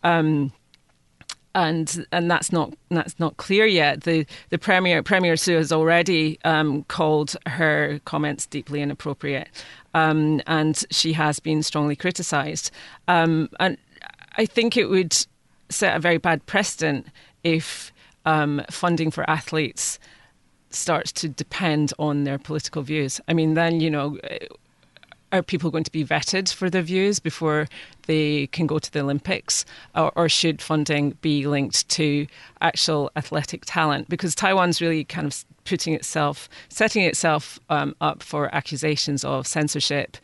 Um, 0.05 0.53
and 1.55 2.07
and 2.13 2.31
that's 2.31 2.53
not 2.53 2.75
that's 2.91 3.19
not 3.19 3.37
clear 3.37 3.67
yet. 3.67 4.03
The 4.03 4.27
the 4.51 4.59
premier 4.59 5.03
Premier 5.03 5.37
Su 5.37 5.57
has 5.57 5.73
already 5.73 6.39
um, 6.45 6.85
called 6.85 7.37
her 7.47 8.01
comments 8.05 8.47
deeply 8.47 8.81
inappropriate, 8.81 9.49
um, 9.95 10.41
and 10.47 10.85
she 10.91 11.13
has 11.15 11.41
been 11.41 11.63
strongly 11.63 11.97
criticised. 11.97 12.71
Um, 13.09 13.49
and 13.59 13.77
I 14.37 14.47
think 14.47 14.77
it 14.77 14.87
would 14.87 15.27
set 15.71 15.97
a 15.97 16.01
very 16.01 16.19
bad 16.19 16.45
precedent 16.47 17.07
if 17.43 17.93
um, 18.27 18.63
funding 18.71 19.11
for 19.11 19.29
athletes 19.29 19.99
starts 20.71 21.11
to 21.13 21.29
depend 21.29 21.93
on 21.99 22.25
their 22.25 22.39
political 22.39 22.83
views. 22.83 23.21
I 23.29 23.33
mean, 23.33 23.55
then, 23.55 23.81
you 23.81 23.91
know, 23.91 24.19
are 25.33 25.43
people 25.43 25.71
going 25.71 25.85
to 25.85 25.93
be 25.93 26.05
vetted 26.05 26.53
for 26.53 26.69
their 26.69 26.83
views 26.83 27.19
before 27.19 27.69
they 28.07 28.49
can 28.49 28.67
go 28.67 28.79
to 28.79 28.93
the 28.93 29.01
Olympics, 29.01 29.65
or, 29.95 30.13
or, 30.17 30.29
should 30.29 30.61
funding 30.61 31.17
be 31.21 31.47
linked 31.47 31.89
to 31.91 32.27
actual 32.61 33.11
athletic 33.17 33.65
talent? 33.65 34.09
Because 34.09 34.35
Taiwan's 34.35 34.81
really 34.81 35.05
kind 35.05 35.27
of 35.27 35.45
putting 35.65 35.95
itself, 35.95 36.49
setting 36.69 37.05
itself 37.05 37.61
um, 37.69 37.95
up 38.01 38.23
for 38.23 38.53
accusations 38.55 39.25
of 39.25 39.47
censorship. 39.47 40.17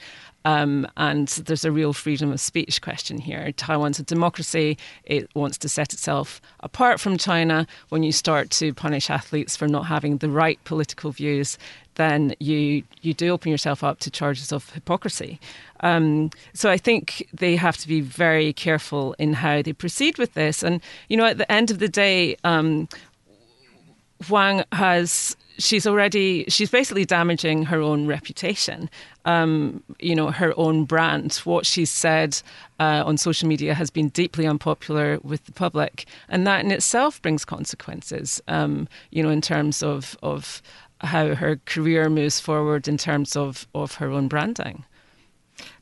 Um, 0.47 0.87
and 0.97 1.27
there's 1.27 1.65
a 1.65 1.73
real 1.73 1.93
freedom 1.93 2.31
of 2.31 2.39
speech 2.39 2.81
question 2.81 3.19
here. 3.19 3.51
Taiwan's 3.51 3.99
a 3.99 4.05
democracy. 4.05 4.79
It 5.03 5.29
wants 5.35 5.59
to 5.59 5.69
set 5.69 5.93
itself 5.93 6.41
apart 6.61 7.01
from 7.01 7.19
China. 7.19 7.67
When 7.89 8.05
you 8.05 8.13
start 8.13 8.51
to 8.51 8.73
punish 8.73 9.11
athletes 9.11 9.57
for 9.57 9.67
not 9.67 9.87
having 9.87 10.19
the 10.19 10.31
right 10.31 10.63
political 10.63 11.11
views, 11.11 11.59
then 11.97 12.33
you 12.39 12.85
you 13.03 13.13
do 13.13 13.31
open 13.31 13.51
yourself 13.51 13.83
up 13.83 13.99
to 14.01 14.11
charges 14.11 14.53
of 14.53 14.71
hypocrisy. 14.71 15.41
Um, 15.81 16.31
so 16.53 16.71
I 16.71 16.77
think 16.79 17.27
they 17.33 17.57
have 17.57 17.77
to 17.79 17.89
be 17.89 18.01
very 18.01 18.53
careful 18.53 19.17
in 19.19 19.33
how 19.33 19.63
they 19.63 19.73
proceed 19.73 20.17
with 20.17 20.35
this. 20.35 20.63
And 20.63 20.81
you 21.09 21.17
know, 21.17 21.27
at 21.27 21.39
the 21.39 21.51
end 21.51 21.73
of 21.73 21.81
the 21.81 21.89
day, 21.89 22.37
um, 22.45 22.89
Huang 24.29 24.63
has 24.71 25.37
she's 25.59 25.87
already 25.87 26.45
she's 26.49 26.71
basically 26.71 27.05
damaging 27.05 27.64
her 27.64 27.81
own 27.81 28.07
reputation 28.07 28.90
um, 29.25 29.83
you 29.99 30.14
know 30.14 30.31
her 30.31 30.55
own 30.57 30.85
brand. 30.85 31.35
What 31.45 31.66
she's 31.66 31.90
said 31.90 32.40
uh, 32.79 33.03
on 33.05 33.16
social 33.16 33.49
media 33.49 33.75
has 33.75 33.90
been 33.90 34.09
deeply 34.11 34.47
unpopular 34.47 35.19
with 35.23 35.45
the 35.45 35.53
public 35.53 36.07
and 36.29 36.47
that 36.47 36.64
in 36.64 36.71
itself 36.71 37.21
brings 37.23 37.45
consequences 37.45 38.40
um, 38.49 38.88
you 39.11 39.23
know 39.23 39.31
in 39.31 39.40
terms 39.40 39.83
of 39.83 40.16
of 40.23 40.62
how 41.01 41.35
her 41.35 41.61
career 41.66 42.09
moves 42.09 42.40
forward 42.40 42.88
in 42.88 42.97
terms 42.97 43.37
of 43.37 43.66
of 43.75 43.97
her 43.97 44.11
own 44.11 44.29
branding 44.29 44.85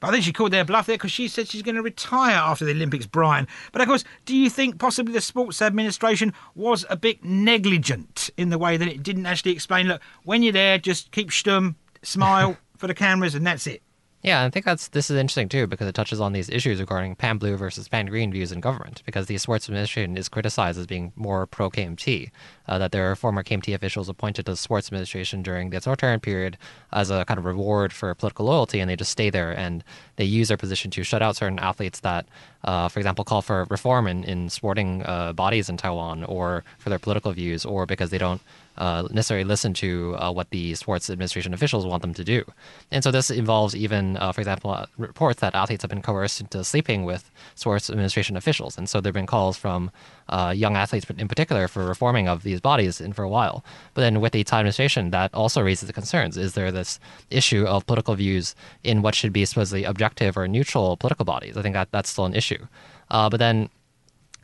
but 0.01 0.09
I 0.09 0.11
think 0.11 0.25
she 0.25 0.33
called 0.33 0.53
their 0.53 0.65
bluff 0.65 0.87
there 0.87 0.97
because 0.97 1.13
she 1.13 1.29
said 1.29 1.49
she's 1.49 1.63
going 1.63 1.75
to 1.75 1.83
retire 1.83 2.37
after 2.37 2.65
the 2.65 2.73
Olympics, 2.73 3.07
Brian. 3.07 3.47
But 3.73 3.83
of 3.83 3.89
course, 3.89 4.05
do 4.25 4.37
you 4.37 4.51
think 4.51 4.79
possibly 4.79 5.13
the 5.13 5.21
Sports 5.21 5.63
Administration 5.63 6.33
was 6.55 6.85
a 6.91 6.97
bit 6.97 7.25
negligent 7.25 8.31
in 8.37 8.51
the 8.51 8.59
way 8.59 8.77
that 8.77 8.89
it 8.89 9.03
didn't 9.03 9.27
actually 9.27 9.53
explain, 9.53 9.89
look, 9.89 10.03
when 10.25 10.43
you're 10.43 10.53
there, 10.53 10.79
just 10.79 11.11
keep 11.13 11.31
stum, 11.31 11.75
smile 12.03 12.57
for 12.77 12.87
the 12.87 12.95
cameras, 12.95 13.35
and 13.35 13.47
that's 13.47 13.67
it? 13.67 13.83
Yeah, 14.25 14.43
I 14.43 14.49
think 14.49 14.65
that's 14.65 14.89
this 14.89 15.11
is 15.11 15.19
interesting 15.19 15.51
too 15.51 15.67
because 15.67 15.87
it 15.87 15.95
touches 15.95 16.19
on 16.19 16.33
these 16.33 16.49
issues 16.49 16.81
regarding 16.81 17.15
pan 17.15 17.37
blue 17.37 17.59
versus 17.59 17.89
pan 17.89 18.07
green 18.07 18.33
views 18.33 18.53
in 18.53 18.61
government. 18.61 19.03
Because 19.05 19.27
the 19.27 19.37
sports 19.37 19.69
administration 19.69 20.17
is 20.17 20.31
criticized 20.31 20.79
as 20.79 20.87
being 20.87 21.13
more 21.15 21.47
pro 21.47 21.69
KMT, 21.69 22.31
uh, 22.67 22.79
that 22.79 22.91
there 22.91 23.11
are 23.11 23.17
former 23.17 23.43
KMT 23.43 23.75
officials 23.75 24.09
appointed 24.09 24.47
to 24.47 24.53
the 24.53 24.57
sports 24.57 24.89
administration 24.89 25.43
during 25.43 25.69
the 25.69 25.77
authoritarian 25.77 26.21
period 26.21 26.57
as 26.91 27.11
a 27.11 27.27
kind 27.27 27.37
of 27.37 27.45
reward 27.45 27.93
for 27.93 28.15
political 28.15 28.47
loyalty, 28.47 28.81
and 28.81 28.89
they 28.89 28.97
just 28.97 29.13
stay 29.13 29.29
there 29.29 29.53
and 29.53 29.85
they 30.17 30.25
use 30.25 30.49
their 30.49 30.57
position 30.57 30.91
to 30.93 31.05
shut 31.05 31.21
out 31.21 31.37
certain 31.37 31.59
athletes 31.59 32.01
that, 32.01 32.25
uh, 32.65 32.89
for 32.89 33.01
example, 33.01 33.27
call 33.27 33.43
for 33.43 33.67
reform 33.69 34.07
in, 34.07 34.25
in 34.25 34.49
sporting 34.49 35.03
uh, 35.05 35.35
bodies 35.35 35.69
in 35.69 35.77
Taiwan 35.77 36.25
or 36.25 36.65
for 36.79 36.89
their 36.89 36.99
political 36.99 37.33
views 37.33 37.67
or 37.67 37.85
because 37.85 38.09
they 38.09 38.17
don't 38.19 38.41
uh, 38.77 39.07
necessarily 39.11 39.45
listen 39.45 39.73
to 39.75 40.17
uh, 40.19 40.33
what 40.33 40.51
the 40.51 40.75
sports 40.75 41.09
administration 41.11 41.55
officials 41.55 41.87
want 41.87 42.03
them 42.03 42.15
to 42.15 42.25
do. 42.25 42.45
And 42.91 43.05
so 43.05 43.11
this 43.11 43.31
involves 43.31 43.75
even, 43.77 44.17
uh, 44.17 44.33
for 44.33 44.41
example, 44.41 44.71
uh, 44.71 44.87
reports 44.99 45.41
that 45.41 45.55
athletes 45.55 45.83
have 45.83 45.91
been 45.91 46.03
coerced 46.03 46.41
into 46.41 46.65
sleeping 46.65 47.05
with 47.05 47.31
sports 47.55 47.91
administration 47.91 48.37
officials. 48.37 48.77
And 48.79 48.89
so 48.89 49.01
there 49.01 49.11
have 49.11 49.15
been 49.15 49.27
calls 49.27 49.57
from 49.57 49.91
uh, 50.29 50.53
young 50.57 50.77
athletes 50.77 51.07
in 51.19 51.29
particular 51.29 51.69
for 51.69 51.85
reforming 51.85 52.29
of 52.29 52.43
these 52.43 52.61
bodies 52.61 53.01
in 53.01 53.13
for 53.13 53.23
a 53.23 53.29
while. 53.29 53.65
But 53.95 54.03
then 54.03 54.21
with 54.21 54.33
the 54.33 54.43
Tsai 54.43 54.61
administration, 54.61 55.11
that 55.11 55.33
also 55.35 55.63
raises 55.63 55.87
the 55.87 55.93
concerns. 55.93 56.37
Is 56.37 56.55
there 56.55 56.73
this 56.73 56.99
issue 57.31 57.65
of 57.65 57.87
political 57.87 58.15
views 58.15 58.55
in 58.83 59.03
what 59.03 59.15
should 59.15 59.33
be 59.33 59.45
supposedly 59.45 59.85
objective 59.85 60.37
or 60.37 60.49
neutral 60.49 60.97
political 60.97 61.25
bodies? 61.25 61.57
I 61.57 61.63
think 61.63 61.75
that 61.75 61.91
that's 61.91 62.11
still 62.11 62.27
an 62.27 62.35
issue. 62.35 62.67
Uh, 63.11 63.29
but 63.29 63.39
then 63.39 63.69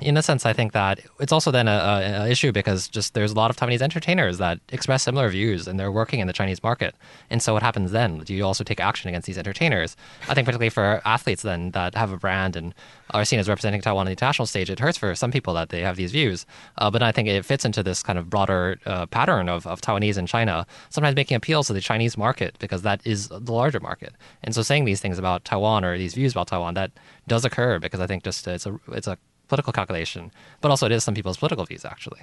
in 0.00 0.16
a 0.16 0.22
sense, 0.22 0.46
I 0.46 0.52
think 0.52 0.72
that 0.72 1.00
it's 1.18 1.32
also 1.32 1.50
then 1.50 1.68
a, 1.68 2.22
a, 2.22 2.28
issue 2.28 2.52
because 2.52 2.88
just 2.88 3.14
there's 3.14 3.32
a 3.32 3.34
lot 3.34 3.50
of 3.50 3.56
Taiwanese 3.56 3.82
entertainers 3.82 4.38
that 4.38 4.60
express 4.70 5.02
similar 5.02 5.28
views 5.28 5.68
and 5.68 5.78
they're 5.78 5.92
working 5.92 6.20
in 6.20 6.26
the 6.26 6.32
Chinese 6.32 6.62
market. 6.62 6.94
And 7.28 7.42
so 7.42 7.52
what 7.52 7.62
happens 7.62 7.92
then? 7.92 8.18
Do 8.18 8.34
you 8.34 8.44
also 8.44 8.64
take 8.64 8.80
action 8.80 9.08
against 9.08 9.26
these 9.26 9.38
entertainers? 9.38 9.96
I 10.28 10.34
think 10.34 10.46
particularly 10.46 10.70
for 10.70 11.02
athletes 11.04 11.42
then 11.42 11.72
that 11.72 11.94
have 11.94 12.12
a 12.12 12.16
brand 12.16 12.56
and 12.56 12.74
are 13.10 13.24
seen 13.24 13.38
as 13.38 13.48
representing 13.48 13.80
Taiwan 13.80 14.00
on 14.00 14.06
the 14.06 14.12
international 14.12 14.46
stage, 14.46 14.70
it 14.70 14.78
hurts 14.78 14.96
for 14.96 15.14
some 15.14 15.30
people 15.30 15.54
that 15.54 15.70
they 15.70 15.80
have 15.80 15.96
these 15.96 16.12
views. 16.12 16.46
Uh, 16.78 16.90
but 16.90 17.02
I 17.02 17.12
think 17.12 17.28
it 17.28 17.44
fits 17.44 17.64
into 17.64 17.82
this 17.82 18.02
kind 18.02 18.18
of 18.18 18.30
broader 18.30 18.78
uh, 18.86 19.06
pattern 19.06 19.48
of, 19.48 19.66
of 19.66 19.80
Taiwanese 19.80 20.16
in 20.16 20.26
China 20.26 20.66
sometimes 20.88 21.16
making 21.16 21.36
appeals 21.36 21.66
to 21.66 21.72
the 21.72 21.80
Chinese 21.80 22.16
market 22.16 22.56
because 22.58 22.82
that 22.82 23.00
is 23.04 23.28
the 23.28 23.52
larger 23.52 23.80
market. 23.80 24.14
And 24.42 24.54
so 24.54 24.62
saying 24.62 24.84
these 24.84 25.00
things 25.00 25.18
about 25.18 25.44
Taiwan 25.44 25.84
or 25.84 25.98
these 25.98 26.14
views 26.14 26.32
about 26.32 26.48
Taiwan 26.48 26.74
that 26.74 26.92
does 27.26 27.44
occur 27.44 27.78
because 27.78 28.00
I 28.00 28.06
think 28.06 28.24
just 28.24 28.46
it's 28.46 28.66
a 28.66 28.78
it's 28.88 29.06
a 29.06 29.18
political 29.50 29.72
calculation, 29.72 30.30
but 30.62 30.70
also 30.70 30.86
it 30.86 30.92
is 30.92 31.04
some 31.04 31.14
people's 31.14 31.36
political 31.36 31.66
views, 31.66 31.84
actually. 31.84 32.22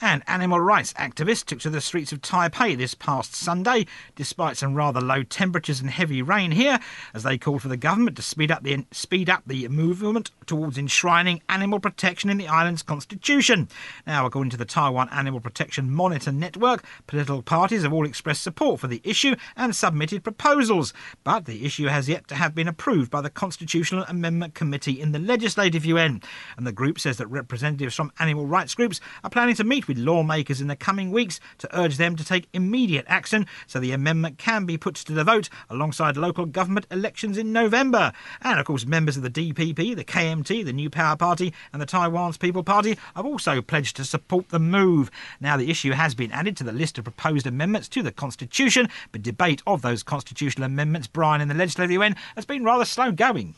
And 0.00 0.22
animal 0.26 0.60
rights 0.60 0.92
activists 0.94 1.44
took 1.44 1.60
to 1.60 1.70
the 1.70 1.80
streets 1.80 2.12
of 2.12 2.20
Taipei 2.20 2.76
this 2.76 2.94
past 2.94 3.34
Sunday, 3.34 3.86
despite 4.14 4.58
some 4.58 4.74
rather 4.74 5.00
low 5.00 5.22
temperatures 5.22 5.80
and 5.80 5.88
heavy 5.88 6.20
rain 6.20 6.50
here, 6.50 6.78
as 7.14 7.22
they 7.22 7.38
called 7.38 7.62
for 7.62 7.68
the 7.68 7.78
government 7.78 8.16
to 8.16 8.22
speed 8.22 8.50
up 8.50 8.62
the 8.62 8.84
speed 8.92 9.30
up 9.30 9.42
the 9.46 9.66
movement 9.68 10.30
towards 10.44 10.76
enshrining 10.76 11.40
animal 11.48 11.80
protection 11.80 12.28
in 12.28 12.36
the 12.36 12.46
island's 12.46 12.82
constitution. 12.82 13.68
Now, 14.06 14.26
according 14.26 14.50
to 14.50 14.58
the 14.58 14.66
Taiwan 14.66 15.08
Animal 15.08 15.40
Protection 15.40 15.90
Monitor 15.90 16.30
Network, 16.30 16.84
political 17.06 17.40
parties 17.40 17.82
have 17.82 17.92
all 17.92 18.06
expressed 18.06 18.42
support 18.42 18.80
for 18.80 18.88
the 18.88 19.00
issue 19.02 19.34
and 19.56 19.74
submitted 19.74 20.22
proposals, 20.22 20.92
but 21.24 21.46
the 21.46 21.64
issue 21.64 21.86
has 21.86 22.06
yet 22.06 22.28
to 22.28 22.34
have 22.34 22.54
been 22.54 22.68
approved 22.68 23.10
by 23.10 23.22
the 23.22 23.30
Constitutional 23.30 24.04
Amendment 24.08 24.54
Committee 24.54 25.00
in 25.00 25.12
the 25.12 25.18
Legislative 25.18 25.86
Yuan. 25.86 26.20
And 26.58 26.66
the 26.66 26.72
group 26.72 27.00
says 27.00 27.16
that 27.16 27.28
representatives 27.28 27.94
from 27.94 28.12
animal 28.18 28.46
rights 28.46 28.74
groups 28.74 29.00
are 29.24 29.30
planning 29.30 29.54
to 29.54 29.64
meet 29.64 29.85
with 29.86 29.98
lawmakers 29.98 30.60
in 30.60 30.68
the 30.68 30.76
coming 30.76 31.10
weeks 31.10 31.40
to 31.58 31.78
urge 31.78 31.96
them 31.96 32.16
to 32.16 32.24
take 32.24 32.48
immediate 32.52 33.04
action 33.08 33.46
so 33.66 33.78
the 33.78 33.92
amendment 33.92 34.38
can 34.38 34.64
be 34.66 34.76
put 34.76 34.94
to 34.96 35.12
the 35.12 35.24
vote 35.24 35.48
alongside 35.70 36.16
local 36.16 36.46
government 36.46 36.86
elections 36.90 37.38
in 37.38 37.52
November. 37.52 38.12
And 38.42 38.58
of 38.58 38.66
course, 38.66 38.86
members 38.86 39.16
of 39.16 39.22
the 39.22 39.30
DPP, 39.30 39.96
the 39.96 40.04
KMT, 40.04 40.64
the 40.64 40.72
New 40.72 40.90
Power 40.90 41.16
Party, 41.16 41.52
and 41.72 41.80
the 41.80 41.86
Taiwan's 41.86 42.36
People 42.36 42.62
Party 42.62 42.98
have 43.14 43.26
also 43.26 43.62
pledged 43.62 43.96
to 43.96 44.04
support 44.04 44.48
the 44.48 44.58
move. 44.58 45.10
Now, 45.40 45.56
the 45.56 45.70
issue 45.70 45.92
has 45.92 46.14
been 46.14 46.32
added 46.32 46.56
to 46.58 46.64
the 46.64 46.72
list 46.72 46.98
of 46.98 47.04
proposed 47.04 47.46
amendments 47.46 47.88
to 47.88 48.02
the 48.02 48.12
Constitution, 48.12 48.88
but 49.12 49.22
debate 49.22 49.62
of 49.66 49.82
those 49.82 50.02
constitutional 50.02 50.66
amendments, 50.66 51.06
Brian, 51.06 51.40
in 51.40 51.48
the 51.48 51.54
Legislative 51.54 51.92
Yuan, 51.92 52.16
has 52.34 52.44
been 52.44 52.64
rather 52.64 52.84
slow 52.84 53.12
going. 53.12 53.54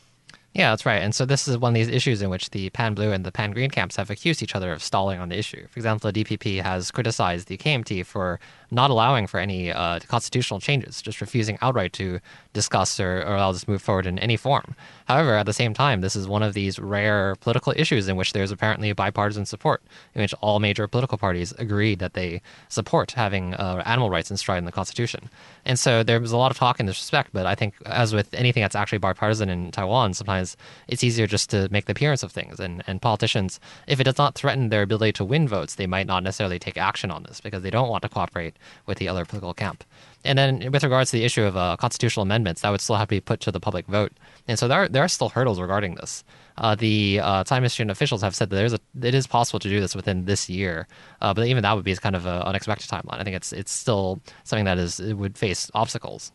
Yeah, 0.54 0.70
that's 0.70 0.86
right. 0.86 1.02
And 1.02 1.14
so 1.14 1.24
this 1.24 1.46
is 1.46 1.58
one 1.58 1.70
of 1.70 1.74
these 1.74 1.88
issues 1.88 2.22
in 2.22 2.30
which 2.30 2.50
the 2.50 2.70
pan 2.70 2.94
blue 2.94 3.12
and 3.12 3.24
the 3.24 3.30
pan 3.30 3.52
green 3.52 3.70
camps 3.70 3.96
have 3.96 4.10
accused 4.10 4.42
each 4.42 4.54
other 4.54 4.72
of 4.72 4.82
stalling 4.82 5.20
on 5.20 5.28
the 5.28 5.38
issue. 5.38 5.66
For 5.68 5.78
example, 5.78 6.10
the 6.10 6.24
DPP 6.24 6.62
has 6.62 6.90
criticized 6.90 7.48
the 7.48 7.56
KMT 7.56 8.04
for 8.06 8.40
not 8.70 8.90
allowing 8.90 9.26
for 9.26 9.40
any 9.40 9.72
uh, 9.72 10.00
constitutional 10.08 10.60
changes, 10.60 11.00
just 11.00 11.20
refusing 11.20 11.58
outright 11.62 11.92
to 11.94 12.20
discuss 12.52 13.00
or, 13.00 13.22
or 13.22 13.36
allow 13.36 13.52
this 13.52 13.68
move 13.68 13.80
forward 13.80 14.06
in 14.06 14.18
any 14.18 14.36
form. 14.36 14.74
However, 15.06 15.36
at 15.36 15.46
the 15.46 15.52
same 15.52 15.72
time, 15.72 16.00
this 16.00 16.14
is 16.14 16.28
one 16.28 16.42
of 16.42 16.54
these 16.54 16.78
rare 16.78 17.36
political 17.36 17.72
issues 17.76 18.08
in 18.08 18.16
which 18.16 18.32
there's 18.32 18.50
apparently 18.50 18.92
bipartisan 18.92 19.46
support, 19.46 19.82
in 20.14 20.20
which 20.20 20.34
all 20.40 20.60
major 20.60 20.86
political 20.86 21.16
parties 21.16 21.52
agree 21.58 21.94
that 21.94 22.14
they 22.14 22.42
support 22.68 23.12
having 23.12 23.54
uh, 23.54 23.82
animal 23.86 24.10
rights 24.10 24.30
enshrined 24.30 24.58
in 24.58 24.64
the 24.64 24.72
Constitution. 24.72 25.30
And 25.64 25.78
so 25.78 26.02
there 26.02 26.20
was 26.20 26.32
a 26.32 26.36
lot 26.36 26.50
of 26.50 26.58
talk 26.58 26.78
in 26.78 26.86
this 26.86 26.98
respect, 26.98 27.30
but 27.32 27.46
I 27.46 27.54
think, 27.54 27.74
as 27.86 28.12
with 28.12 28.32
anything 28.34 28.62
that's 28.62 28.76
actually 28.76 28.98
bipartisan 28.98 29.48
in 29.48 29.70
Taiwan, 29.70 30.14
sometimes 30.14 30.56
it's 30.88 31.02
easier 31.02 31.26
just 31.26 31.48
to 31.50 31.68
make 31.70 31.86
the 31.86 31.92
appearance 31.92 32.22
of 32.22 32.32
things. 32.32 32.60
And, 32.60 32.82
and 32.86 33.00
politicians, 33.00 33.60
if 33.86 34.00
it 34.00 34.04
does 34.04 34.18
not 34.18 34.34
threaten 34.34 34.68
their 34.68 34.82
ability 34.82 35.12
to 35.12 35.24
win 35.24 35.48
votes, 35.48 35.76
they 35.76 35.86
might 35.86 36.06
not 36.06 36.22
necessarily 36.22 36.58
take 36.58 36.76
action 36.76 37.10
on 37.10 37.22
this 37.22 37.40
because 37.40 37.62
they 37.62 37.70
don't 37.70 37.88
want 37.88 38.02
to 38.02 38.08
cooperate 38.08 38.56
with 38.86 38.98
the 38.98 39.08
other 39.08 39.24
political 39.24 39.54
camp. 39.54 39.84
And 40.24 40.38
then 40.38 40.72
with 40.72 40.82
regards 40.82 41.10
to 41.10 41.16
the 41.16 41.24
issue 41.24 41.44
of 41.44 41.56
uh, 41.56 41.76
constitutional 41.76 42.22
amendments, 42.22 42.62
that 42.62 42.70
would 42.70 42.80
still 42.80 42.96
have 42.96 43.08
to 43.08 43.14
be 43.14 43.20
put 43.20 43.40
to 43.40 43.52
the 43.52 43.60
public 43.60 43.86
vote. 43.86 44.12
And 44.46 44.58
so 44.58 44.66
there 44.68 44.82
are, 44.82 44.88
there 44.88 45.04
are 45.04 45.08
still 45.08 45.28
hurdles 45.28 45.60
regarding 45.60 45.94
this. 45.94 46.24
Uh, 46.58 46.74
the 46.74 47.20
uh, 47.22 47.44
Time 47.44 47.62
Mission 47.62 47.88
officials 47.88 48.20
have 48.22 48.34
said 48.34 48.50
that 48.50 48.56
there's 48.56 48.72
a, 48.72 48.80
it 49.00 49.14
is 49.14 49.28
possible 49.28 49.60
to 49.60 49.68
do 49.68 49.80
this 49.80 49.94
within 49.94 50.24
this 50.24 50.48
year, 50.48 50.88
uh, 51.20 51.32
but 51.32 51.46
even 51.46 51.62
that 51.62 51.74
would 51.76 51.84
be 51.84 51.94
kind 51.94 52.16
of 52.16 52.26
an 52.26 52.42
unexpected 52.42 52.90
timeline. 52.90 53.20
I 53.20 53.24
think 53.24 53.36
it's 53.36 53.52
it's 53.52 53.70
still 53.70 54.20
something 54.42 54.64
that 54.64 54.76
is 54.76 54.98
it 54.98 55.14
would 55.14 55.38
face 55.38 55.70
obstacles. 55.74 56.32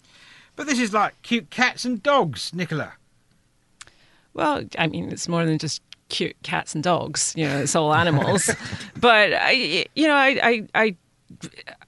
But 0.55 0.67
this 0.67 0.79
is 0.79 0.93
like 0.93 1.21
cute 1.23 1.49
cats 1.49 1.83
and 1.83 2.01
dogs, 2.01 2.53
Nicola. 2.53 2.93
Well, 4.33 4.63
I 4.77 4.87
mean, 4.87 5.11
it's 5.11 5.27
more 5.27 5.45
than 5.45 5.57
just 5.57 5.81
cute 6.09 6.35
cats 6.43 6.73
and 6.73 6.83
dogs. 6.83 7.33
You 7.35 7.45
know, 7.45 7.59
it's 7.59 7.75
all 7.75 7.93
animals. 7.93 8.49
but 8.99 9.33
I, 9.33 9.85
you 9.95 10.07
know, 10.07 10.15
I, 10.15 10.39
I, 10.41 10.67
I 10.73 10.95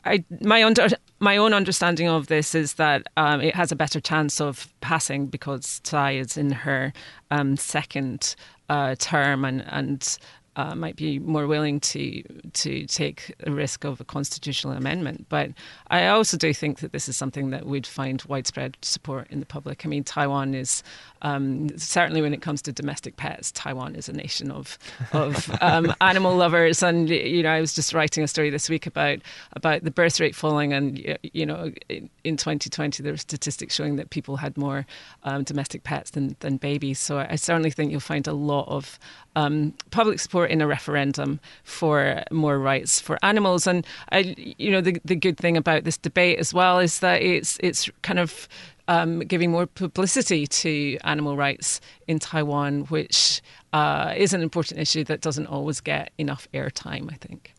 I 0.05 0.23
my 0.41 0.63
under, 0.63 0.87
my 1.19 1.37
own 1.37 1.53
understanding 1.53 2.07
of 2.07 2.27
this 2.27 2.53
is 2.53 2.75
that 2.75 3.07
um, 3.17 3.41
it 3.41 3.55
has 3.55 3.71
a 3.71 3.75
better 3.75 3.99
chance 3.99 4.39
of 4.39 4.71
passing 4.81 5.27
because 5.27 5.81
Tsai 5.83 6.11
is 6.11 6.37
in 6.37 6.51
her 6.51 6.93
um, 7.31 7.57
second 7.57 8.35
uh, 8.69 8.95
term 8.99 9.45
and 9.45 9.63
and 9.67 10.17
uh, 10.55 10.75
might 10.75 10.95
be 10.95 11.19
more 11.19 11.47
willing 11.47 11.79
to 11.79 12.23
to 12.53 12.85
take 12.85 13.33
a 13.45 13.51
risk 13.51 13.83
of 13.83 13.99
a 13.99 14.05
constitutional 14.05 14.73
amendment. 14.73 15.25
But 15.29 15.51
I 15.87 16.07
also 16.07 16.37
do 16.37 16.53
think 16.53 16.79
that 16.79 16.91
this 16.91 17.09
is 17.09 17.17
something 17.17 17.49
that 17.49 17.65
would 17.65 17.85
find 17.85 18.21
widespread 18.27 18.77
support 18.81 19.27
in 19.29 19.39
the 19.39 19.45
public. 19.45 19.85
I 19.85 19.89
mean, 19.89 20.03
Taiwan 20.03 20.53
is 20.53 20.83
um, 21.21 21.75
certainly 21.77 22.21
when 22.21 22.33
it 22.33 22.41
comes 22.41 22.61
to 22.63 22.71
domestic 22.71 23.17
pets, 23.17 23.51
Taiwan 23.51 23.95
is 23.95 24.07
a 24.07 24.13
nation 24.13 24.51
of 24.51 24.77
of 25.11 25.49
um, 25.61 25.93
animal 26.01 26.35
lovers. 26.35 26.81
And 26.81 27.09
you 27.09 27.43
know, 27.43 27.51
I 27.51 27.59
was 27.59 27.73
just 27.73 27.93
writing 27.93 28.23
a 28.23 28.27
story 28.27 28.49
this 28.49 28.69
week 28.69 28.87
about 28.87 29.19
about 29.53 29.83
the 29.83 29.91
birth 29.91 30.19
rate 30.19 30.35
falling, 30.35 30.71
and 30.71 31.17
you 31.21 31.45
know, 31.45 31.71
in 31.89 32.37
2020 32.37 33.03
there 33.03 33.13
were 33.13 33.17
statistics 33.17 33.75
showing 33.75 33.97
that 33.97 34.09
people 34.09 34.37
had 34.37 34.57
more 34.57 34.85
um, 35.23 35.43
domestic 35.43 35.83
pets 35.83 36.11
than 36.11 36.35
than 36.39 36.57
babies. 36.57 36.99
So 36.99 37.19
I 37.19 37.35
certainly 37.35 37.71
think 37.71 37.91
you'll 37.91 37.99
find 37.99 38.27
a 38.27 38.33
lot 38.33 38.67
of 38.67 38.99
um, 39.35 39.73
public 39.91 40.19
support 40.19 40.44
in 40.45 40.62
a 40.62 40.67
referendum 40.67 41.39
for 41.63 42.23
more 42.31 42.60
rights 42.60 42.99
for 42.99 43.17
animals. 43.23 43.67
And 43.67 43.86
I, 44.12 44.36
you 44.58 44.71
know, 44.71 44.81
the 44.81 44.99
the 45.05 45.15
good 45.15 45.38
thing 45.38 45.58
about 45.58 45.84
this 45.84 45.97
debate 45.97 46.39
as 46.39 46.53
well 46.53 46.79
is 46.79 46.99
that 46.99 47.21
it's 47.21 47.58
it's 47.62 47.89
kind 48.01 48.19
of 48.19 48.47
um, 48.88 49.19
giving 49.19 49.51
more 49.51 49.65
publicity 49.65 50.47
to 50.47 50.97
animal 51.03 51.38
rights 51.38 51.81
in 52.08 52.19
Taiwan, 52.19 52.81
which 52.86 53.41
uh, 53.73 54.13
is 54.15 54.34
an 54.34 54.41
important 54.41 54.79
issue 54.79 55.03
that 55.05 55.21
doesn't 55.21 55.47
always 55.47 55.81
get 55.81 56.12
enough 56.17 56.47
airtime, 56.53 57.12
I 57.12 57.15
think. 57.15 57.53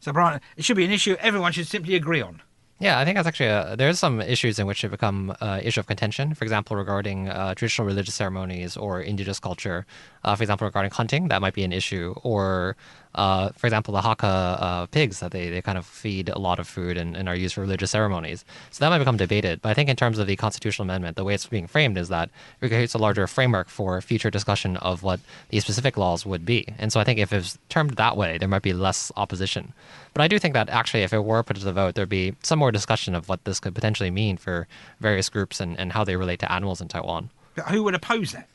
So, 0.00 0.12
Brian, 0.12 0.40
it 0.56 0.64
should 0.64 0.76
be 0.76 0.84
an 0.84 0.90
issue 0.90 1.16
everyone 1.20 1.52
should 1.52 1.66
simply 1.66 1.94
agree 1.94 2.22
on. 2.22 2.40
Yeah, 2.80 2.98
I 2.98 3.04
think 3.04 3.16
that's 3.16 3.28
actually 3.28 3.50
a, 3.50 3.76
there's 3.76 3.98
some 3.98 4.22
issues 4.22 4.58
in 4.58 4.66
which 4.66 4.82
it 4.84 4.90
become 4.90 5.36
uh, 5.42 5.60
issue 5.62 5.80
of 5.80 5.86
contention. 5.86 6.32
For 6.34 6.44
example, 6.44 6.76
regarding 6.76 7.28
uh, 7.28 7.54
traditional 7.54 7.86
religious 7.86 8.14
ceremonies 8.14 8.74
or 8.74 9.02
indigenous 9.02 9.38
culture. 9.38 9.84
Uh, 10.24 10.34
for 10.34 10.42
example, 10.42 10.64
regarding 10.66 10.90
hunting, 10.90 11.28
that 11.28 11.42
might 11.42 11.52
be 11.52 11.62
an 11.62 11.72
issue. 11.72 12.14
Or 12.22 12.76
uh, 13.14 13.50
for 13.56 13.66
example, 13.66 13.92
the 13.92 14.00
Hakka 14.00 14.22
uh, 14.62 14.86
pigs 14.86 15.20
that 15.20 15.32
they, 15.32 15.50
they 15.50 15.60
kind 15.60 15.76
of 15.76 15.84
feed 15.84 16.28
a 16.28 16.38
lot 16.38 16.58
of 16.60 16.68
food 16.68 16.96
and, 16.96 17.16
and, 17.16 17.28
are 17.28 17.34
used 17.34 17.54
for 17.54 17.60
religious 17.60 17.90
ceremonies. 17.90 18.44
So 18.70 18.84
that 18.84 18.90
might 18.90 18.98
become 18.98 19.16
debated. 19.16 19.60
But 19.60 19.70
I 19.70 19.74
think 19.74 19.88
in 19.88 19.96
terms 19.96 20.18
of 20.18 20.26
the 20.28 20.36
constitutional 20.36 20.84
amendment, 20.84 21.16
the 21.16 21.24
way 21.24 21.34
it's 21.34 21.46
being 21.46 21.66
framed 21.66 21.98
is 21.98 22.08
that 22.08 22.30
it 22.60 22.68
creates 22.68 22.94
a 22.94 22.98
larger 22.98 23.26
framework 23.26 23.68
for 23.68 24.00
future 24.00 24.30
discussion 24.30 24.76
of 24.76 25.02
what 25.02 25.18
these 25.48 25.64
specific 25.64 25.96
laws 25.96 26.24
would 26.24 26.46
be. 26.46 26.68
And 26.78 26.92
so 26.92 27.00
I 27.00 27.04
think 27.04 27.18
if 27.18 27.32
it's 27.32 27.58
termed 27.68 27.92
that 27.92 28.16
way, 28.16 28.38
there 28.38 28.48
might 28.48 28.62
be 28.62 28.72
less 28.72 29.10
opposition. 29.16 29.72
But 30.14 30.22
I 30.22 30.28
do 30.28 30.38
think 30.38 30.54
that 30.54 30.68
actually, 30.68 31.02
if 31.02 31.12
it 31.12 31.24
were 31.24 31.42
put 31.42 31.56
to 31.56 31.64
the 31.64 31.72
vote, 31.72 31.94
there'd 31.96 32.08
be 32.08 32.34
some 32.42 32.58
more 32.58 32.72
discussion 32.72 33.14
of 33.14 33.28
what 33.28 33.44
this 33.44 33.58
could 33.58 33.74
potentially 33.74 34.10
mean 34.10 34.36
for 34.36 34.68
various 35.00 35.28
groups 35.28 35.60
and, 35.60 35.78
and 35.78 35.92
how 35.92 36.04
they 36.04 36.16
relate 36.16 36.40
to 36.40 36.52
animals 36.52 36.80
in 36.80 36.88
Taiwan. 36.88 37.30
But 37.56 37.66
who 37.66 37.82
would 37.84 37.94
oppose 37.94 38.32
that? 38.32 38.48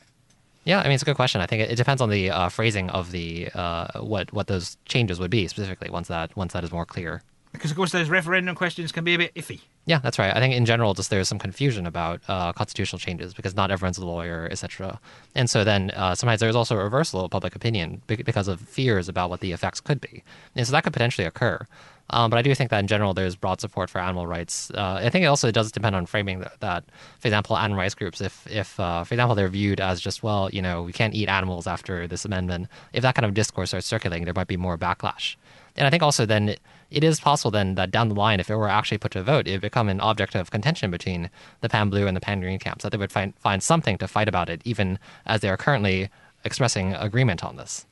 Yeah, 0.66 0.80
I 0.80 0.84
mean 0.84 0.92
it's 0.92 1.02
a 1.02 1.06
good 1.06 1.16
question. 1.16 1.40
I 1.40 1.46
think 1.46 1.62
it, 1.62 1.70
it 1.70 1.76
depends 1.76 2.02
on 2.02 2.10
the 2.10 2.30
uh, 2.30 2.48
phrasing 2.48 2.90
of 2.90 3.12
the 3.12 3.48
uh, 3.54 4.00
what 4.00 4.32
what 4.32 4.48
those 4.48 4.76
changes 4.84 5.20
would 5.20 5.30
be 5.30 5.46
specifically 5.46 5.88
once 5.90 6.08
that 6.08 6.36
once 6.36 6.52
that 6.52 6.64
is 6.64 6.72
more 6.72 6.84
clear. 6.84 7.22
Because 7.52 7.70
of 7.70 7.76
course 7.76 7.92
those 7.92 8.10
referendum 8.10 8.56
questions 8.56 8.90
can 8.92 9.04
be 9.04 9.14
a 9.14 9.18
bit 9.18 9.34
iffy. 9.34 9.60
Yeah, 9.86 10.00
that's 10.00 10.18
right. 10.18 10.34
I 10.34 10.40
think 10.40 10.54
in 10.54 10.66
general, 10.66 10.92
just 10.92 11.08
there's 11.08 11.28
some 11.28 11.38
confusion 11.38 11.86
about 11.86 12.20
uh, 12.28 12.52
constitutional 12.52 12.98
changes 12.98 13.32
because 13.32 13.54
not 13.54 13.70
everyone's 13.70 13.96
a 13.96 14.04
lawyer, 14.04 14.48
etc. 14.50 15.00
And 15.36 15.48
so 15.48 15.62
then 15.62 15.92
uh, 15.92 16.16
sometimes 16.16 16.40
there's 16.40 16.56
also 16.56 16.74
a 16.76 16.82
reversal 16.82 17.24
of 17.24 17.30
public 17.30 17.54
opinion 17.54 18.02
because 18.08 18.48
of 18.48 18.60
fears 18.60 19.08
about 19.08 19.30
what 19.30 19.40
the 19.40 19.52
effects 19.52 19.80
could 19.80 20.00
be, 20.00 20.24
and 20.56 20.66
so 20.66 20.72
that 20.72 20.82
could 20.82 20.92
potentially 20.92 21.26
occur. 21.26 21.64
Um, 22.10 22.30
but 22.30 22.38
I 22.38 22.42
do 22.42 22.54
think 22.54 22.70
that 22.70 22.78
in 22.78 22.86
general, 22.86 23.14
there's 23.14 23.34
broad 23.34 23.60
support 23.60 23.90
for 23.90 24.00
animal 24.00 24.26
rights. 24.26 24.70
Uh, 24.70 25.00
I 25.02 25.10
think 25.10 25.24
it 25.24 25.26
also 25.26 25.50
does 25.50 25.72
depend 25.72 25.96
on 25.96 26.06
framing 26.06 26.40
that, 26.40 26.60
that 26.60 26.84
for 27.18 27.28
example, 27.28 27.56
animal 27.56 27.78
rights 27.78 27.94
groups, 27.94 28.20
if, 28.20 28.46
if 28.46 28.78
uh, 28.78 29.02
for 29.02 29.14
example, 29.14 29.34
they're 29.34 29.48
viewed 29.48 29.80
as 29.80 30.00
just, 30.00 30.22
well, 30.22 30.48
you 30.52 30.62
know, 30.62 30.82
we 30.82 30.92
can't 30.92 31.14
eat 31.14 31.28
animals 31.28 31.66
after 31.66 32.06
this 32.06 32.24
amendment, 32.24 32.68
if 32.92 33.02
that 33.02 33.14
kind 33.14 33.26
of 33.26 33.34
discourse 33.34 33.70
starts 33.70 33.86
circulating, 33.86 34.24
there 34.24 34.34
might 34.34 34.46
be 34.46 34.56
more 34.56 34.78
backlash. 34.78 35.36
And 35.76 35.86
I 35.86 35.90
think 35.90 36.02
also 36.02 36.24
then 36.24 36.50
it, 36.50 36.60
it 36.90 37.02
is 37.02 37.18
possible 37.18 37.50
then 37.50 37.74
that 37.74 37.90
down 37.90 38.08
the 38.08 38.14
line, 38.14 38.38
if 38.38 38.48
it 38.48 38.56
were 38.56 38.68
actually 38.68 38.98
put 38.98 39.10
to 39.12 39.20
a 39.20 39.22
vote, 39.24 39.48
it 39.48 39.52
would 39.52 39.60
become 39.60 39.88
an 39.88 40.00
object 40.00 40.34
of 40.34 40.50
contention 40.50 40.90
between 40.90 41.28
the 41.60 41.68
pan 41.68 41.90
blue 41.90 42.06
and 42.06 42.16
the 42.16 42.20
pan 42.20 42.40
green 42.40 42.58
camps, 42.58 42.84
that 42.84 42.92
they 42.92 42.98
would 42.98 43.12
find, 43.12 43.34
find 43.38 43.62
something 43.62 43.98
to 43.98 44.06
fight 44.06 44.28
about 44.28 44.48
it, 44.48 44.62
even 44.64 44.98
as 45.26 45.40
they 45.40 45.48
are 45.48 45.56
currently 45.56 46.08
expressing 46.44 46.94
agreement 46.94 47.44
on 47.44 47.56
this. 47.56 47.86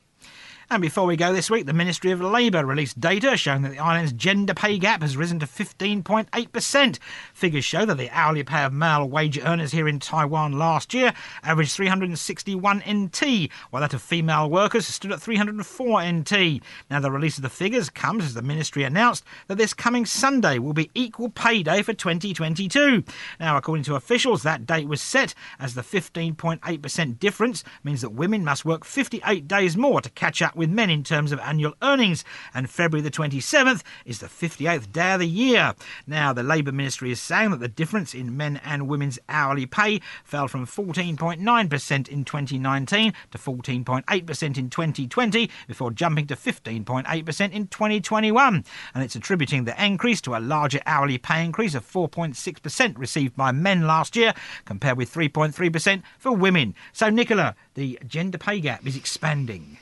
And 0.67 0.81
before 0.81 1.05
we 1.05 1.15
go 1.15 1.31
this 1.31 1.51
week, 1.51 1.67
the 1.67 1.73
Ministry 1.73 2.09
of 2.09 2.21
Labour 2.21 2.65
released 2.65 2.99
data 2.99 3.37
showing 3.37 3.61
that 3.61 3.69
the 3.69 3.77
island's 3.77 4.13
gender 4.13 4.55
pay 4.55 4.79
gap 4.79 5.03
has 5.03 5.15
risen 5.15 5.37
to 5.39 5.45
15.8%. 5.45 6.99
Figures 7.35 7.63
show 7.63 7.85
that 7.85 7.97
the 7.97 8.09
hourly 8.09 8.43
pay 8.43 8.63
of 8.63 8.73
male 8.73 9.07
wage 9.07 9.37
earners 9.37 9.73
here 9.73 9.87
in 9.87 9.99
Taiwan 9.99 10.53
last 10.53 10.91
year 10.91 11.13
averaged 11.43 11.73
361 11.73 12.81
NT, 12.89 13.51
while 13.69 13.81
that 13.81 13.93
of 13.93 14.01
female 14.01 14.49
workers 14.49 14.87
stood 14.87 15.11
at 15.11 15.21
304 15.21 16.03
NT. 16.03 16.63
Now, 16.89 16.99
the 16.99 17.11
release 17.11 17.37
of 17.37 17.43
the 17.43 17.49
figures 17.49 17.91
comes 17.91 18.25
as 18.25 18.33
the 18.33 18.41
ministry 18.41 18.83
announced 18.83 19.23
that 19.47 19.59
this 19.59 19.73
coming 19.75 20.07
Sunday 20.07 20.57
will 20.57 20.73
be 20.73 20.89
equal 20.95 21.29
pay 21.29 21.61
day 21.61 21.83
for 21.83 21.93
2022. 21.93 23.03
Now, 23.39 23.55
according 23.55 23.83
to 23.83 23.95
officials, 23.95 24.41
that 24.41 24.65
date 24.65 24.87
was 24.87 25.01
set 25.01 25.35
as 25.59 25.75
the 25.75 25.81
15.8% 25.81 27.19
difference 27.19 27.63
means 27.83 28.01
that 28.01 28.13
women 28.13 28.43
must 28.43 28.65
work 28.65 28.83
58 28.83 29.47
days 29.47 29.77
more 29.77 30.01
to 30.01 30.09
catch 30.09 30.41
up 30.41 30.54
with 30.55 30.69
men 30.69 30.89
in 30.89 31.03
terms 31.03 31.31
of 31.31 31.39
annual 31.39 31.73
earnings, 31.81 32.23
and 32.53 32.69
February 32.69 33.01
the 33.01 33.11
27th 33.11 33.83
is 34.05 34.19
the 34.19 34.27
58th 34.27 34.91
day 34.91 35.13
of 35.13 35.19
the 35.19 35.27
year. 35.27 35.73
Now, 36.07 36.33
the 36.33 36.43
Labour 36.43 36.71
Ministry 36.71 37.11
is 37.11 37.21
saying 37.21 37.51
that 37.51 37.59
the 37.59 37.67
difference 37.67 38.13
in 38.13 38.37
men 38.37 38.59
and 38.63 38.87
women's 38.87 39.19
hourly 39.29 39.65
pay 39.65 40.01
fell 40.23 40.47
from 40.47 40.65
14.9% 40.65 42.07
in 42.07 42.25
2019 42.25 43.13
to 43.31 43.37
14.8% 43.37 44.57
in 44.57 44.69
2020 44.69 45.49
before 45.67 45.91
jumping 45.91 46.27
to 46.27 46.35
15.8% 46.35 47.51
in 47.51 47.67
2021. 47.67 48.63
And 48.93 49.03
it's 49.03 49.15
attributing 49.15 49.65
the 49.65 49.83
increase 49.83 50.21
to 50.21 50.35
a 50.35 50.39
larger 50.39 50.81
hourly 50.85 51.17
pay 51.17 51.43
increase 51.43 51.75
of 51.75 51.89
4.6% 51.89 52.97
received 52.97 53.35
by 53.35 53.51
men 53.51 53.87
last 53.87 54.15
year 54.15 54.33
compared 54.65 54.97
with 54.97 55.13
3.3% 55.13 56.01
for 56.17 56.31
women. 56.31 56.75
So, 56.93 57.09
Nicola, 57.09 57.55
the 57.73 57.99
gender 58.07 58.37
pay 58.37 58.59
gap 58.59 58.85
is 58.85 58.95
expanding. 58.95 59.77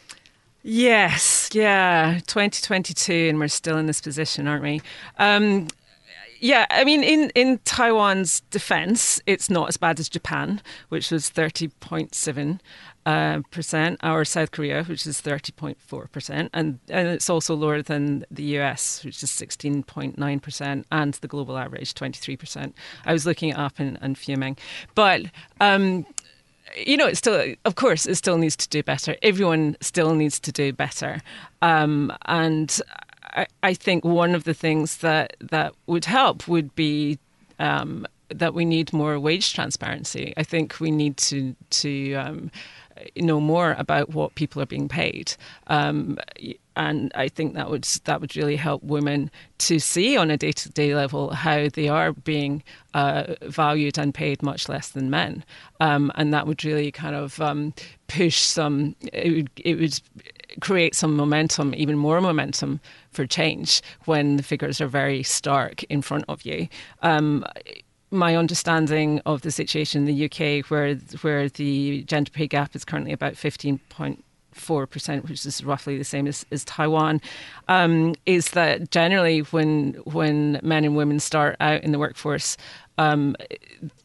Yes, 0.66 1.50
yeah, 1.52 2.22
2022, 2.26 3.28
and 3.30 3.38
we're 3.38 3.50
still 3.50 3.78
in 3.78 3.86
this 3.86 4.00
position, 4.00 4.48
aren't 4.48 4.64
we? 4.64 4.82
Um, 5.18 5.68
yeah, 6.40 6.66
I 6.70 6.86
mean, 6.86 7.04
in, 7.04 7.32
in 7.36 7.60
Taiwan's 7.66 8.40
defense, 8.50 9.22
it's 9.26 9.50
not 9.50 9.68
as 9.68 9.76
bad 9.76 10.00
as 10.00 10.08
Japan, 10.08 10.62
which 10.88 11.12
was 11.12 11.30
30.7 11.30 12.60
uh, 13.06 13.42
percent, 13.52 14.00
or 14.04 14.24
South 14.24 14.52
Korea, 14.52 14.86
which 14.86 15.06
is 15.06 15.22
30.4 15.22 16.12
percent, 16.12 16.50
and 16.54 16.80
and 16.88 17.10
it's 17.10 17.30
also 17.30 17.56
lower 17.56 17.82
than 17.82 18.26
the 18.32 18.44
US, 18.60 19.04
which 19.04 19.22
is 19.22 19.30
16.9 19.32 20.42
percent, 20.42 20.88
and 20.92 21.14
the 21.16 21.28
global 21.28 21.58
average 21.58 21.94
23 21.94 22.38
percent. 22.38 22.76
I 23.06 23.12
was 23.12 23.26
looking 23.26 23.50
it 23.50 23.58
up 23.58 23.80
and, 23.80 23.98
and 24.02 24.18
fuming, 24.18 24.56
but. 24.96 25.24
Um, 25.60 26.06
you 26.78 26.98
know, 26.98 27.08
it 27.08 27.18
still, 27.18 27.54
of 27.66 27.76
course, 27.76 28.06
it 28.06 28.16
still 28.16 28.38
needs 28.38 28.56
to 28.58 28.70
do 28.70 28.84
better. 28.84 29.16
Everyone 29.22 29.78
still 29.82 30.16
needs 30.16 30.40
to 30.40 30.52
do 30.52 30.74
better, 30.74 31.22
um, 31.62 32.12
and 32.26 32.80
I, 33.24 33.48
I, 33.62 33.74
think 33.74 34.04
one 34.04 34.36
of 34.36 34.44
the 34.44 34.54
things 34.54 34.98
that 34.98 35.36
that 35.40 35.74
would 35.88 36.06
help 36.06 36.48
would 36.48 36.74
be 36.76 37.20
um, 37.60 38.08
that 38.30 38.54
we 38.54 38.66
need 38.66 38.94
more 38.94 39.20
wage 39.20 39.54
transparency. 39.54 40.34
I 40.38 40.44
think 40.44 40.80
we 40.80 40.92
need 40.92 41.18
to 41.18 41.56
to 41.70 42.14
um, 42.16 42.52
know 43.16 43.40
more 43.40 43.76
about 43.78 44.10
what 44.10 44.36
people 44.36 44.62
are 44.62 44.68
being 44.68 44.88
paid. 44.88 45.36
Um, 45.68 46.18
and 46.76 47.12
I 47.16 47.28
think 47.28 47.54
that 47.54 47.70
would 47.70 47.84
that 48.06 48.22
would 48.22 48.36
really 48.36 48.56
help 48.56 48.84
women 48.84 49.30
to 49.60 49.80
see 49.80 50.18
on 50.18 50.32
a 50.32 50.38
day 50.38 50.52
to 50.52 50.70
day 50.70 50.96
level 50.96 51.32
how 51.32 51.70
they 51.70 51.88
are 51.88 52.14
being 52.14 52.64
uh, 52.94 53.36
valued 53.44 53.98
and 53.98 54.14
paid 54.14 54.42
much 54.42 54.70
less 54.70 54.90
than 54.90 55.10
men, 55.10 55.44
um, 55.80 56.12
and 56.16 56.34
that 56.34 56.48
would 56.48 56.64
really 56.64 56.92
kind 56.92 57.16
of 57.16 57.40
um, 57.42 57.74
push 58.08 58.40
some. 58.40 58.96
It 59.12 59.34
would, 59.34 59.50
it 59.58 59.80
would 59.80 60.00
create 60.62 60.96
some 60.96 61.16
momentum, 61.16 61.74
even 61.76 61.98
more 61.98 62.22
momentum 62.22 62.80
for 63.12 63.26
change 63.26 63.82
when 64.06 64.38
the 64.38 64.44
figures 64.44 64.82
are 64.82 64.88
very 64.88 65.24
stark 65.24 65.84
in 65.86 66.02
front 66.02 66.26
of 66.28 66.44
you. 66.44 66.68
Um, 67.02 67.46
my 68.12 68.36
understanding 68.36 69.20
of 69.26 69.42
the 69.42 69.52
situation 69.52 70.08
in 70.08 70.16
the 70.16 70.26
UK, 70.26 70.70
where 70.70 70.96
where 71.22 71.50
the 71.50 72.04
gender 72.04 72.32
pay 72.32 72.48
gap 72.48 72.76
is 72.76 72.86
currently 72.86 73.12
about 73.14 73.38
fifteen 73.38 73.80
point 73.90 74.24
four 74.54 74.88
percent, 74.88 75.28
which 75.28 75.46
is 75.46 75.64
roughly 75.64 75.98
the 75.98 76.04
same 76.04 76.28
as, 76.28 76.46
as 76.52 76.64
Taiwan, 76.66 77.22
um, 77.68 78.16
is 78.26 78.52
that 78.52 78.92
generally 78.92 79.40
when 79.40 79.94
when 80.06 80.60
men 80.64 80.84
and 80.84 80.96
women 80.96 81.20
start 81.20 81.56
out 81.60 81.84
in 81.84 81.92
the 81.92 82.00
workforce, 82.00 82.58
um, 82.98 83.36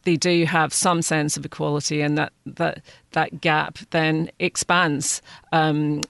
they 0.05 0.17
do 0.17 0.45
have 0.45 0.73
some 0.73 1.03
sense 1.03 1.37
of 1.37 1.45
equality, 1.45 2.01
and 2.01 2.19
that 2.19 2.33
that 2.47 2.83
that 3.13 3.41
gap 3.41 3.79
then 3.91 4.31
expands. 4.39 5.23
Um, 5.53 6.01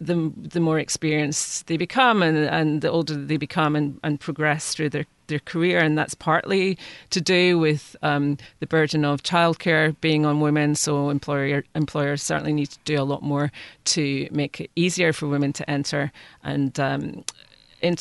the 0.00 0.32
the 0.36 0.60
more 0.60 0.78
experienced 0.78 1.66
they 1.66 1.76
become, 1.76 2.22
and, 2.22 2.38
and 2.38 2.80
the 2.80 2.90
older 2.90 3.14
they 3.14 3.36
become, 3.36 3.76
and, 3.76 4.00
and 4.02 4.18
progress 4.18 4.74
through 4.74 4.88
their 4.88 5.04
their 5.30 5.40
career, 5.40 5.78
and 5.78 5.96
that's 5.96 6.14
partly 6.14 6.76
to 7.08 7.20
do 7.20 7.58
with 7.58 7.96
um, 8.02 8.36
the 8.58 8.66
burden 8.66 9.04
of 9.04 9.22
childcare 9.22 9.98
being 10.02 10.26
on 10.26 10.40
women. 10.40 10.74
So 10.74 11.08
employer 11.08 11.64
employers 11.74 12.22
certainly 12.22 12.52
need 12.52 12.70
to 12.70 12.78
do 12.84 13.00
a 13.00 13.04
lot 13.04 13.22
more 13.22 13.50
to 13.84 14.28
make 14.30 14.60
it 14.60 14.70
easier 14.76 15.12
for 15.12 15.26
women 15.26 15.52
to 15.54 15.70
enter 15.70 16.12
and. 16.44 16.78
Um, 16.78 17.24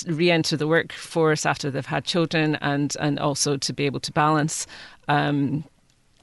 re-enter 0.07 0.57
the 0.57 0.67
workforce 0.67 1.45
after 1.45 1.71
they've 1.71 1.85
had 1.85 2.03
children, 2.03 2.55
and 2.55 2.97
and 2.99 3.17
also 3.17 3.55
to 3.55 3.71
be 3.71 3.85
able 3.85 4.01
to 4.01 4.11
balance 4.11 4.67
um, 5.07 5.63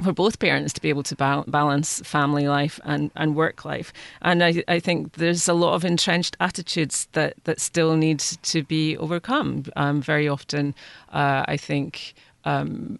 for 0.02 0.12
both 0.12 0.38
parents 0.38 0.72
to 0.74 0.80
be 0.80 0.88
able 0.88 1.02
to 1.04 1.16
ba- 1.16 1.44
balance 1.46 2.00
family 2.00 2.48
life 2.48 2.78
and, 2.84 3.10
and 3.16 3.34
work 3.34 3.64
life. 3.64 3.92
And 4.22 4.44
I, 4.44 4.62
I 4.68 4.78
think 4.78 5.14
there's 5.14 5.48
a 5.48 5.54
lot 5.54 5.74
of 5.74 5.84
entrenched 5.84 6.36
attitudes 6.40 7.08
that, 7.12 7.34
that 7.44 7.60
still 7.60 7.96
need 7.96 8.18
to 8.20 8.62
be 8.62 8.96
overcome. 8.98 9.64
Um, 9.76 10.02
very 10.02 10.28
often, 10.28 10.74
uh, 11.12 11.44
I 11.46 11.56
think. 11.56 12.14
Um, 12.44 12.98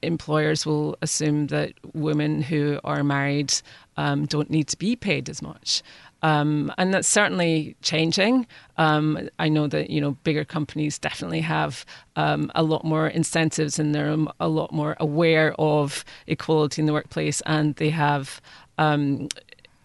employers 0.00 0.66
will 0.66 0.96
assume 1.02 1.46
that 1.48 1.72
women 1.94 2.42
who 2.42 2.78
are 2.84 3.02
married 3.02 3.54
um, 3.96 4.26
don't 4.26 4.50
need 4.50 4.68
to 4.68 4.78
be 4.78 4.96
paid 4.96 5.28
as 5.28 5.40
much. 5.42 5.82
Um, 6.24 6.72
and 6.78 6.94
that's 6.94 7.06
certainly 7.06 7.76
changing. 7.82 8.46
Um, 8.78 9.28
I 9.38 9.50
know 9.50 9.66
that 9.66 9.90
you 9.90 10.00
know 10.00 10.12
bigger 10.24 10.42
companies 10.42 10.98
definitely 10.98 11.42
have 11.42 11.84
um, 12.16 12.50
a 12.54 12.62
lot 12.62 12.82
more 12.82 13.06
incentives, 13.06 13.78
and 13.78 13.94
they're 13.94 14.16
a 14.40 14.48
lot 14.48 14.72
more 14.72 14.96
aware 14.98 15.54
of 15.58 16.02
equality 16.26 16.80
in 16.80 16.86
the 16.86 16.94
workplace, 16.94 17.42
and 17.42 17.76
they 17.76 17.90
have 17.90 18.40
um, 18.78 19.28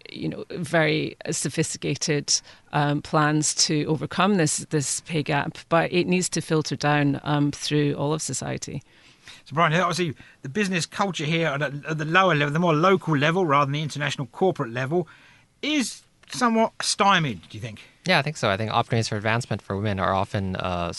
you 0.10 0.30
know 0.30 0.46
very 0.52 1.18
sophisticated 1.30 2.40
um, 2.72 3.02
plans 3.02 3.54
to 3.56 3.84
overcome 3.88 4.36
this 4.36 4.60
this 4.70 5.02
pay 5.02 5.22
gap, 5.22 5.58
but 5.68 5.92
it 5.92 6.08
needs 6.08 6.30
to 6.30 6.40
filter 6.40 6.78
down 6.78 7.20
um, 7.26 7.52
through 7.52 7.96
all 7.96 8.14
of 8.14 8.22
society. 8.22 8.82
So, 9.44 9.56
Brian, 9.56 9.74
obviously, 9.74 10.16
the 10.44 10.50
business 10.50 10.86
culture 10.86 11.26
here 11.26 11.48
at, 11.48 11.62
at 11.62 11.98
the 11.98 12.06
lower 12.06 12.34
level, 12.34 12.54
the 12.54 12.60
more 12.60 12.74
local 12.74 13.18
level 13.18 13.46
rather 13.46 13.66
than 13.66 13.74
the 13.74 13.82
international 13.82 14.28
corporate 14.28 14.72
level, 14.72 15.06
is 15.62 16.04
somewhat 16.32 16.74
stymied, 16.82 17.42
do 17.50 17.58
you 17.58 17.62
think? 17.62 17.82
Yeah, 18.06 18.20
I 18.20 18.22
think 18.22 18.38
so. 18.38 18.50
I 18.50 18.58
think 18.58 18.72
opportunities 18.72 19.08
for 19.08 19.18
advancement 19.18 19.62
for 19.62 19.76
women 19.76 20.00
are 20.00 20.14
often 20.14 20.56
uh, 20.56 20.94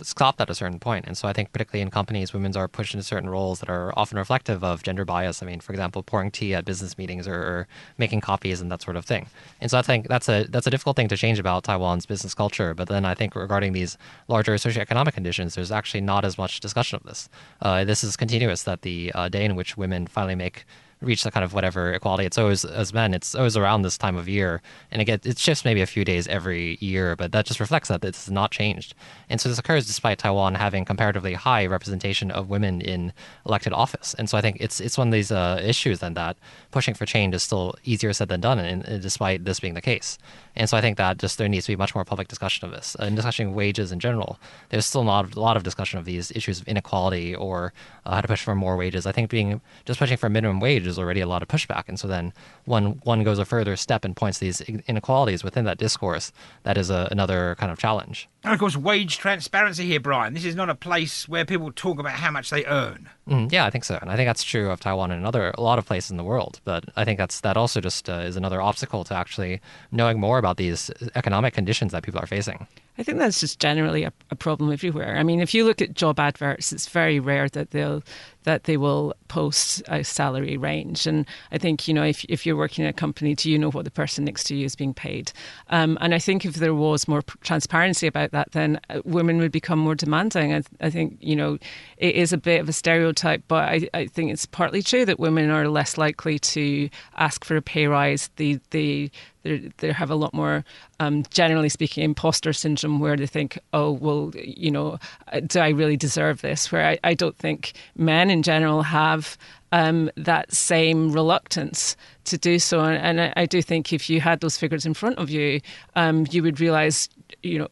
stopped 0.00 0.40
at 0.40 0.50
a 0.50 0.54
certain 0.54 0.78
point. 0.78 1.06
And 1.06 1.16
so 1.16 1.28
I 1.28 1.32
think, 1.32 1.52
particularly 1.52 1.82
in 1.82 1.90
companies, 1.90 2.32
women 2.32 2.56
are 2.56 2.68
pushed 2.68 2.94
into 2.94 3.04
certain 3.04 3.28
roles 3.28 3.60
that 3.60 3.68
are 3.68 3.92
often 3.98 4.18
reflective 4.18 4.64
of 4.64 4.82
gender 4.82 5.04
bias. 5.04 5.42
I 5.42 5.46
mean, 5.46 5.60
for 5.60 5.72
example, 5.72 6.02
pouring 6.02 6.30
tea 6.30 6.54
at 6.54 6.64
business 6.64 6.98
meetings 6.98 7.28
or, 7.28 7.34
or 7.34 7.68
making 7.98 8.20
copies 8.20 8.60
and 8.60 8.70
that 8.70 8.82
sort 8.82 8.96
of 8.96 9.04
thing. 9.04 9.26
And 9.60 9.70
so 9.70 9.78
I 9.78 9.82
think 9.82 10.08
that's 10.08 10.28
a 10.28 10.44
that's 10.48 10.66
a 10.66 10.70
difficult 10.70 10.96
thing 10.96 11.08
to 11.08 11.16
change 11.16 11.38
about 11.38 11.64
Taiwan's 11.64 12.06
business 12.06 12.34
culture. 12.34 12.74
But 12.74 12.88
then 12.88 13.04
I 13.04 13.14
think 13.14 13.34
regarding 13.34 13.72
these 13.72 13.98
larger 14.28 14.54
socioeconomic 14.54 15.14
conditions, 15.14 15.54
there's 15.54 15.72
actually 15.72 16.00
not 16.00 16.24
as 16.24 16.38
much 16.38 16.60
discussion 16.60 16.96
of 16.96 17.04
this. 17.04 17.28
Uh, 17.60 17.84
this 17.84 18.02
is 18.02 18.16
continuous 18.16 18.62
that 18.64 18.82
the 18.82 19.12
uh, 19.14 19.28
day 19.28 19.44
in 19.44 19.56
which 19.56 19.76
women 19.76 20.06
finally 20.06 20.34
make 20.34 20.64
reach 21.02 21.24
the 21.24 21.30
kind 21.30 21.44
of 21.44 21.52
whatever 21.52 21.92
equality. 21.92 22.24
It's 22.24 22.38
always 22.38 22.64
as 22.64 22.94
men. 22.94 23.14
It's 23.14 23.34
always 23.34 23.56
around 23.56 23.82
this 23.82 23.98
time 23.98 24.16
of 24.16 24.28
year, 24.28 24.62
and 24.90 25.02
it 25.02 25.04
gets 25.04 25.26
it 25.26 25.38
shifts 25.38 25.64
maybe 25.64 25.82
a 25.82 25.86
few 25.86 26.04
days 26.04 26.26
every 26.28 26.78
year, 26.80 27.16
but 27.16 27.32
that 27.32 27.46
just 27.46 27.60
reflects 27.60 27.88
that 27.88 28.04
it's 28.04 28.30
not 28.30 28.50
changed. 28.50 28.94
And 29.28 29.40
so 29.40 29.48
this 29.48 29.58
occurs 29.58 29.86
despite 29.86 30.18
Taiwan 30.18 30.54
having 30.54 30.84
comparatively 30.84 31.34
high 31.34 31.66
representation 31.66 32.30
of 32.30 32.48
women 32.48 32.80
in 32.80 33.12
elected 33.46 33.72
office. 33.72 34.14
And 34.18 34.30
so 34.30 34.38
I 34.38 34.40
think 34.40 34.56
it's 34.60 34.80
it's 34.80 34.96
one 34.96 35.08
of 35.08 35.12
these 35.12 35.32
uh, 35.32 35.60
issues 35.62 35.98
then 36.00 36.14
that 36.14 36.36
pushing 36.70 36.94
for 36.94 37.06
change 37.06 37.34
is 37.34 37.42
still 37.42 37.74
easier 37.84 38.12
said 38.12 38.28
than 38.28 38.40
done, 38.40 38.58
and, 38.58 38.84
and 38.84 39.02
despite 39.02 39.44
this 39.44 39.60
being 39.60 39.74
the 39.74 39.80
case. 39.80 40.18
And 40.54 40.68
so 40.68 40.76
I 40.76 40.80
think 40.80 40.98
that 40.98 41.18
just 41.18 41.38
there 41.38 41.48
needs 41.48 41.66
to 41.66 41.72
be 41.72 41.76
much 41.76 41.94
more 41.94 42.04
public 42.04 42.28
discussion 42.28 42.66
of 42.66 42.72
this. 42.72 42.94
And 42.98 43.16
discussing 43.16 43.54
wages 43.54 43.90
in 43.90 44.00
general, 44.00 44.38
there's 44.68 44.86
still 44.86 45.04
not 45.04 45.34
a 45.34 45.40
lot 45.40 45.56
of 45.56 45.62
discussion 45.62 45.98
of 45.98 46.04
these 46.04 46.30
issues 46.32 46.60
of 46.60 46.68
inequality 46.68 47.34
or 47.34 47.72
uh, 48.04 48.16
how 48.16 48.20
to 48.20 48.28
push 48.28 48.42
for 48.42 48.54
more 48.54 48.76
wages. 48.76 49.06
I 49.06 49.12
think 49.12 49.30
being 49.30 49.60
just 49.84 49.98
pushing 49.98 50.16
for 50.16 50.28
minimum 50.28 50.60
wage 50.60 50.86
is 50.92 50.98
already 50.98 51.20
a 51.20 51.26
lot 51.26 51.42
of 51.42 51.48
pushback. 51.48 51.84
And 51.88 51.98
so 51.98 52.06
then 52.06 52.32
one 52.64 53.00
one 53.04 53.24
goes 53.24 53.38
a 53.38 53.44
further 53.44 53.74
step 53.76 54.04
and 54.04 54.14
points 54.14 54.38
these 54.38 54.60
inequalities 54.60 55.42
within 55.42 55.64
that 55.64 55.78
discourse, 55.78 56.32
that 56.62 56.78
is 56.78 56.90
a, 56.90 57.08
another 57.10 57.56
kind 57.58 57.72
of 57.72 57.78
challenge. 57.78 58.28
And 58.44 58.52
of 58.52 58.60
course, 58.60 58.76
wage 58.76 59.18
transparency 59.18 59.86
here, 59.86 60.00
Brian. 60.00 60.34
This 60.34 60.44
is 60.44 60.54
not 60.54 60.68
a 60.68 60.74
place 60.74 61.28
where 61.28 61.44
people 61.44 61.72
talk 61.72 61.98
about 61.98 62.12
how 62.12 62.30
much 62.30 62.50
they 62.50 62.64
earn. 62.66 63.08
Mm, 63.28 63.52
yeah, 63.52 63.64
I 63.64 63.70
think 63.70 63.84
so, 63.84 63.98
and 64.00 64.10
I 64.10 64.16
think 64.16 64.28
that's 64.28 64.42
true 64.42 64.70
of 64.70 64.80
Taiwan 64.80 65.12
and 65.12 65.24
other 65.24 65.52
a 65.56 65.60
lot 65.60 65.78
of 65.78 65.86
places 65.86 66.10
in 66.10 66.16
the 66.16 66.24
world. 66.24 66.60
But 66.64 66.84
I 66.96 67.04
think 67.04 67.18
that's 67.18 67.40
that 67.40 67.56
also 67.56 67.80
just 67.80 68.10
uh, 68.10 68.14
is 68.14 68.36
another 68.36 68.60
obstacle 68.60 69.04
to 69.04 69.14
actually 69.14 69.60
knowing 69.92 70.18
more 70.18 70.38
about 70.38 70.56
these 70.56 70.90
economic 71.14 71.54
conditions 71.54 71.92
that 71.92 72.02
people 72.02 72.20
are 72.20 72.26
facing. 72.26 72.66
I 72.98 73.02
think 73.02 73.18
that's 73.18 73.40
just 73.40 73.58
generally 73.58 74.04
a, 74.04 74.12
a, 74.30 74.36
problem 74.36 74.70
everywhere. 74.70 75.16
I 75.16 75.22
mean, 75.22 75.40
if 75.40 75.54
you 75.54 75.64
look 75.64 75.80
at 75.80 75.94
job 75.94 76.20
adverts, 76.20 76.72
it's 76.74 76.88
very 76.88 77.20
rare 77.20 77.48
that 77.48 77.70
they'll 77.70 78.02
that 78.44 78.64
they 78.64 78.76
will 78.76 79.14
post 79.28 79.82
a 79.88 80.02
salary 80.04 80.56
range. 80.56 81.06
And 81.06 81.26
I 81.52 81.58
think 81.58 81.88
you 81.88 81.94
know, 81.94 82.02
if 82.02 82.24
if 82.24 82.44
you're 82.44 82.56
working 82.56 82.84
in 82.84 82.90
a 82.90 82.92
company, 82.92 83.34
do 83.34 83.50
you 83.50 83.58
know 83.58 83.70
what 83.70 83.84
the 83.84 83.90
person 83.90 84.24
next 84.24 84.44
to 84.44 84.56
you 84.56 84.66
is 84.66 84.76
being 84.76 84.92
paid? 84.92 85.32
Um, 85.70 85.96
and 86.00 86.14
I 86.14 86.18
think 86.18 86.44
if 86.44 86.54
there 86.54 86.74
was 86.74 87.08
more 87.08 87.22
transparency 87.40 88.06
about 88.06 88.32
that, 88.32 88.52
then 88.52 88.78
uh, 88.90 89.00
women 89.04 89.38
would 89.38 89.52
become 89.52 89.78
more 89.78 89.94
demanding. 89.94 90.52
I, 90.52 90.62
I, 90.80 90.90
think 90.90 91.16
you 91.20 91.36
know, 91.36 91.58
it 91.96 92.14
is 92.14 92.32
a 92.32 92.38
bit 92.38 92.60
of 92.60 92.68
a 92.68 92.72
stereotype, 92.72 93.11
but 93.48 93.68
I, 93.68 93.88
I 93.94 94.06
think 94.06 94.32
it's 94.32 94.46
partly 94.46 94.82
true 94.82 95.04
that 95.04 95.18
women 95.18 95.50
are 95.50 95.68
less 95.68 95.98
likely 95.98 96.38
to 96.38 96.88
ask 97.16 97.44
for 97.44 97.56
a 97.56 97.62
pay 97.62 97.86
rise. 97.86 98.30
They 98.36 98.60
they 98.70 99.10
they 99.42 99.92
have 99.92 100.10
a 100.10 100.14
lot 100.14 100.32
more, 100.32 100.64
um, 101.00 101.24
generally 101.30 101.68
speaking, 101.68 102.04
imposter 102.04 102.52
syndrome 102.52 103.00
where 103.00 103.16
they 103.16 103.26
think, 103.26 103.58
oh, 103.72 103.90
well, 103.90 104.30
you 104.34 104.70
know, 104.70 104.98
uh, 105.32 105.40
do 105.40 105.58
I 105.58 105.70
really 105.70 105.96
deserve 105.96 106.42
this? 106.42 106.70
Where 106.70 106.86
I, 106.86 106.98
I 107.02 107.14
don't 107.14 107.36
think 107.36 107.72
men 107.96 108.30
in 108.30 108.42
general 108.42 108.82
have 108.82 109.36
um, 109.72 110.10
that 110.16 110.52
same 110.52 111.12
reluctance 111.12 111.96
to 112.24 112.38
do 112.38 112.58
so. 112.58 112.80
And, 112.80 112.96
and 112.98 113.20
I, 113.20 113.42
I, 113.42 113.46
do 113.46 113.62
think 113.62 113.92
if 113.92 114.08
you 114.08 114.20
had 114.20 114.40
those 114.40 114.56
figures 114.56 114.86
in 114.86 114.94
front 114.94 115.18
of 115.18 115.30
you, 115.30 115.60
um, 115.96 116.26
you 116.30 116.42
would 116.42 116.60
realize, 116.60 117.08
you 117.42 117.58
know, 117.58 117.68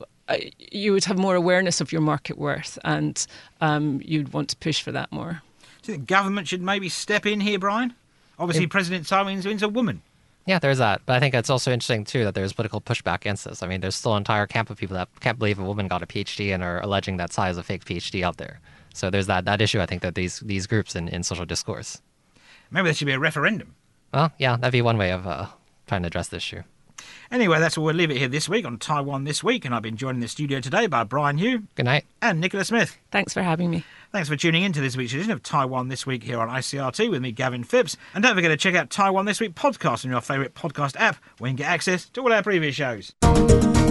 you 0.59 0.93
would 0.93 1.05
have 1.05 1.19
more 1.19 1.35
awareness 1.35 1.81
of 1.81 1.93
your 1.93 2.01
market 2.01 2.39
worth 2.39 2.79
and 2.85 3.27
um, 3.61 4.01
you'd 4.05 4.33
want 4.33 4.49
to 4.51 4.57
push 4.57 4.83
for 4.83 4.93
that 4.93 5.11
more. 5.13 5.43
Do 5.83 5.93
you 5.93 5.99
think 5.99 6.09
government 6.09 6.49
should 6.49 6.63
maybe 6.63 6.89
step 6.89 7.27
in 7.27 7.41
here, 7.41 7.59
Brian? 7.59 7.95
Obviously, 8.39 8.67
President 8.67 9.07
Tsai 9.07 9.31
Ing-wen's 9.31 9.63
a 9.63 9.69
woman. 9.69 10.03
Yeah, 10.47 10.59
there's 10.59 10.79
that. 10.79 11.03
But 11.05 11.17
I 11.17 11.21
think 11.21 11.35
it's 11.35 11.51
also 11.51 11.71
interesting 11.73 12.05
too 12.05 12.25
that 12.25 12.35
there's 12.35 12.53
political 12.53 12.81
pushback 12.81 13.17
against 13.17 13.45
this. 13.45 13.63
I 13.63 13.67
mean, 13.67 13.81
there's 13.81 13.95
still 13.95 14.15
an 14.15 14.19
entire 14.19 14.47
camp 14.47 14.71
of 14.71 14.79
people 14.79 14.97
that 14.97 15.09
can't 15.21 15.39
believe 15.39 15.59
a 15.59 15.65
woman 15.65 15.89
got 15.89 16.03
a 16.03 16.07
PhD 16.07 16.53
and 16.53 16.63
are 16.63 16.81
alleging 16.81 17.19
that 17.19 17.31
Tsai 17.31 17.51
is 17.51 17.59
a 17.59 17.63
fake 17.63 17.85
PhD 17.85 18.23
out 18.23 18.39
there. 18.39 18.61
So 18.95 19.11
there's 19.11 19.27
that 19.27 19.45
that 19.45 19.61
issue. 19.61 19.81
I 19.81 19.87
think 19.87 20.03
that 20.03 20.15
these 20.15 20.41
these 20.41 20.67
groups 20.67 20.97
in, 20.97 21.09
in 21.09 21.23
social 21.23 21.45
discourse. 21.45 22.01
Maybe 22.71 22.87
there 22.87 22.95
should 22.95 23.07
be 23.07 23.13
a 23.13 23.19
referendum. 23.19 23.75
Well, 24.13 24.33
yeah, 24.39 24.57
that'd 24.57 24.73
be 24.73 24.83
one 24.83 24.99
way 24.99 25.13
of 25.13 25.27
uh, 25.27 25.47
trying 25.87 26.03
to 26.03 26.07
address 26.07 26.29
this 26.29 26.39
issue. 26.39 26.63
Anyway, 27.31 27.59
that's 27.59 27.79
where 27.79 27.85
we'll 27.87 27.95
leave 27.95 28.11
it 28.11 28.17
here 28.17 28.29
this 28.29 28.49
week 28.49 28.67
on 28.67 28.79
Taiwan 28.79 29.25
This 29.25 29.45
Week, 29.45 29.65
and 29.65 29.75
I've 29.75 29.83
been 29.83 29.97
joined 29.97 30.17
in 30.17 30.21
the 30.21 30.29
studio 30.29 30.61
today 30.61 30.87
by 30.87 31.05
Brian 31.05 31.39
Hioe. 31.39 31.67
Good 31.75 31.85
night. 31.85 32.05
And 32.21 32.41
Nicola 32.41 32.65
Smith. 32.65 32.97
Thanks 33.11 33.33
for 33.33 33.43
having 33.43 33.71
me. 33.71 33.85
Thanks 34.13 34.29
for 34.29 34.37
tuning 34.37 34.65
in 34.65 34.73
to 34.73 34.81
this 34.81 34.97
week's 34.97 35.13
edition 35.13 35.33
of 35.33 35.43
Taiwan 35.43 35.89
This 35.89 36.05
Week 36.07 36.25
here 36.25 36.41
on 36.41 36.49
ICRT 36.49 37.11
with 37.11 37.23
me, 37.23 37.33
Gavin 37.33 37.65
Phipps. 37.65 37.97
And 38.15 38.23
don't 38.25 38.35
forget 38.35 38.51
to 38.51 38.57
check 38.57 38.75
out 38.75 38.91
Taiwan 38.91 39.25
This 39.25 39.41
Week 39.41 39.55
podcast 39.55 40.05
on 40.05 40.11
your 40.11 40.21
favourite 40.21 40.55
podcast 40.55 40.97
app 40.99 41.17
where 41.39 41.49
you 41.51 41.57
can 41.57 41.65
get 41.65 41.71
access 41.71 42.09
to 42.11 42.21
all 42.21 42.33
our 42.33 42.43
previous 42.43 42.75
shows. 42.75 43.13